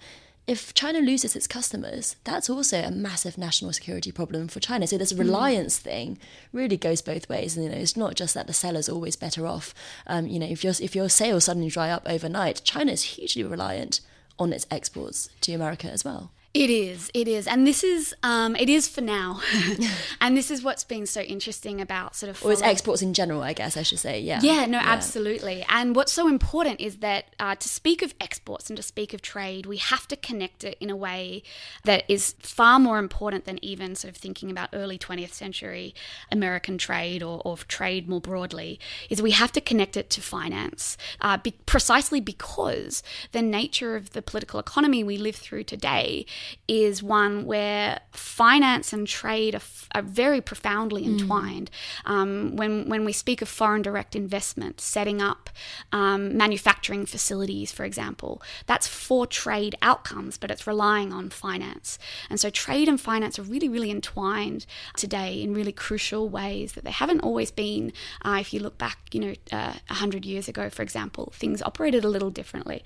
If 0.47 0.73
China 0.73 0.99
loses 0.99 1.35
its 1.35 1.45
customers, 1.45 2.15
that's 2.23 2.49
also 2.49 2.81
a 2.81 2.89
massive 2.89 3.37
national 3.37 3.73
security 3.73 4.13
problem 4.13 4.47
for 4.47 4.61
China. 4.61 4.87
So 4.87 4.97
this 4.97 5.13
reliance 5.13 5.77
thing 5.77 6.17
really 6.53 6.77
goes 6.77 7.01
both 7.01 7.29
ways, 7.29 7.55
and 7.55 7.65
you 7.65 7.71
know 7.71 7.77
it's 7.77 7.97
not 7.97 8.15
just 8.15 8.33
that 8.33 8.47
the 8.47 8.53
seller's 8.53 8.89
always 8.89 9.15
better 9.15 9.45
off. 9.45 9.73
Um, 10.07 10.25
you 10.25 10.39
know, 10.39 10.47
if 10.47 10.63
your 10.63 10.73
if 10.81 10.95
your 10.95 11.09
sales 11.09 11.43
suddenly 11.43 11.69
dry 11.69 11.91
up 11.91 12.03
overnight, 12.05 12.61
China 12.63 12.93
is 12.93 13.03
hugely 13.03 13.43
reliant 13.43 14.01
on 14.39 14.51
its 14.51 14.65
exports 14.71 15.29
to 15.41 15.53
America 15.53 15.91
as 15.91 16.03
well. 16.03 16.31
It 16.53 16.69
is, 16.71 17.11
it 17.13 17.27
is, 17.27 17.45
and 17.45 17.67
this 17.67 17.83
is, 17.83 18.15
um, 18.23 18.55
it 18.55 18.67
is 18.67 18.87
for 18.87 19.01
now, 19.01 19.41
and 20.21 20.35
this 20.35 20.49
is 20.49 20.63
what's 20.63 20.83
been 20.83 21.05
so 21.05 21.21
interesting 21.21 21.79
about 21.79 22.15
sort 22.15 22.31
of 22.31 22.43
Or 22.43 22.51
its 22.51 22.63
exports 22.63 23.03
in 23.03 23.13
general, 23.13 23.43
I 23.43 23.53
guess 23.53 23.77
I 23.77 23.83
should 23.83 23.99
say. 23.99 24.19
Yeah. 24.21 24.39
Yeah, 24.41 24.65
no, 24.65 24.79
absolutely. 24.79 25.63
And 25.69 25.95
what's 25.95 26.11
so 26.11 26.27
important 26.27 26.81
is 26.81 26.97
that 26.97 27.25
uh, 27.39 27.55
to 27.55 27.69
speak 27.69 28.01
of 28.01 28.15
exports 28.19 28.71
and 28.71 28.77
to 28.77 28.81
speak 28.81 29.13
of 29.13 29.21
trade, 29.21 29.67
we 29.67 29.77
have 29.77 30.07
to 30.07 30.15
connect 30.15 30.63
it 30.63 30.77
in 30.79 30.89
a 30.89 30.95
way 30.95 31.43
that 31.83 32.05
is 32.07 32.33
far 32.39 32.79
more 32.79 32.97
important 32.97 33.45
than 33.45 33.63
even 33.63 33.93
sort 33.93 34.11
of 34.11 34.17
thinking 34.17 34.49
about 34.49 34.69
early 34.73 34.97
20th 34.97 35.33
century 35.33 35.93
American 36.31 36.79
trade 36.79 37.21
or, 37.21 37.41
or 37.45 37.57
trade 37.57 38.09
more 38.09 38.21
broadly. 38.21 38.79
Is 39.09 39.21
we 39.21 39.31
have 39.31 39.51
to 39.51 39.61
connect 39.61 39.95
it 39.95 40.09
to 40.11 40.21
finance, 40.21 40.97
uh, 41.21 41.37
be, 41.37 41.51
precisely 41.67 42.19
because 42.19 43.03
the 43.31 43.43
nature 43.43 43.95
of 43.95 44.11
the 44.11 44.23
political 44.23 44.59
economy 44.59 45.03
we 45.03 45.17
live 45.17 45.35
through 45.35 45.65
today 45.65 46.25
is 46.67 47.01
one 47.01 47.45
where 47.45 47.99
finance 48.11 48.93
and 48.93 49.07
trade 49.07 49.53
are, 49.53 49.57
f- 49.57 49.87
are 49.93 50.01
very 50.01 50.41
profoundly 50.41 51.05
entwined. 51.05 51.69
Um, 52.05 52.55
when 52.55 52.89
when 52.89 53.05
we 53.05 53.13
speak 53.13 53.41
of 53.41 53.49
foreign 53.49 53.81
direct 53.81 54.15
investment, 54.15 54.81
setting 54.81 55.21
up 55.21 55.49
um, 55.91 56.35
manufacturing 56.37 57.05
facilities, 57.05 57.71
for 57.71 57.85
example, 57.85 58.41
that's 58.65 58.87
for 58.87 59.25
trade 59.27 59.75
outcomes, 59.81 60.37
but 60.37 60.51
it's 60.51 60.67
relying 60.67 61.13
on 61.13 61.29
finance. 61.29 61.97
And 62.29 62.39
so 62.39 62.49
trade 62.49 62.87
and 62.87 62.99
finance 62.99 63.39
are 63.39 63.43
really, 63.43 63.69
really 63.69 63.91
entwined 63.91 64.65
today 64.95 65.41
in 65.41 65.53
really 65.53 65.71
crucial 65.71 66.29
ways 66.29 66.73
that 66.73 66.83
they 66.83 66.91
haven't 66.91 67.21
always 67.21 67.51
been. 67.51 67.93
Uh, 68.23 68.37
if 68.39 68.53
you 68.53 68.59
look 68.59 68.77
back, 68.77 68.97
you 69.11 69.19
know, 69.19 69.33
uh, 69.51 69.73
a 69.89 69.93
hundred 69.95 70.25
years 70.25 70.47
ago, 70.47 70.69
for 70.69 70.81
example, 70.81 71.31
things 71.35 71.61
operated 71.61 72.03
a 72.03 72.09
little 72.09 72.29
differently. 72.29 72.83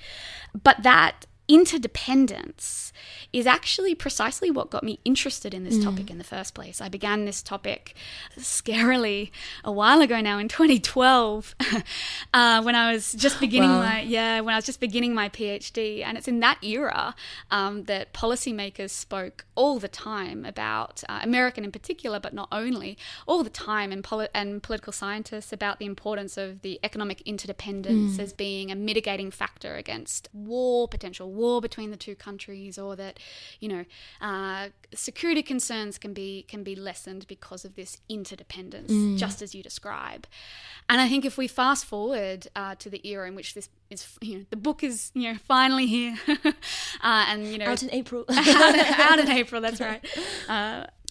But 0.64 0.84
that 0.84 1.26
interdependence 1.56 2.93
is 3.34 3.47
actually 3.47 3.95
precisely 3.95 4.52
what 4.52 4.70
got 4.70 4.84
me 4.84 4.99
interested 5.06 5.54
in 5.54 5.64
this 5.64 5.82
topic 5.84 6.10
in 6.10 6.18
the 6.18 6.24
first 6.24 6.54
place. 6.54 6.82
I 6.82 6.89
began 6.89 7.26
this 7.26 7.41
topic 7.41 7.95
scarily 8.38 9.32
a 9.64 9.72
while 9.72 10.02
ago 10.02 10.20
now 10.22 10.38
in 10.38 10.47
2012 10.47 11.56
uh, 12.34 12.62
when 12.62 12.76
I 12.76 12.93
was 12.93 13.14
just 13.14 13.39
beginning 13.45 13.70
Wow. 13.70 13.82
my 13.82 14.02
yeah 14.02 14.41
when 14.41 14.54
I 14.54 14.58
was 14.58 14.66
just 14.66 14.80
beginning 14.80 15.14
my 15.14 15.30
PhD 15.30 16.04
and 16.04 16.18
it's 16.18 16.28
in 16.28 16.39
that 16.41 16.62
era 16.64 17.16
um, 17.52 17.84
that 17.86 18.14
policymakers 18.14 18.89
spoke 18.91 19.45
all 19.56 19.80
the 19.80 19.88
time 19.88 20.43
about 20.45 21.04
uh, 21.08 21.20
American 21.24 21.64
in 21.64 21.72
particular 21.72 22.20
but 22.20 22.34
not 22.34 22.49
only 22.52 22.97
all 23.28 23.43
the 23.43 23.49
time 23.49 23.91
and, 23.91 24.04
poli- 24.04 24.28
and 24.34 24.62
political 24.62 24.91
scientists 24.93 25.54
about 25.54 25.80
the 25.80 25.86
importance 25.86 26.38
of 26.38 26.62
the 26.62 26.80
economic 26.84 27.22
interdependence 27.22 28.20
as 28.20 28.34
being 28.34 28.72
a 28.72 28.76
mitigating 28.76 29.32
factor 29.32 29.76
against 29.76 30.28
war 30.34 30.88
potential 30.88 31.32
war 31.32 31.40
between 31.61 31.91
the 31.91 31.97
two 31.97 32.15
countries 32.15 32.77
or 32.77 32.95
that 32.95 33.19
you 33.59 33.67
know 33.67 33.85
uh, 34.21 34.69
security 34.93 35.43
concerns 35.43 35.97
can 35.97 36.13
be 36.13 36.43
can 36.47 36.63
be 36.63 36.75
lessened 36.75 37.27
because 37.27 37.65
of 37.65 37.75
this 37.75 37.97
interdependence 38.09 39.19
just 39.19 39.41
as 39.41 39.55
you 39.55 39.63
describe 39.63 40.27
and 40.89 40.99
I 41.01 41.07
think 41.07 41.25
if 41.25 41.37
we 41.37 41.47
fast 41.47 41.85
forward 41.85 42.47
uh, 42.55 42.75
to 42.75 42.89
the 42.89 43.05
era 43.07 43.27
in 43.27 43.35
which 43.35 43.53
this 43.53 43.69
is 43.89 44.17
you 44.21 44.39
know 44.39 44.45
the 44.49 44.55
book 44.57 44.83
is 44.83 45.11
you 45.13 45.31
know 45.31 45.37
finally 45.47 45.87
here 45.87 46.17
uh, 46.27 47.25
and 47.29 47.47
you 47.47 47.57
know 47.57 47.65
Out 47.65 47.83
in 47.83 47.91
April. 47.91 48.25
out, 48.29 48.75
out 48.99 49.19
in 49.19 49.29
April. 49.29 49.61
That's 49.61 49.81
right. 49.89 50.03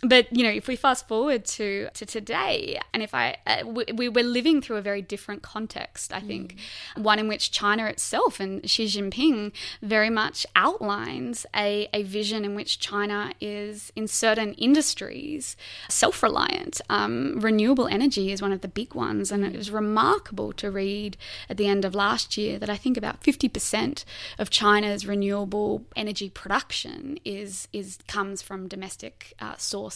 But 0.03 0.35
you 0.35 0.43
know, 0.43 0.51
if 0.51 0.67
we 0.67 0.77
fast 0.77 1.07
forward 1.09 1.45
to 1.57 1.91
to 1.93 2.07
today, 2.07 2.81
and 2.95 3.03
if 3.03 3.15
I 3.15 3.37
uh, 3.47 3.63
we, 3.67 3.85
we 3.95 4.09
were 4.09 4.23
living 4.23 4.63
through 4.63 4.77
a 4.77 4.83
very 4.83 5.03
different 5.03 5.43
context, 5.43 6.11
I 6.13 6.21
think 6.21 6.57
one 6.97 7.19
in 7.19 7.29
which 7.29 7.51
China 7.51 7.85
itself 7.87 8.41
and 8.41 8.69
Xi 8.69 8.87
Jinping 8.87 9.53
very 9.83 10.09
much 10.09 10.47
outlines 10.57 11.45
a, 11.55 11.89
a 11.93 12.03
vision 12.03 12.47
in 12.47 12.55
which 12.55 12.79
China 12.79 13.33
is 13.43 13.93
in 13.95 14.09
certain 14.09 14.55
industries 14.55 15.55
self 15.91 16.23
reliant. 16.23 16.81
Um, 16.89 17.39
renewable 17.41 17.87
energy 17.87 18.33
is 18.33 18.41
one 18.41 18.53
of 18.53 18.63
the 18.63 18.69
big 18.69 18.95
ones, 18.95 19.31
and 19.31 19.45
it 19.45 19.55
was 19.55 19.71
remarkable 19.71 20.55
to 20.55 20.71
read 20.71 21.19
at 21.51 21.59
the 21.59 21.67
end 21.67 21.85
of 21.85 21.95
last 21.95 22.39
year 22.39 22.59
that 22.59 22.71
I 22.71 22.77
think 22.77 22.97
about 22.97 23.23
fifty 23.23 23.51
percent 23.51 24.07
of 24.39 24.49
China's 24.49 25.07
renewable 25.07 25.85
energy 25.95 26.31
production 26.31 27.19
is 27.23 27.69
is 27.75 27.99
comes 28.09 28.41
from 28.41 28.67
domestic 28.67 29.35
uh, 29.41 29.57
sources. 29.59 29.90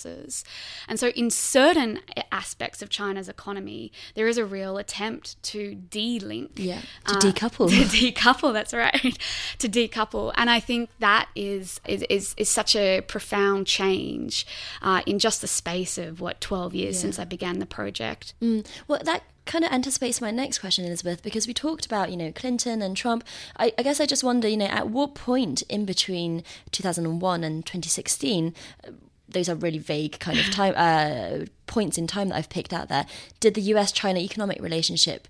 And 0.89 0.99
so, 0.99 1.09
in 1.09 1.31
certain 1.31 2.01
aspects 2.33 2.83
of 2.83 2.89
China's 2.89 3.29
economy, 3.29 3.93
there 4.15 4.27
is 4.27 4.39
a 4.39 4.45
real 4.45 4.79
attempt 4.79 5.43
to 5.45 5.75
de-link, 5.75 6.53
Yeah, 6.57 6.81
to 7.07 7.17
uh, 7.17 7.21
decouple. 7.21 7.69
to 7.91 8.13
decouple. 8.13 8.53
That's 8.53 8.75
right, 8.75 9.19
to 9.59 9.69
decouple. 9.69 10.33
And 10.37 10.51
I 10.51 10.61
think 10.61 10.91
that 10.99 11.29
is 11.35 11.81
is 11.87 12.03
is, 12.11 12.35
is 12.37 12.49
such 12.49 12.77
a 12.77 13.01
profound 13.03 13.67
change 13.67 14.47
uh, 14.83 15.03
in 15.07 15.19
just 15.19 15.41
the 15.41 15.49
space 15.49 15.99
of 15.99 16.21
what 16.21 16.41
twelve 16.41 16.75
years 16.75 16.99
since 16.99 17.19
I 17.19 17.25
began 17.25 17.59
the 17.59 17.67
project. 17.67 18.35
Mm. 18.41 18.67
Well, 18.89 19.01
that 19.05 19.23
kind 19.47 19.65
of 19.65 19.73
anticipates 19.73 20.21
my 20.21 20.31
next 20.31 20.59
question, 20.59 20.85
Elizabeth, 20.85 21.23
because 21.23 21.47
we 21.47 21.55
talked 21.55 21.85
about, 21.85 22.11
you 22.11 22.17
know, 22.17 22.33
Clinton 22.33 22.81
and 22.83 22.97
Trump. 22.97 23.25
I, 23.59 23.73
I 23.77 23.83
guess 23.83 24.01
I 24.01 24.07
just 24.07 24.25
wonder, 24.25 24.49
you 24.49 24.57
know, 24.57 24.67
at 24.67 24.89
what 24.89 25.15
point 25.15 25.63
in 25.63 25.85
between 25.85 26.43
2001 26.71 27.45
and 27.45 27.65
2016, 27.65 28.55
uh, 28.87 28.91
those 29.29 29.49
are 29.49 29.55
really 29.55 29.79
vague 29.79 30.19
kind 30.19 30.39
of 30.39 30.51
time 30.51 30.75
uh, 30.77 31.47
points 31.67 31.99
in 31.99 32.07
time 32.07 32.29
that 32.29 32.37
I've 32.37 32.49
picked 32.49 32.73
out 32.73 32.89
there. 32.89 33.07
Did 33.41 33.55
the 33.55 33.63
U.S.-China 33.63 34.19
economic 34.19 34.61
relationship 34.61 35.29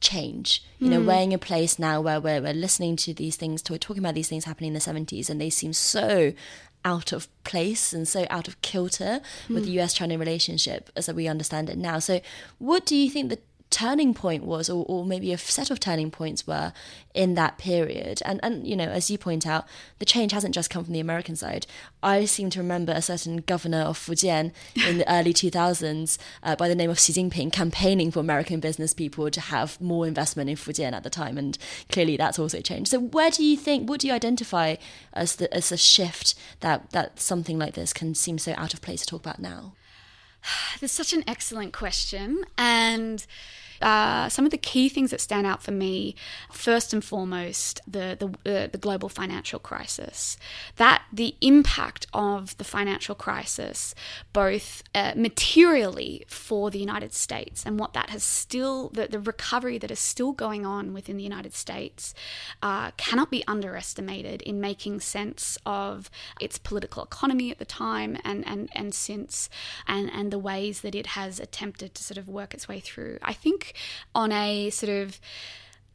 change? 0.00 0.64
You 0.78 0.88
know, 0.88 1.00
we're 1.00 1.20
in 1.20 1.32
a 1.32 1.38
place 1.38 1.78
now 1.78 2.00
where 2.00 2.20
we're, 2.20 2.40
we're 2.40 2.54
listening 2.54 2.96
to 2.96 3.12
these 3.12 3.36
things, 3.36 3.60
to, 3.62 3.74
we're 3.74 3.78
talking 3.78 4.02
about 4.02 4.14
these 4.14 4.28
things 4.28 4.44
happening 4.44 4.68
in 4.68 4.74
the 4.74 4.80
70s, 4.80 5.28
and 5.28 5.40
they 5.40 5.50
seem 5.50 5.74
so 5.74 6.32
out 6.84 7.12
of 7.12 7.28
place 7.44 7.92
and 7.92 8.08
so 8.08 8.26
out 8.30 8.48
of 8.48 8.60
kilter 8.62 9.20
with 9.50 9.64
the 9.66 9.78
US 9.80 9.92
China 9.92 10.16
relationship 10.16 10.90
as 10.96 11.12
we 11.12 11.28
understand 11.28 11.68
it 11.68 11.76
now. 11.76 11.98
So, 11.98 12.20
what 12.58 12.86
do 12.86 12.96
you 12.96 13.10
think 13.10 13.28
the 13.28 13.38
turning 13.70 14.12
point 14.14 14.44
was, 14.44 14.68
or, 14.68 14.84
or 14.88 15.04
maybe 15.04 15.32
a 15.32 15.38
set 15.38 15.70
of 15.70 15.78
turning 15.78 16.10
points 16.10 16.46
were 16.46 16.72
in 17.14 17.34
that 17.34 17.56
period? 17.56 18.20
And, 18.24 18.40
and, 18.42 18.66
you 18.66 18.76
know, 18.76 18.88
as 18.88 19.10
you 19.10 19.16
point 19.16 19.46
out, 19.46 19.66
the 19.98 20.04
change 20.04 20.32
hasn't 20.32 20.54
just 20.54 20.70
come 20.70 20.84
from 20.84 20.92
the 20.92 21.00
American 21.00 21.36
side. 21.36 21.66
I 22.02 22.24
seem 22.24 22.50
to 22.50 22.58
remember 22.60 22.92
a 22.92 23.02
certain 23.02 23.38
governor 23.38 23.82
of 23.82 23.98
Fujian 23.98 24.52
in 24.86 24.98
the 24.98 25.12
early 25.12 25.32
2000s 25.32 26.18
uh, 26.42 26.56
by 26.56 26.68
the 26.68 26.74
name 26.74 26.90
of 26.90 26.98
Xi 26.98 27.12
Jinping 27.12 27.52
campaigning 27.52 28.10
for 28.10 28.20
American 28.20 28.60
business 28.60 28.92
people 28.92 29.30
to 29.30 29.40
have 29.40 29.80
more 29.80 30.06
investment 30.06 30.50
in 30.50 30.56
Fujian 30.56 30.92
at 30.92 31.04
the 31.04 31.10
time. 31.10 31.38
And 31.38 31.56
clearly 31.90 32.16
that's 32.16 32.38
also 32.38 32.60
changed. 32.60 32.90
So, 32.90 32.98
where 32.98 33.30
do 33.30 33.44
you 33.44 33.56
think, 33.56 33.88
what 33.88 34.00
do 34.00 34.08
you 34.08 34.12
identify 34.12 34.76
as, 35.12 35.36
the, 35.36 35.52
as 35.54 35.70
a 35.70 35.76
shift 35.76 36.34
that, 36.60 36.90
that 36.90 37.20
something 37.20 37.58
like 37.58 37.74
this 37.74 37.92
can 37.92 38.14
seem 38.14 38.38
so 38.38 38.54
out 38.56 38.74
of 38.74 38.82
place 38.82 39.02
to 39.02 39.06
talk 39.06 39.20
about 39.20 39.38
now? 39.38 39.72
That's 40.80 40.92
such 40.92 41.12
an 41.12 41.24
excellent 41.26 41.72
question. 41.72 42.44
And, 42.56 43.26
uh, 43.80 44.28
some 44.28 44.44
of 44.44 44.50
the 44.50 44.58
key 44.58 44.88
things 44.88 45.10
that 45.10 45.20
stand 45.20 45.46
out 45.46 45.62
for 45.62 45.72
me, 45.72 46.14
first 46.52 46.92
and 46.92 47.04
foremost, 47.04 47.80
the 47.86 48.16
the, 48.44 48.64
uh, 48.64 48.66
the 48.68 48.78
global 48.78 49.08
financial 49.08 49.58
crisis. 49.58 50.36
That 50.76 51.02
the 51.12 51.34
impact 51.40 52.06
of 52.12 52.56
the 52.58 52.64
financial 52.64 53.14
crisis, 53.14 53.94
both 54.32 54.82
uh, 54.94 55.12
materially 55.16 56.24
for 56.28 56.70
the 56.70 56.78
United 56.78 57.12
States 57.12 57.64
and 57.64 57.78
what 57.78 57.92
that 57.94 58.10
has 58.10 58.22
still 58.22 58.90
the, 58.90 59.08
the 59.08 59.20
recovery 59.20 59.78
that 59.78 59.90
is 59.90 59.98
still 59.98 60.32
going 60.32 60.66
on 60.66 60.92
within 60.92 61.16
the 61.16 61.22
United 61.22 61.54
States, 61.54 62.14
uh, 62.62 62.90
cannot 62.92 63.30
be 63.30 63.44
underestimated 63.46 64.42
in 64.42 64.60
making 64.60 65.00
sense 65.00 65.58
of 65.64 66.10
its 66.40 66.58
political 66.58 67.02
economy 67.02 67.50
at 67.50 67.58
the 67.58 67.64
time 67.64 68.16
and 68.24 68.46
and 68.46 68.68
and 68.74 68.94
since 68.94 69.48
and 69.86 70.10
and 70.10 70.30
the 70.30 70.38
ways 70.38 70.80
that 70.82 70.94
it 70.94 71.08
has 71.08 71.40
attempted 71.40 71.94
to 71.94 72.02
sort 72.02 72.18
of 72.18 72.28
work 72.28 72.54
its 72.54 72.68
way 72.68 72.80
through. 72.80 73.18
I 73.22 73.32
think 73.32 73.69
on 74.14 74.32
a 74.32 74.70
sort 74.70 74.90
of 74.90 75.20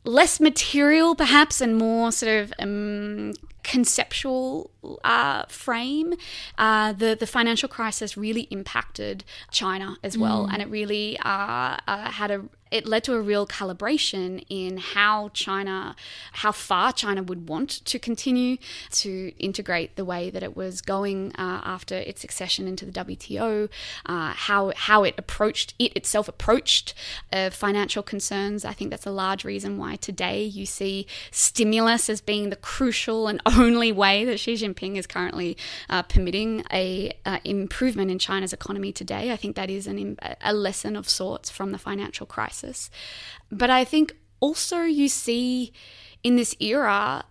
less 0.03 0.39
material, 0.39 1.15
perhaps, 1.15 1.61
and 1.61 1.77
more 1.77 2.11
sort 2.11 2.31
of 2.31 2.53
um, 2.59 3.33
conceptual 3.63 4.69
uh, 5.03 5.43
frame, 5.47 6.13
uh, 6.57 6.93
the 6.93 7.17
the 7.19 7.27
financial 7.27 7.67
crisis 7.67 8.15
really 8.15 8.43
impacted 8.51 9.23
China 9.51 9.97
as 10.03 10.17
well, 10.17 10.47
mm. 10.47 10.53
and 10.53 10.61
it 10.61 10.69
really 10.69 11.17
uh, 11.19 11.77
uh 11.87 12.11
had 12.11 12.31
a 12.31 12.45
it 12.75 12.85
led 12.85 13.05
to 13.05 13.13
a 13.13 13.21
real 13.21 13.47
calibration 13.47 14.43
in 14.49 14.75
how 14.75 15.29
China, 15.29 15.95
how 16.33 16.51
far 16.51 16.91
China 16.91 17.23
would 17.23 17.47
want 17.47 17.69
to 17.85 17.97
continue 17.97 18.57
to 18.91 19.31
integrate 19.39 19.95
the 19.95 20.03
way 20.03 20.29
that 20.29 20.43
it 20.43 20.57
was 20.57 20.81
going 20.81 21.31
uh, 21.37 21.61
after 21.63 21.95
its 21.95 22.25
accession 22.25 22.67
into 22.67 22.85
the 22.85 22.91
WTO, 22.91 23.69
uh, 24.07 24.33
how 24.33 24.73
how 24.75 25.03
it 25.03 25.15
approached 25.17 25.73
it 25.79 25.95
itself 25.95 26.27
approached 26.27 26.93
uh, 27.31 27.49
financial 27.49 28.03
concerns. 28.03 28.65
I 28.65 28.73
think 28.73 28.89
that's 28.89 29.05
a 29.05 29.11
large 29.11 29.45
reason 29.45 29.77
why 29.77 29.95
today 29.95 30.43
you 30.43 30.65
see 30.65 31.07
stimulus 31.31 32.09
as 32.09 32.19
being 32.19 32.49
the 32.49 32.57
crucial 32.57 33.29
and 33.29 33.41
only 33.45 33.93
way 33.93 34.25
that 34.25 34.37
Xi 34.37 34.55
Jinping 34.55 34.97
is 34.97 35.07
currently 35.07 35.55
uh, 35.89 36.03
permitting 36.03 36.65
a 36.73 37.13
uh, 37.25 37.39
improvement 37.45 38.11
in 38.11 38.19
China's 38.19 38.51
economy 38.51 38.91
today. 38.91 39.31
I 39.31 39.37
think 39.37 39.55
that 39.55 39.69
is 39.69 39.87
an, 39.87 40.17
a 40.41 40.53
lesson 40.53 40.97
of 40.97 41.07
sorts 41.07 41.49
from 41.49 41.71
the 41.71 41.77
financial 41.77 42.25
crisis. 42.25 42.64
But 43.51 43.69
I 43.69 43.83
think 43.83 44.15
also 44.39 44.81
you 44.81 45.07
see 45.07 45.73
in 46.23 46.35
this 46.35 46.55
era 46.59 47.25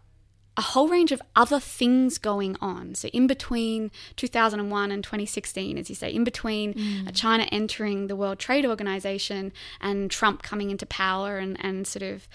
a 0.56 0.62
whole 0.62 0.86
range 0.86 1.10
of 1.10 1.20
other 1.34 1.58
things 1.58 2.16
going 2.18 2.56
on. 2.60 2.94
So, 2.94 3.08
in 3.08 3.26
between 3.26 3.90
2001 4.16 4.92
and 4.92 5.02
2016, 5.02 5.78
as 5.78 5.88
you 5.88 5.96
say, 5.96 6.14
in 6.14 6.22
between 6.22 6.74
mm. 6.74 7.10
China 7.12 7.48
entering 7.50 8.06
the 8.06 8.14
World 8.14 8.38
Trade 8.38 8.64
Organization 8.64 9.52
and 9.80 10.10
Trump 10.10 10.42
coming 10.42 10.70
into 10.70 10.86
power 10.86 11.38
and, 11.38 11.56
and 11.60 11.86
sort 11.86 12.04
of 12.04 12.28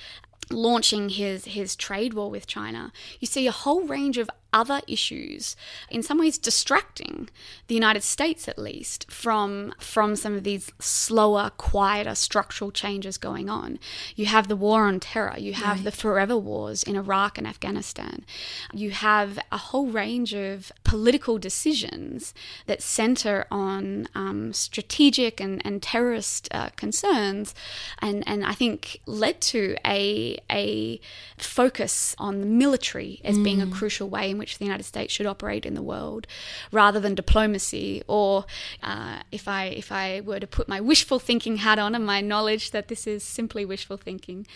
launching 0.51 1.09
his 1.09 1.45
his 1.45 1.75
trade 1.75 2.13
war 2.13 2.29
with 2.29 2.47
China, 2.47 2.91
you 3.19 3.27
see 3.27 3.47
a 3.47 3.51
whole 3.51 3.83
range 3.83 4.17
of 4.17 4.29
other 4.51 4.81
issues, 4.87 5.55
in 5.89 6.01
some 6.01 6.17
ways 6.17 6.37
distracting 6.37 7.29
the 7.67 7.75
United 7.75 8.01
States 8.01 8.47
at 8.47 8.57
least 8.57 9.09
from 9.11 9.73
from 9.79 10.15
some 10.15 10.35
of 10.35 10.43
these 10.43 10.71
slower, 10.79 11.51
quieter 11.57 12.15
structural 12.15 12.71
changes 12.71 13.17
going 13.17 13.49
on. 13.49 13.79
You 14.15 14.25
have 14.25 14.47
the 14.47 14.55
war 14.55 14.85
on 14.85 14.99
terror, 14.99 15.35
you 15.37 15.53
have 15.53 15.77
right. 15.77 15.83
the 15.83 15.91
forever 15.91 16.37
wars 16.37 16.83
in 16.83 16.95
Iraq 16.95 17.37
and 17.37 17.45
Afghanistan. 17.45 18.25
You 18.73 18.91
have 18.91 19.37
a 19.51 19.57
whole 19.57 19.87
range 19.87 20.33
of 20.33 20.71
political 20.83 21.37
decisions 21.37 22.33
that 22.65 22.81
center 22.81 23.45
on 23.51 24.07
um, 24.15 24.53
strategic 24.53 25.39
and, 25.39 25.61
and 25.65 25.81
terrorist 25.81 26.47
uh, 26.51 26.69
concerns 26.75 27.53
and, 27.99 28.23
and 28.27 28.43
I 28.43 28.53
think 28.53 29.01
led 29.05 29.41
to 29.41 29.75
a 29.85 30.38
a 30.51 30.99
focus 31.37 32.15
on 32.17 32.39
the 32.39 32.45
military 32.45 33.21
as 33.23 33.37
mm. 33.37 33.43
being 33.43 33.61
a 33.61 33.67
mm. 33.67 33.71
crucial 33.71 34.09
way 34.09 34.29
in 34.29 34.37
which 34.37 34.57
the 34.57 34.65
United 34.65 34.83
States 34.83 35.13
should 35.13 35.25
operate 35.25 35.65
in 35.65 35.73
the 35.73 35.81
world, 35.81 36.27
rather 36.71 36.99
than 36.99 37.15
diplomacy. 37.15 38.03
Or 38.07 38.45
uh, 38.83 39.19
if 39.31 39.47
I 39.47 39.65
if 39.65 39.91
I 39.91 40.21
were 40.21 40.39
to 40.39 40.47
put 40.47 40.67
my 40.67 40.81
wishful 40.81 41.19
thinking 41.19 41.57
hat 41.57 41.79
on 41.79 41.95
and 41.95 42.05
my 42.05 42.21
knowledge 42.21 42.71
that 42.71 42.87
this 42.87 43.07
is 43.07 43.23
simply 43.23 43.65
wishful 43.65 43.97
thinking, 43.97 44.47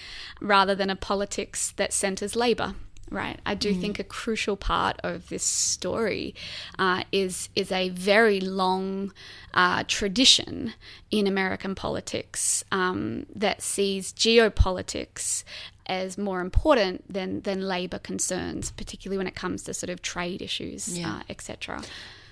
rather 0.41 0.75
than 0.75 0.89
a 0.89 0.95
politics 0.95 1.73
that 1.77 1.93
centres 1.93 2.35
labour 2.35 2.75
right? 3.09 3.39
I 3.45 3.55
do 3.55 3.73
mm. 3.73 3.81
think 3.81 3.99
a 3.99 4.03
crucial 4.03 4.57
part 4.57 4.99
of 5.03 5.29
this 5.29 5.43
story 5.43 6.35
uh, 6.79 7.03
is 7.11 7.49
is 7.55 7.71
a 7.71 7.89
very 7.89 8.39
long 8.39 9.13
uh, 9.53 9.83
tradition 9.87 10.73
in 11.11 11.27
American 11.27 11.75
politics 11.75 12.63
um, 12.71 13.25
that 13.35 13.61
sees 13.61 14.13
geopolitics 14.13 15.43
as 15.85 16.17
more 16.17 16.41
important 16.41 17.11
than 17.11 17.41
than 17.41 17.61
labour 17.61 17.99
concerns, 17.99 18.71
particularly 18.71 19.17
when 19.17 19.27
it 19.27 19.35
comes 19.35 19.63
to 19.63 19.73
sort 19.73 19.89
of 19.89 20.01
trade 20.01 20.41
issues, 20.41 20.97
yeah. 20.97 21.17
uh, 21.17 21.23
etc. 21.29 21.81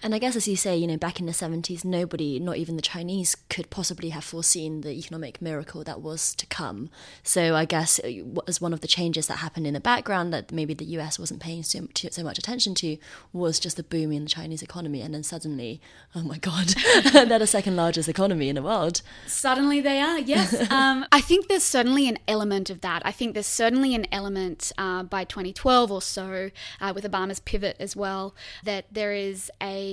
And 0.03 0.15
I 0.15 0.19
guess, 0.19 0.35
as 0.35 0.47
you 0.47 0.55
say, 0.55 0.75
you 0.75 0.87
know, 0.87 0.97
back 0.97 1.19
in 1.19 1.27
the 1.27 1.31
70s, 1.31 1.85
nobody, 1.85 2.39
not 2.39 2.57
even 2.57 2.75
the 2.75 2.81
Chinese, 2.81 3.35
could 3.49 3.69
possibly 3.69 4.09
have 4.09 4.23
foreseen 4.23 4.81
the 4.81 4.91
economic 4.91 5.41
miracle 5.41 5.83
that 5.83 6.01
was 6.01 6.33
to 6.35 6.45
come. 6.47 6.89
So 7.21 7.55
I 7.55 7.65
guess 7.65 7.99
uh, 7.99 8.09
as 8.47 8.59
one 8.59 8.73
of 8.73 8.81
the 8.81 8.87
changes 8.87 9.27
that 9.27 9.37
happened 9.37 9.67
in 9.67 9.75
the 9.75 9.79
background 9.79 10.33
that 10.33 10.51
maybe 10.51 10.73
the 10.73 10.85
US 10.97 11.19
wasn't 11.19 11.39
paying 11.39 11.61
so, 11.61 11.87
so 12.09 12.23
much 12.23 12.39
attention 12.39 12.73
to 12.75 12.97
was 13.31 13.59
just 13.59 13.77
the 13.77 13.83
boom 13.83 14.11
in 14.11 14.23
the 14.23 14.29
Chinese 14.29 14.63
economy. 14.63 15.01
And 15.01 15.13
then 15.13 15.23
suddenly, 15.23 15.79
oh 16.15 16.23
my 16.23 16.39
God, 16.39 16.67
they're 17.13 17.37
the 17.37 17.45
second 17.45 17.75
largest 17.75 18.09
economy 18.09 18.49
in 18.49 18.55
the 18.55 18.63
world. 18.63 19.03
Suddenly 19.27 19.81
they 19.81 19.99
are, 19.99 20.17
yes. 20.17 20.53
um, 20.71 21.05
I 21.11 21.21
think 21.21 21.47
there's 21.47 21.63
certainly 21.63 22.09
an 22.09 22.17
element 22.27 22.71
of 22.71 22.81
that. 22.81 23.03
I 23.05 23.11
think 23.11 23.33
there's 23.33 23.45
certainly 23.45 23.93
an 23.93 24.07
element 24.11 24.71
uh, 24.79 25.03
by 25.03 25.25
2012 25.25 25.91
or 25.91 26.01
so, 26.01 26.49
uh, 26.79 26.91
with 26.95 27.03
Obama's 27.03 27.39
pivot 27.39 27.75
as 27.79 27.95
well, 27.95 28.33
that 28.63 28.85
there 28.91 29.13
is 29.13 29.51
a 29.61 29.90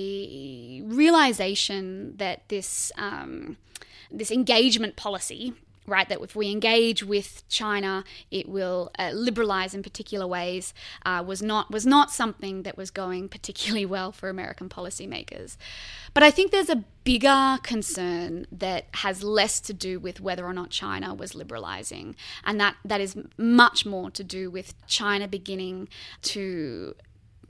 realization 0.85 2.15
that 2.17 2.47
this 2.49 2.91
um, 2.97 3.57
this 4.11 4.31
engagement 4.31 4.95
policy 4.95 5.53
right? 5.89 6.07
That 6.07 6.21
if 6.21 6.35
we 6.35 6.51
engage 6.51 7.03
with 7.03 7.43
China, 7.49 8.03
it 8.31 8.47
will 8.47 8.91
uh, 8.97 9.11
liberalize 9.13 9.73
in 9.73 9.83
particular 9.83 10.27
ways. 10.27 10.73
Uh, 11.05 11.23
was 11.25 11.41
not 11.41 11.71
was 11.71 11.85
not 11.85 12.11
something 12.11 12.63
that 12.63 12.77
was 12.77 12.91
going 12.91 13.27
particularly 13.27 13.85
well 13.95 14.11
for 14.11 14.29
American 14.29 14.69
policymakers. 14.69 15.57
But 16.13 16.23
I 16.23 16.31
think 16.31 16.51
there's 16.51 16.69
a 16.69 16.83
bigger 17.03 17.57
concern 17.63 18.45
that 18.51 18.85
has 18.95 19.23
less 19.23 19.59
to 19.61 19.73
do 19.73 19.99
with 19.99 20.21
whether 20.21 20.45
or 20.45 20.53
not 20.53 20.69
China 20.69 21.13
was 21.13 21.35
liberalizing, 21.35 22.15
and 22.45 22.59
that 22.59 22.75
that 22.85 23.01
is 23.01 23.17
much 23.37 23.85
more 23.85 24.11
to 24.11 24.23
do 24.23 24.49
with 24.49 24.75
China 24.87 25.27
beginning 25.27 25.89
to 26.21 26.95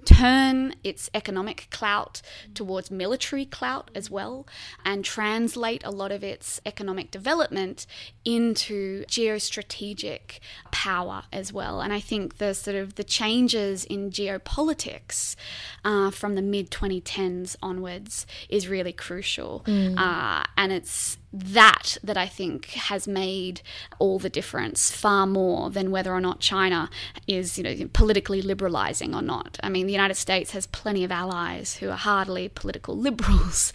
turn 0.06 0.74
its 0.84 1.10
economic 1.14 1.68
clout 1.72 2.22
towards 2.54 2.90
military 2.90 3.46
clout 3.46 3.92
as 3.94 4.10
well 4.10 4.48
and 4.86 5.04
translate 5.06 5.84
a 5.84 5.92
lot 5.92 6.12
of 6.12 6.24
its 6.24 6.62
economic 6.66 7.12
development 7.12 7.86
into 8.26 9.04
geostrategic 9.06 10.40
power 10.72 11.24
as 11.32 11.52
well 11.52 11.82
and 11.82 11.94
i 11.94 12.00
think 12.00 12.38
the 12.38 12.54
sort 12.54 12.76
of 12.76 12.96
the 12.96 13.04
changes 13.04 13.86
in 13.86 14.10
geopolitics 14.10 15.36
uh, 15.86 16.10
from 16.12 16.36
the 16.36 16.42
mid 16.42 16.70
2010s 16.72 17.56
onwards 17.62 18.26
is 18.50 18.68
really 18.68 18.94
crucial 18.94 19.64
mm. 19.66 19.98
uh, 19.98 20.44
and 20.58 20.72
it's 20.72 21.18
that 21.32 21.98
that 22.04 22.18
I 22.18 22.28
think 22.28 22.68
has 22.72 23.08
made 23.08 23.62
all 24.00 24.18
the 24.20 24.30
difference 24.30 24.92
far 24.92 25.28
more 25.28 25.70
than 25.70 25.92
whether 25.92 26.12
or 26.12 26.22
not 26.22 26.40
China 26.40 26.90
is 27.28 27.58
you 27.58 27.64
know 27.64 27.90
politically 27.94 28.42
liberalizing 28.42 29.14
or 29.14 29.22
not. 29.22 29.60
I 29.62 29.70
mean 29.70 29.86
the 29.86 29.94
United 29.94 30.16
States 30.16 30.52
has 30.52 30.66
plenty 30.68 31.04
of 31.04 31.12
allies 31.12 31.78
who 31.78 31.90
are 31.90 31.98
hardly 31.98 32.50
political 32.50 32.98
liberals, 33.10 33.72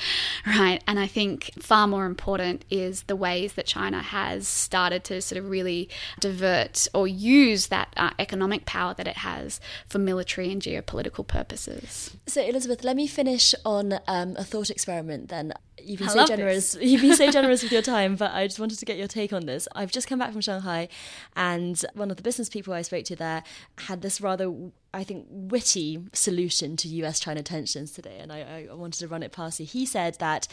right? 0.46 0.82
And 0.86 0.98
I 0.98 1.06
think 1.06 1.50
far 1.60 1.86
more 1.86 2.06
important 2.06 2.64
is 2.70 3.04
the 3.04 3.16
ways 3.16 3.52
that 3.54 3.66
China 3.66 4.02
has 4.02 4.48
started 4.48 5.04
to 5.04 5.22
sort 5.22 5.38
of 5.38 5.48
really 5.48 5.88
divert 6.20 6.88
or 6.92 7.06
use 7.06 7.68
that 7.68 7.92
uh, 7.96 8.10
economic 8.18 8.66
power 8.66 8.94
that 8.94 9.06
it 9.06 9.18
has 9.18 9.60
for 9.88 9.98
military 9.98 10.50
and 10.50 10.60
geopolitical 10.60 11.26
purposes. 11.26 12.16
So 12.26 12.42
Elizabeth, 12.42 12.82
let 12.82 12.96
me 12.96 13.06
finish 13.06 13.54
on 13.64 14.00
um, 14.08 14.36
a 14.36 14.44
thought 14.44 14.70
experiment 14.70 15.28
then. 15.28 15.52
You've 15.82 15.98
been 15.98 16.08
I 16.08 16.12
so 16.12 16.26
generous. 16.26 16.76
You've 16.80 17.00
been 17.00 17.16
so 17.16 17.30
generous 17.32 17.62
with 17.62 17.72
your 17.72 17.82
time, 17.82 18.16
but 18.16 18.32
I 18.32 18.46
just 18.46 18.60
wanted 18.60 18.78
to 18.78 18.84
get 18.84 18.96
your 18.96 19.08
take 19.08 19.32
on 19.32 19.46
this. 19.46 19.66
I've 19.74 19.90
just 19.90 20.06
come 20.08 20.18
back 20.18 20.32
from 20.32 20.40
Shanghai, 20.40 20.88
and 21.36 21.82
one 21.94 22.10
of 22.10 22.16
the 22.16 22.22
business 22.22 22.48
people 22.48 22.72
I 22.72 22.82
spoke 22.82 23.04
to 23.06 23.16
there 23.16 23.42
had 23.78 24.02
this 24.02 24.20
rather, 24.20 24.52
I 24.92 25.04
think, 25.04 25.26
witty 25.28 26.04
solution 26.12 26.76
to 26.78 26.88
US 26.88 27.18
China 27.20 27.42
tensions 27.42 27.92
today, 27.92 28.18
and 28.20 28.32
I, 28.32 28.68
I 28.70 28.74
wanted 28.74 28.98
to 29.00 29.08
run 29.08 29.22
it 29.22 29.32
past 29.32 29.60
you. 29.60 29.66
He 29.66 29.84
said 29.84 30.16
that 30.20 30.46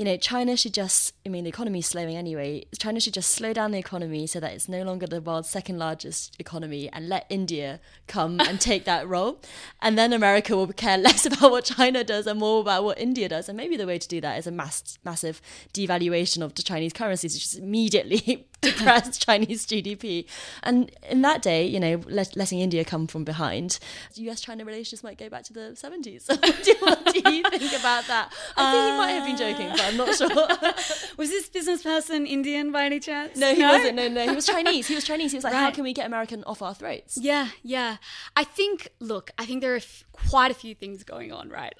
you 0.00 0.06
know, 0.06 0.16
China 0.16 0.56
should 0.56 0.72
just, 0.72 1.12
I 1.26 1.28
mean, 1.28 1.44
the 1.44 1.50
economy 1.50 1.80
is 1.80 1.86
slowing 1.86 2.16
anyway. 2.16 2.64
China 2.78 3.00
should 3.00 3.12
just 3.12 3.32
slow 3.32 3.52
down 3.52 3.72
the 3.72 3.78
economy 3.78 4.26
so 4.26 4.40
that 4.40 4.54
it's 4.54 4.66
no 4.66 4.82
longer 4.82 5.06
the 5.06 5.20
world's 5.20 5.50
second 5.50 5.78
largest 5.78 6.34
economy 6.38 6.88
and 6.90 7.06
let 7.06 7.26
India 7.28 7.80
come 8.06 8.40
and 8.40 8.58
take 8.62 8.86
that 8.86 9.06
role. 9.06 9.42
And 9.82 9.98
then 9.98 10.14
America 10.14 10.56
will 10.56 10.68
care 10.68 10.96
less 11.06 11.26
about 11.26 11.50
what 11.50 11.66
China 11.66 12.02
does 12.02 12.26
and 12.26 12.40
more 12.40 12.62
about 12.62 12.82
what 12.82 12.98
India 12.98 13.28
does. 13.28 13.46
And 13.50 13.58
maybe 13.58 13.76
the 13.76 13.86
way 13.86 13.98
to 13.98 14.08
do 14.08 14.22
that 14.22 14.38
is 14.38 14.46
a 14.46 14.50
mass, 14.50 14.98
massive 15.04 15.42
devaluation 15.74 16.40
of 16.40 16.54
the 16.54 16.62
Chinese 16.62 16.94
currencies, 16.94 17.34
which 17.34 17.42
just 17.42 17.58
immediately 17.58 18.46
depress 18.62 19.18
Chinese 19.18 19.66
GDP. 19.66 20.26
And 20.62 20.90
in 21.08 21.22
that 21.22 21.42
day, 21.42 21.64
you 21.66 21.80
know, 21.80 22.00
let, 22.06 22.36
letting 22.36 22.60
India 22.60 22.84
come 22.84 23.06
from 23.06 23.24
behind, 23.24 23.78
US 24.14 24.40
China 24.40 24.64
relations 24.64 25.02
might 25.02 25.18
go 25.18 25.28
back 25.28 25.44
to 25.44 25.52
the 25.52 25.72
70s. 25.74 26.28
What, 26.40 26.64
do, 26.64 26.74
what 26.80 27.04
do 27.12 27.32
you 27.32 27.42
think 27.50 27.78
about 27.78 28.06
that? 28.06 28.32
I 28.56 28.72
think 28.72 28.84
he 28.84 28.98
might 28.98 29.12
have 29.12 29.26
been 29.26 29.36
joking, 29.36 29.68
but 29.70 29.80
I'm 29.82 29.96
not 29.96 30.14
sure. 30.14 30.28
was 31.16 31.28
this 31.30 31.48
business 31.48 31.82
person 31.82 32.26
Indian 32.26 32.72
by 32.72 32.84
any 32.84 32.98
chance? 32.98 33.36
No, 33.36 33.54
he 33.54 33.60
no? 33.60 33.72
wasn't. 33.72 33.96
No, 33.96 34.08
no, 34.08 34.28
he 34.28 34.34
was 34.34 34.46
Chinese. 34.46 34.88
He 34.88 34.94
was 34.94 35.04
Chinese. 35.04 35.32
He 35.32 35.36
was 35.36 35.44
like, 35.44 35.52
right. 35.52 35.60
how 35.60 35.70
can 35.70 35.84
we 35.84 35.92
get 35.92 36.06
American 36.06 36.44
off 36.44 36.62
our 36.62 36.74
throats? 36.74 37.18
Yeah, 37.20 37.48
yeah. 37.62 37.96
I 38.36 38.44
think, 38.44 38.88
look, 39.00 39.30
I 39.38 39.46
think 39.46 39.60
there 39.60 39.74
are 39.74 39.76
f- 39.76 40.04
quite 40.12 40.50
a 40.50 40.54
few 40.54 40.74
things 40.74 41.04
going 41.04 41.32
on, 41.32 41.50
right? 41.50 41.74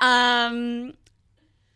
um, 0.00 0.94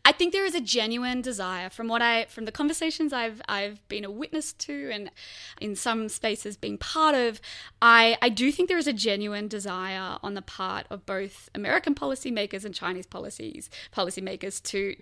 I 0.07 0.13
think 0.13 0.33
there 0.33 0.45
is 0.45 0.55
a 0.55 0.61
genuine 0.61 1.23
desire 1.23 1.71
from 1.71 1.89
what 1.89 2.03
I 2.03 2.27
from 2.27 2.45
the 2.45 2.53
conversations 2.53 3.13
I've 3.13 3.41
I've 3.49 3.87
been 3.89 4.05
a 4.05 4.11
witness 4.11 4.53
to 4.53 4.91
and 4.93 5.11
in 5.61 5.75
some 5.75 6.11
spaces 6.11 6.57
being 6.59 6.77
part 6.77 7.15
of, 7.15 7.41
I, 7.81 8.19
I 8.21 8.29
do 8.29 8.53
think 8.53 8.69
there 8.69 8.79
is 8.79 8.87
a 8.87 8.93
genuine 8.93 9.49
desire 9.49 10.19
on 10.23 10.35
the 10.35 10.43
part 10.43 10.87
of 10.91 11.07
both 11.07 11.49
American 11.55 11.95
policymakers 11.95 12.65
and 12.65 12.75
Chinese 12.75 13.07
policies 13.07 13.71
policymakers 13.97 14.63
to 14.65 14.95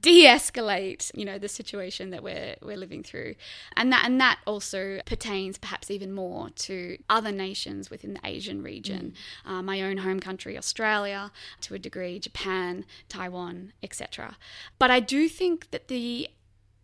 de-escalate, 0.00 1.10
you 1.14 1.24
know, 1.24 1.38
the 1.38 1.48
situation 1.48 2.10
that 2.10 2.22
we're 2.22 2.56
we're 2.62 2.78
living 2.78 3.02
through. 3.02 3.34
And 3.76 3.92
that 3.92 4.04
and 4.06 4.18
that 4.20 4.38
also 4.46 5.00
pertains 5.04 5.58
perhaps 5.58 5.90
even 5.90 6.12
more 6.12 6.48
to 6.50 6.96
other 7.10 7.32
nations 7.32 7.90
within 7.90 8.14
the 8.14 8.20
Asian 8.24 8.62
region. 8.62 9.14
Mm. 9.46 9.50
Uh, 9.50 9.62
my 9.62 9.82
own 9.82 9.98
home 9.98 10.20
country, 10.20 10.56
Australia, 10.56 11.30
to 11.60 11.74
a 11.74 11.78
degree, 11.78 12.18
Japan, 12.18 12.86
Taiwan, 13.10 13.74
etc. 13.82 14.36
But 14.78 14.90
I 14.90 15.00
do 15.00 15.28
think 15.28 15.70
that 15.70 15.88
the 15.88 16.28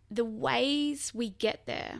the 0.09 0.25
ways 0.25 1.11
we 1.13 1.29
get 1.29 1.65
there 1.65 1.99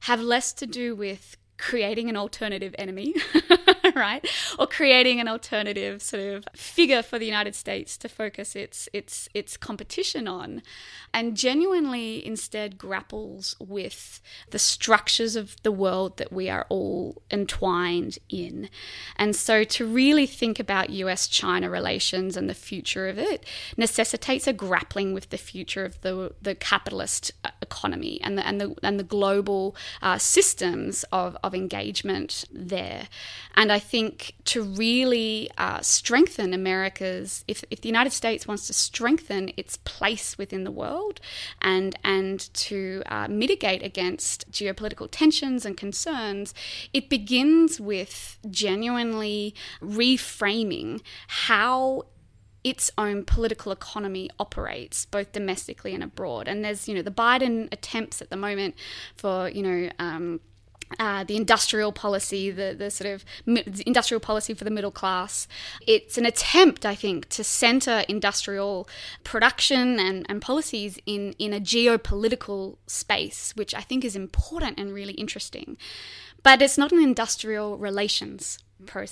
have 0.00 0.20
less 0.20 0.52
to 0.54 0.66
do 0.66 0.94
with 0.94 1.36
creating 1.58 2.08
an 2.08 2.16
alternative 2.16 2.74
enemy, 2.78 3.14
right? 4.06 4.28
Or 4.58 4.66
creating 4.66 5.20
an 5.20 5.28
alternative 5.28 6.02
sort 6.02 6.22
of 6.22 6.44
figure 6.54 7.02
for 7.02 7.18
the 7.18 7.24
United 7.24 7.54
States 7.54 7.96
to 7.98 8.08
focus 8.08 8.54
its 8.54 8.88
its 8.92 9.28
its 9.32 9.56
competition 9.56 10.28
on 10.28 10.62
and 11.14 11.34
genuinely 11.34 12.24
instead 12.24 12.76
grapples 12.76 13.56
with 13.58 14.20
the 14.50 14.58
structures 14.58 15.34
of 15.34 15.56
the 15.62 15.72
world 15.72 16.18
that 16.18 16.30
we 16.30 16.50
are 16.50 16.66
all 16.68 17.22
entwined 17.30 18.18
in. 18.28 18.68
And 19.16 19.34
so 19.34 19.64
to 19.64 19.86
really 19.86 20.26
think 20.26 20.60
about 20.60 20.90
US 20.90 21.26
China 21.26 21.70
relations 21.70 22.36
and 22.36 22.50
the 22.50 22.54
future 22.54 23.08
of 23.08 23.18
it 23.18 23.46
necessitates 23.78 24.46
a 24.46 24.52
grappling 24.52 25.14
with 25.14 25.30
the 25.30 25.38
future 25.38 25.86
of 25.86 25.98
the 26.02 26.34
the 26.42 26.54
capitalist 26.54 27.32
uh, 27.44 27.50
economy 27.62 28.20
and 28.22 28.36
the 28.36 28.46
and 28.46 28.60
the 28.60 28.74
and 28.82 29.00
the 29.00 29.04
global 29.04 29.74
uh, 30.02 30.18
systems 30.18 31.02
of 31.12 31.34
of 31.42 31.54
engagement 31.54 32.44
there. 32.52 33.08
And 33.54 33.72
I 33.72 33.78
think 33.86 34.34
to 34.44 34.62
really 34.62 35.50
uh, 35.56 35.80
strengthen 35.80 36.52
America's, 36.52 37.44
if, 37.46 37.64
if 37.70 37.80
the 37.80 37.88
United 37.88 38.12
States 38.12 38.46
wants 38.46 38.66
to 38.66 38.72
strengthen 38.72 39.52
its 39.56 39.76
place 39.78 40.36
within 40.36 40.64
the 40.64 40.70
world 40.70 41.20
and, 41.62 41.96
and 42.04 42.52
to 42.54 43.02
uh, 43.06 43.28
mitigate 43.28 43.82
against 43.82 44.50
geopolitical 44.50 45.08
tensions 45.10 45.64
and 45.64 45.76
concerns, 45.76 46.54
it 46.92 47.08
begins 47.08 47.80
with 47.80 48.38
genuinely 48.50 49.54
reframing 49.80 51.00
how 51.28 52.02
its 52.64 52.90
own 52.98 53.24
political 53.24 53.70
economy 53.70 54.28
operates, 54.40 55.06
both 55.06 55.30
domestically 55.30 55.94
and 55.94 56.02
abroad. 56.02 56.48
And 56.48 56.64
there's, 56.64 56.88
you 56.88 56.94
know, 56.96 57.02
the 57.02 57.12
Biden 57.12 57.72
attempts 57.72 58.20
at 58.20 58.28
the 58.28 58.36
moment 58.36 58.74
for, 59.16 59.48
you 59.48 59.62
know, 59.62 59.90
um, 60.00 60.40
uh, 60.98 61.24
the 61.24 61.36
industrial 61.36 61.92
policy, 61.92 62.50
the, 62.50 62.74
the 62.76 62.90
sort 62.90 63.12
of 63.12 63.24
mi- 63.44 63.64
industrial 63.86 64.20
policy 64.20 64.54
for 64.54 64.64
the 64.64 64.70
middle 64.70 64.90
class. 64.90 65.48
It's 65.86 66.16
an 66.16 66.26
attempt, 66.26 66.86
I 66.86 66.94
think, 66.94 67.28
to 67.30 67.44
center 67.44 68.04
industrial 68.08 68.88
production 69.24 69.98
and, 69.98 70.26
and 70.28 70.40
policies 70.40 70.98
in, 71.06 71.34
in 71.38 71.52
a 71.52 71.60
geopolitical 71.60 72.76
space, 72.86 73.52
which 73.56 73.74
I 73.74 73.80
think 73.80 74.04
is 74.04 74.16
important 74.16 74.78
and 74.78 74.92
really 74.92 75.14
interesting. 75.14 75.76
But 76.42 76.62
it's 76.62 76.78
not 76.78 76.92
an 76.92 77.02
industrial 77.02 77.76
relations 77.78 78.58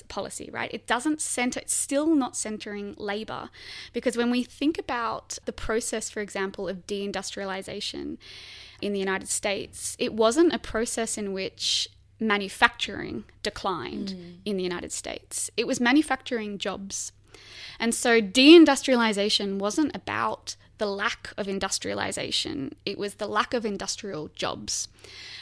policy, 0.09 0.51
right? 0.53 0.73
It 0.73 0.87
doesn't 0.87 1.21
center, 1.21 1.61
it's 1.61 1.75
still 1.75 2.15
not 2.15 2.37
centering 2.37 2.95
labor. 2.99 3.51
Because 3.93 4.17
when 4.17 4.31
we 4.31 4.45
think 4.45 4.79
about 4.79 5.39
the 5.45 5.53
process, 5.53 6.11
for 6.11 6.21
example, 6.21 6.69
of 6.69 6.87
deindustrialization 6.87 8.19
in 8.85 8.93
the 8.93 8.99
United 8.99 9.29
States, 9.29 9.97
it 9.99 10.13
wasn't 10.13 10.53
a 10.53 10.59
process 10.59 11.17
in 11.17 11.33
which 11.33 11.89
manufacturing 12.21 13.25
declined 13.43 14.09
mm. 14.09 14.37
in 14.45 14.59
the 14.59 14.63
United 14.63 14.93
States, 14.93 15.51
it 15.57 15.67
was 15.67 15.81
manufacturing 15.81 16.59
jobs. 16.59 17.11
And 17.81 17.95
so 17.95 18.21
deindustrialization 18.21 19.59
wasn't 19.59 19.97
about 19.97 20.57
the 20.85 20.91
lack 20.91 21.33
of 21.39 21.49
industrialization, 21.49 22.75
it 22.85 22.99
was 22.99 23.15
the 23.15 23.27
lack 23.27 23.55
of 23.55 23.65
industrial 23.65 24.29
jobs. 24.35 24.87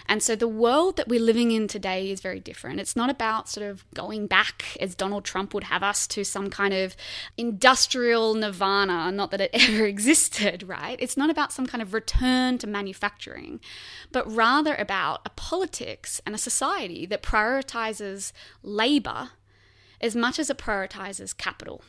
And 0.06 0.22
so 0.22 0.36
the 0.36 0.46
world 0.46 0.96
that 0.98 1.08
we're 1.08 1.18
living 1.18 1.50
in 1.50 1.66
today 1.66 2.12
is 2.12 2.20
very 2.20 2.38
different. 2.38 2.78
It's 2.78 2.94
not 2.94 3.10
about 3.10 3.48
sort 3.48 3.68
of 3.68 3.84
going 3.92 4.28
back, 4.28 4.76
as 4.78 4.94
Donald 4.94 5.24
Trump 5.24 5.52
would 5.52 5.64
have 5.64 5.82
us, 5.82 6.06
to 6.06 6.22
some 6.22 6.48
kind 6.48 6.72
of 6.72 6.94
industrial 7.36 8.34
nirvana, 8.34 9.10
not 9.10 9.32
that 9.32 9.40
it 9.40 9.50
ever 9.68 9.84
existed, 9.84 10.62
right? 10.62 10.96
It's 11.00 11.16
not 11.16 11.28
about 11.28 11.52
some 11.52 11.66
kind 11.66 11.82
of 11.82 11.92
return 11.92 12.56
to 12.58 12.68
manufacturing, 12.68 13.58
but 14.12 14.30
rather 14.30 14.76
about 14.76 15.22
a 15.26 15.30
politics 15.30 16.20
and 16.24 16.36
a 16.36 16.38
society 16.38 17.04
that 17.06 17.20
prioritizes 17.20 18.30
labor 18.62 19.30
as 20.00 20.14
much 20.14 20.38
as 20.38 20.50
it 20.50 20.58
prioritizes 20.58 21.36
capital 21.36 21.82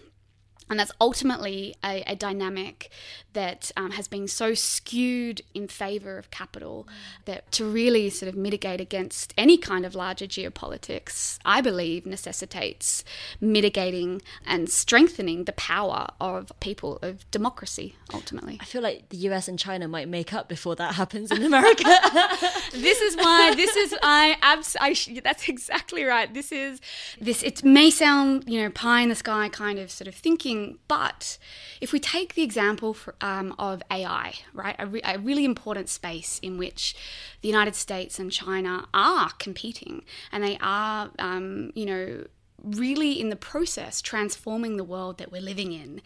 and 0.70 0.80
that's 0.80 0.92
ultimately 1.00 1.76
a, 1.84 2.04
a 2.08 2.16
dynamic 2.16 2.90
that 3.34 3.72
um, 3.76 3.92
has 3.92 4.08
been 4.08 4.28
so 4.28 4.54
skewed 4.54 5.42
in 5.54 5.68
favor 5.68 6.18
of 6.18 6.32
capital 6.32 6.88
that 7.26 7.52
to 7.52 7.66
really 7.66 8.10
sort 8.10 8.30
of 8.30 8.36
mitigate 8.36 8.80
against 8.80 9.34
any 9.38 9.58
kind 9.58 9.86
of 9.86 9.96
larger 9.96 10.26
geopolitics, 10.26 11.38
I 11.44 11.62
believe 11.62 12.06
necessitates 12.06 13.04
mitigating 13.42 14.22
and 14.46 14.70
strengthening 14.70 15.46
the 15.46 15.54
power 15.54 16.08
of 16.22 16.52
people 16.60 17.00
of 17.02 17.30
democracy 17.32 17.96
ultimately. 18.14 18.58
I 18.62 18.66
feel 18.66 18.82
like 18.82 19.10
the 19.10 19.18
US 19.30 19.48
and 19.48 19.58
China 19.58 19.88
might 19.88 20.08
make 20.08 20.34
up 20.34 20.48
before 20.48 20.76
that 20.76 20.96
happens 20.96 21.32
in 21.32 21.44
America. 21.44 21.84
this 22.72 23.02
is 23.02 23.16
why 23.16 23.54
this 23.56 23.76
is 23.76 23.96
I 24.02 24.38
abs 24.42 24.78
I, 24.80 24.96
that's 25.24 25.48
exactly 25.50 26.04
right. 26.04 26.32
This 26.34 26.52
is 26.52 26.80
this 27.20 27.44
it 27.44 27.64
may 27.64 27.90
sound, 27.90 28.44
you 28.48 28.62
know, 28.62 28.70
pie 28.70 29.02
in 29.02 29.10
the 29.10 29.16
sky 29.16 29.50
kind 29.50 29.80
of 29.80 29.92
sort 29.92 30.08
of 30.08 30.16
thinking 30.16 30.63
but 30.88 31.38
if 31.82 31.92
we 31.92 32.00
take 32.00 32.36
the 32.36 32.44
example 32.44 32.94
for, 32.94 33.16
um, 33.22 33.56
of 33.58 33.82
AI, 33.92 34.34
right, 34.54 34.76
a, 34.80 34.86
re- 34.86 35.02
a 35.04 35.20
really 35.20 35.46
important 35.46 35.90
space 35.90 36.40
in 36.40 36.58
which 36.58 36.96
the 37.42 37.50
United 37.50 37.76
States 37.76 38.20
and 38.20 38.32
China 38.32 38.88
are 38.94 39.32
competing, 39.40 40.04
and 40.32 40.44
they 40.44 40.58
are, 40.62 41.12
um, 41.20 41.72
you 41.76 41.86
know, 41.86 42.26
really 42.64 43.20
in 43.20 43.30
the 43.30 43.36
process 43.36 44.02
transforming 44.02 44.78
the 44.78 44.84
world 44.84 45.18
that 45.18 45.32
we're 45.32 45.42
living 45.42 45.74
in. 45.74 46.02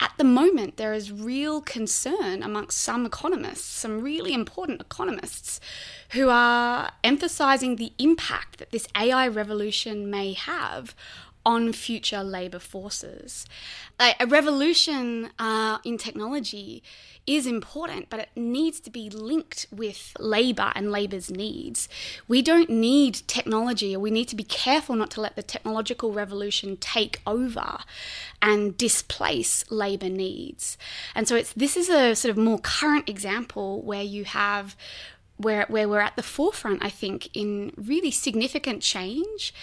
At 0.00 0.12
the 0.18 0.24
moment, 0.24 0.76
there 0.76 0.92
is 0.92 1.12
real 1.12 1.60
concern 1.60 2.42
amongst 2.42 2.78
some 2.78 3.06
economists, 3.06 3.64
some 3.64 4.00
really 4.00 4.34
important 4.34 4.80
economists, 4.80 5.60
who 6.10 6.28
are 6.30 6.90
emphasizing 7.04 7.76
the 7.76 7.92
impact 7.98 8.58
that 8.58 8.70
this 8.70 8.88
AI 8.96 9.28
revolution 9.28 10.10
may 10.10 10.32
have 10.32 10.94
on 11.44 11.72
future 11.72 12.22
labour 12.22 12.58
forces. 12.58 13.46
a 14.00 14.26
revolution 14.26 15.30
uh, 15.38 15.78
in 15.84 15.98
technology 15.98 16.82
is 17.26 17.46
important, 17.46 18.10
but 18.10 18.20
it 18.20 18.28
needs 18.36 18.80
to 18.80 18.90
be 18.90 19.08
linked 19.08 19.66
with 19.70 20.12
labour 20.18 20.72
and 20.74 20.92
labour's 20.92 21.30
needs. 21.30 21.88
We 22.28 22.42
don't 22.42 22.68
need 22.68 23.22
technology, 23.26 23.96
or 23.96 24.00
we 24.00 24.10
need 24.10 24.28
to 24.28 24.36
be 24.36 24.44
careful 24.44 24.94
not 24.94 25.10
to 25.12 25.20
let 25.20 25.36
the 25.36 25.42
technological 25.42 26.12
revolution 26.12 26.76
take 26.76 27.22
over 27.26 27.78
and 28.42 28.76
displace 28.76 29.64
labour 29.70 30.10
needs. 30.10 30.76
And 31.14 31.26
so 31.26 31.36
it's 31.36 31.52
this 31.54 31.76
is 31.76 31.88
a 31.88 32.14
sort 32.14 32.30
of 32.30 32.36
more 32.36 32.58
current 32.58 33.08
example 33.08 33.80
where 33.82 34.02
you 34.02 34.24
have 34.24 34.76
where 35.36 35.66
where 35.68 35.88
we're 35.88 36.00
at 36.00 36.16
the 36.16 36.22
forefront, 36.22 36.84
I 36.84 36.90
think, 36.90 37.34
in 37.34 37.72
really 37.76 38.10
significant 38.10 38.82
change. 38.82 39.54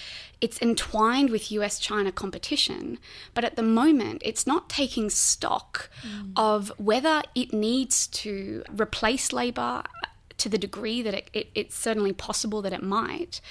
It's 0.41 0.61
entwined 0.61 1.29
with 1.29 1.51
US 1.51 1.79
China 1.79 2.11
competition, 2.11 2.97
but 3.33 3.43
at 3.43 3.55
the 3.55 3.63
moment, 3.63 4.21
it's 4.25 4.45
not 4.45 4.69
taking 4.69 5.09
stock 5.09 5.89
mm. 6.01 6.31
of 6.35 6.71
whether 6.77 7.21
it 7.35 7.53
needs 7.53 8.07
to 8.07 8.63
replace 8.71 9.31
labour 9.31 9.83
to 10.41 10.49
the 10.49 10.57
degree 10.57 11.03
that 11.03 11.13
it, 11.13 11.29
it, 11.33 11.49
it's 11.53 11.75
certainly 11.75 12.11
possible 12.11 12.63
that 12.63 12.73
it 12.73 12.81
might. 12.81 13.41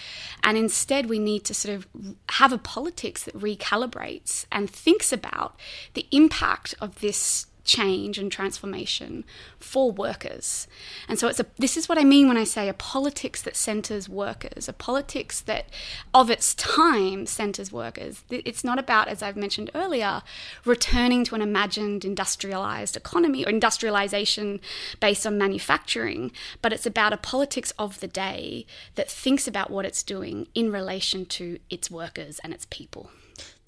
And 0.43 0.59
instead, 0.59 1.09
we 1.09 1.21
need 1.21 1.45
to 1.45 1.55
sort 1.55 1.77
of 1.77 1.87
have 2.31 2.53
a 2.53 2.59
politics 2.59 3.23
that 3.23 3.39
recalibrates 3.39 4.45
and 4.51 4.69
thinks 4.69 5.13
about 5.13 5.55
the 5.95 6.07
impact 6.11 6.75
of 6.81 7.01
this 7.01 7.47
change 7.71 8.19
and 8.19 8.33
transformation 8.33 9.23
for 9.61 9.93
workers. 9.93 10.67
And 11.09 11.21
so 11.21 11.29
it's 11.29 11.39
a 11.39 11.47
this 11.57 11.77
is 11.77 11.89
what 11.89 11.99
I 11.99 12.05
mean 12.05 12.27
when 12.27 12.37
I 12.37 12.43
say 12.43 12.69
a 12.69 12.75
politics 12.75 13.41
that 13.43 13.55
centers 13.55 14.09
workers, 14.09 14.69
a 14.69 14.73
politics 14.73 15.41
that 15.43 15.67
of 16.13 16.31
its 16.31 16.53
time 16.57 17.27
centers 17.27 17.71
workers. 17.71 18.25
It's 18.29 18.65
not 18.65 18.81
about 18.81 19.07
as 19.07 19.23
I've 19.23 19.37
mentioned 19.37 19.71
earlier 19.73 20.23
returning 20.65 21.23
to 21.27 21.37
an 21.37 21.43
imagined 21.43 22.05
industrialized 22.05 22.97
economy 22.97 23.45
or 23.45 23.51
industrialization 23.51 24.61
based 24.99 25.25
on 25.25 25.39
manufacturing, 25.39 26.33
but 26.63 26.73
it's 26.73 26.87
about 26.87 27.13
a 27.13 27.19
politics 27.19 27.73
of 27.79 28.01
the 28.01 28.09
day 28.09 28.67
that 28.97 29.09
thinks 29.09 29.47
about 29.47 29.71
what 29.71 29.85
it's 29.85 30.03
doing 30.03 30.49
in 30.57 30.73
relation 30.73 31.25
to 31.25 31.61
its 31.71 31.89
workers 31.89 32.41
and 32.43 32.53
its 32.53 32.67
people. 32.69 33.13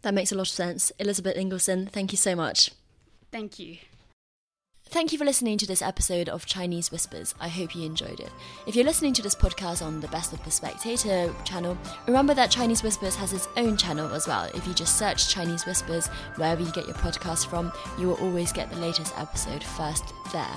That 0.02 0.14
makes 0.14 0.32
a 0.32 0.34
lot 0.34 0.48
of 0.48 0.48
sense. 0.48 0.90
Elizabeth 0.98 1.36
Ingleson, 1.36 1.88
thank 1.88 2.10
you 2.10 2.18
so 2.18 2.34
much. 2.34 2.72
Thank 3.30 3.58
you. 3.58 3.78
Thank 4.92 5.10
you 5.10 5.16
for 5.16 5.24
listening 5.24 5.56
to 5.56 5.66
this 5.66 5.80
episode 5.80 6.28
of 6.28 6.44
Chinese 6.44 6.92
Whispers. 6.92 7.34
I 7.40 7.48
hope 7.48 7.74
you 7.74 7.86
enjoyed 7.86 8.20
it. 8.20 8.30
If 8.66 8.76
you're 8.76 8.84
listening 8.84 9.14
to 9.14 9.22
this 9.22 9.34
podcast 9.34 9.80
on 9.80 10.00
the 10.00 10.08
Best 10.08 10.34
of 10.34 10.44
the 10.44 10.50
Spectator 10.50 11.34
channel, 11.44 11.78
remember 12.06 12.34
that 12.34 12.50
Chinese 12.50 12.82
Whispers 12.82 13.16
has 13.16 13.32
its 13.32 13.48
own 13.56 13.78
channel 13.78 14.12
as 14.12 14.28
well. 14.28 14.50
If 14.54 14.66
you 14.66 14.74
just 14.74 14.98
search 14.98 15.30
Chinese 15.30 15.64
Whispers 15.64 16.08
wherever 16.36 16.60
you 16.62 16.70
get 16.72 16.84
your 16.84 16.96
podcast 16.96 17.46
from, 17.46 17.72
you 17.98 18.08
will 18.08 18.20
always 18.20 18.52
get 18.52 18.70
the 18.70 18.76
latest 18.76 19.18
episode 19.18 19.64
first 19.64 20.12
there. 20.30 20.56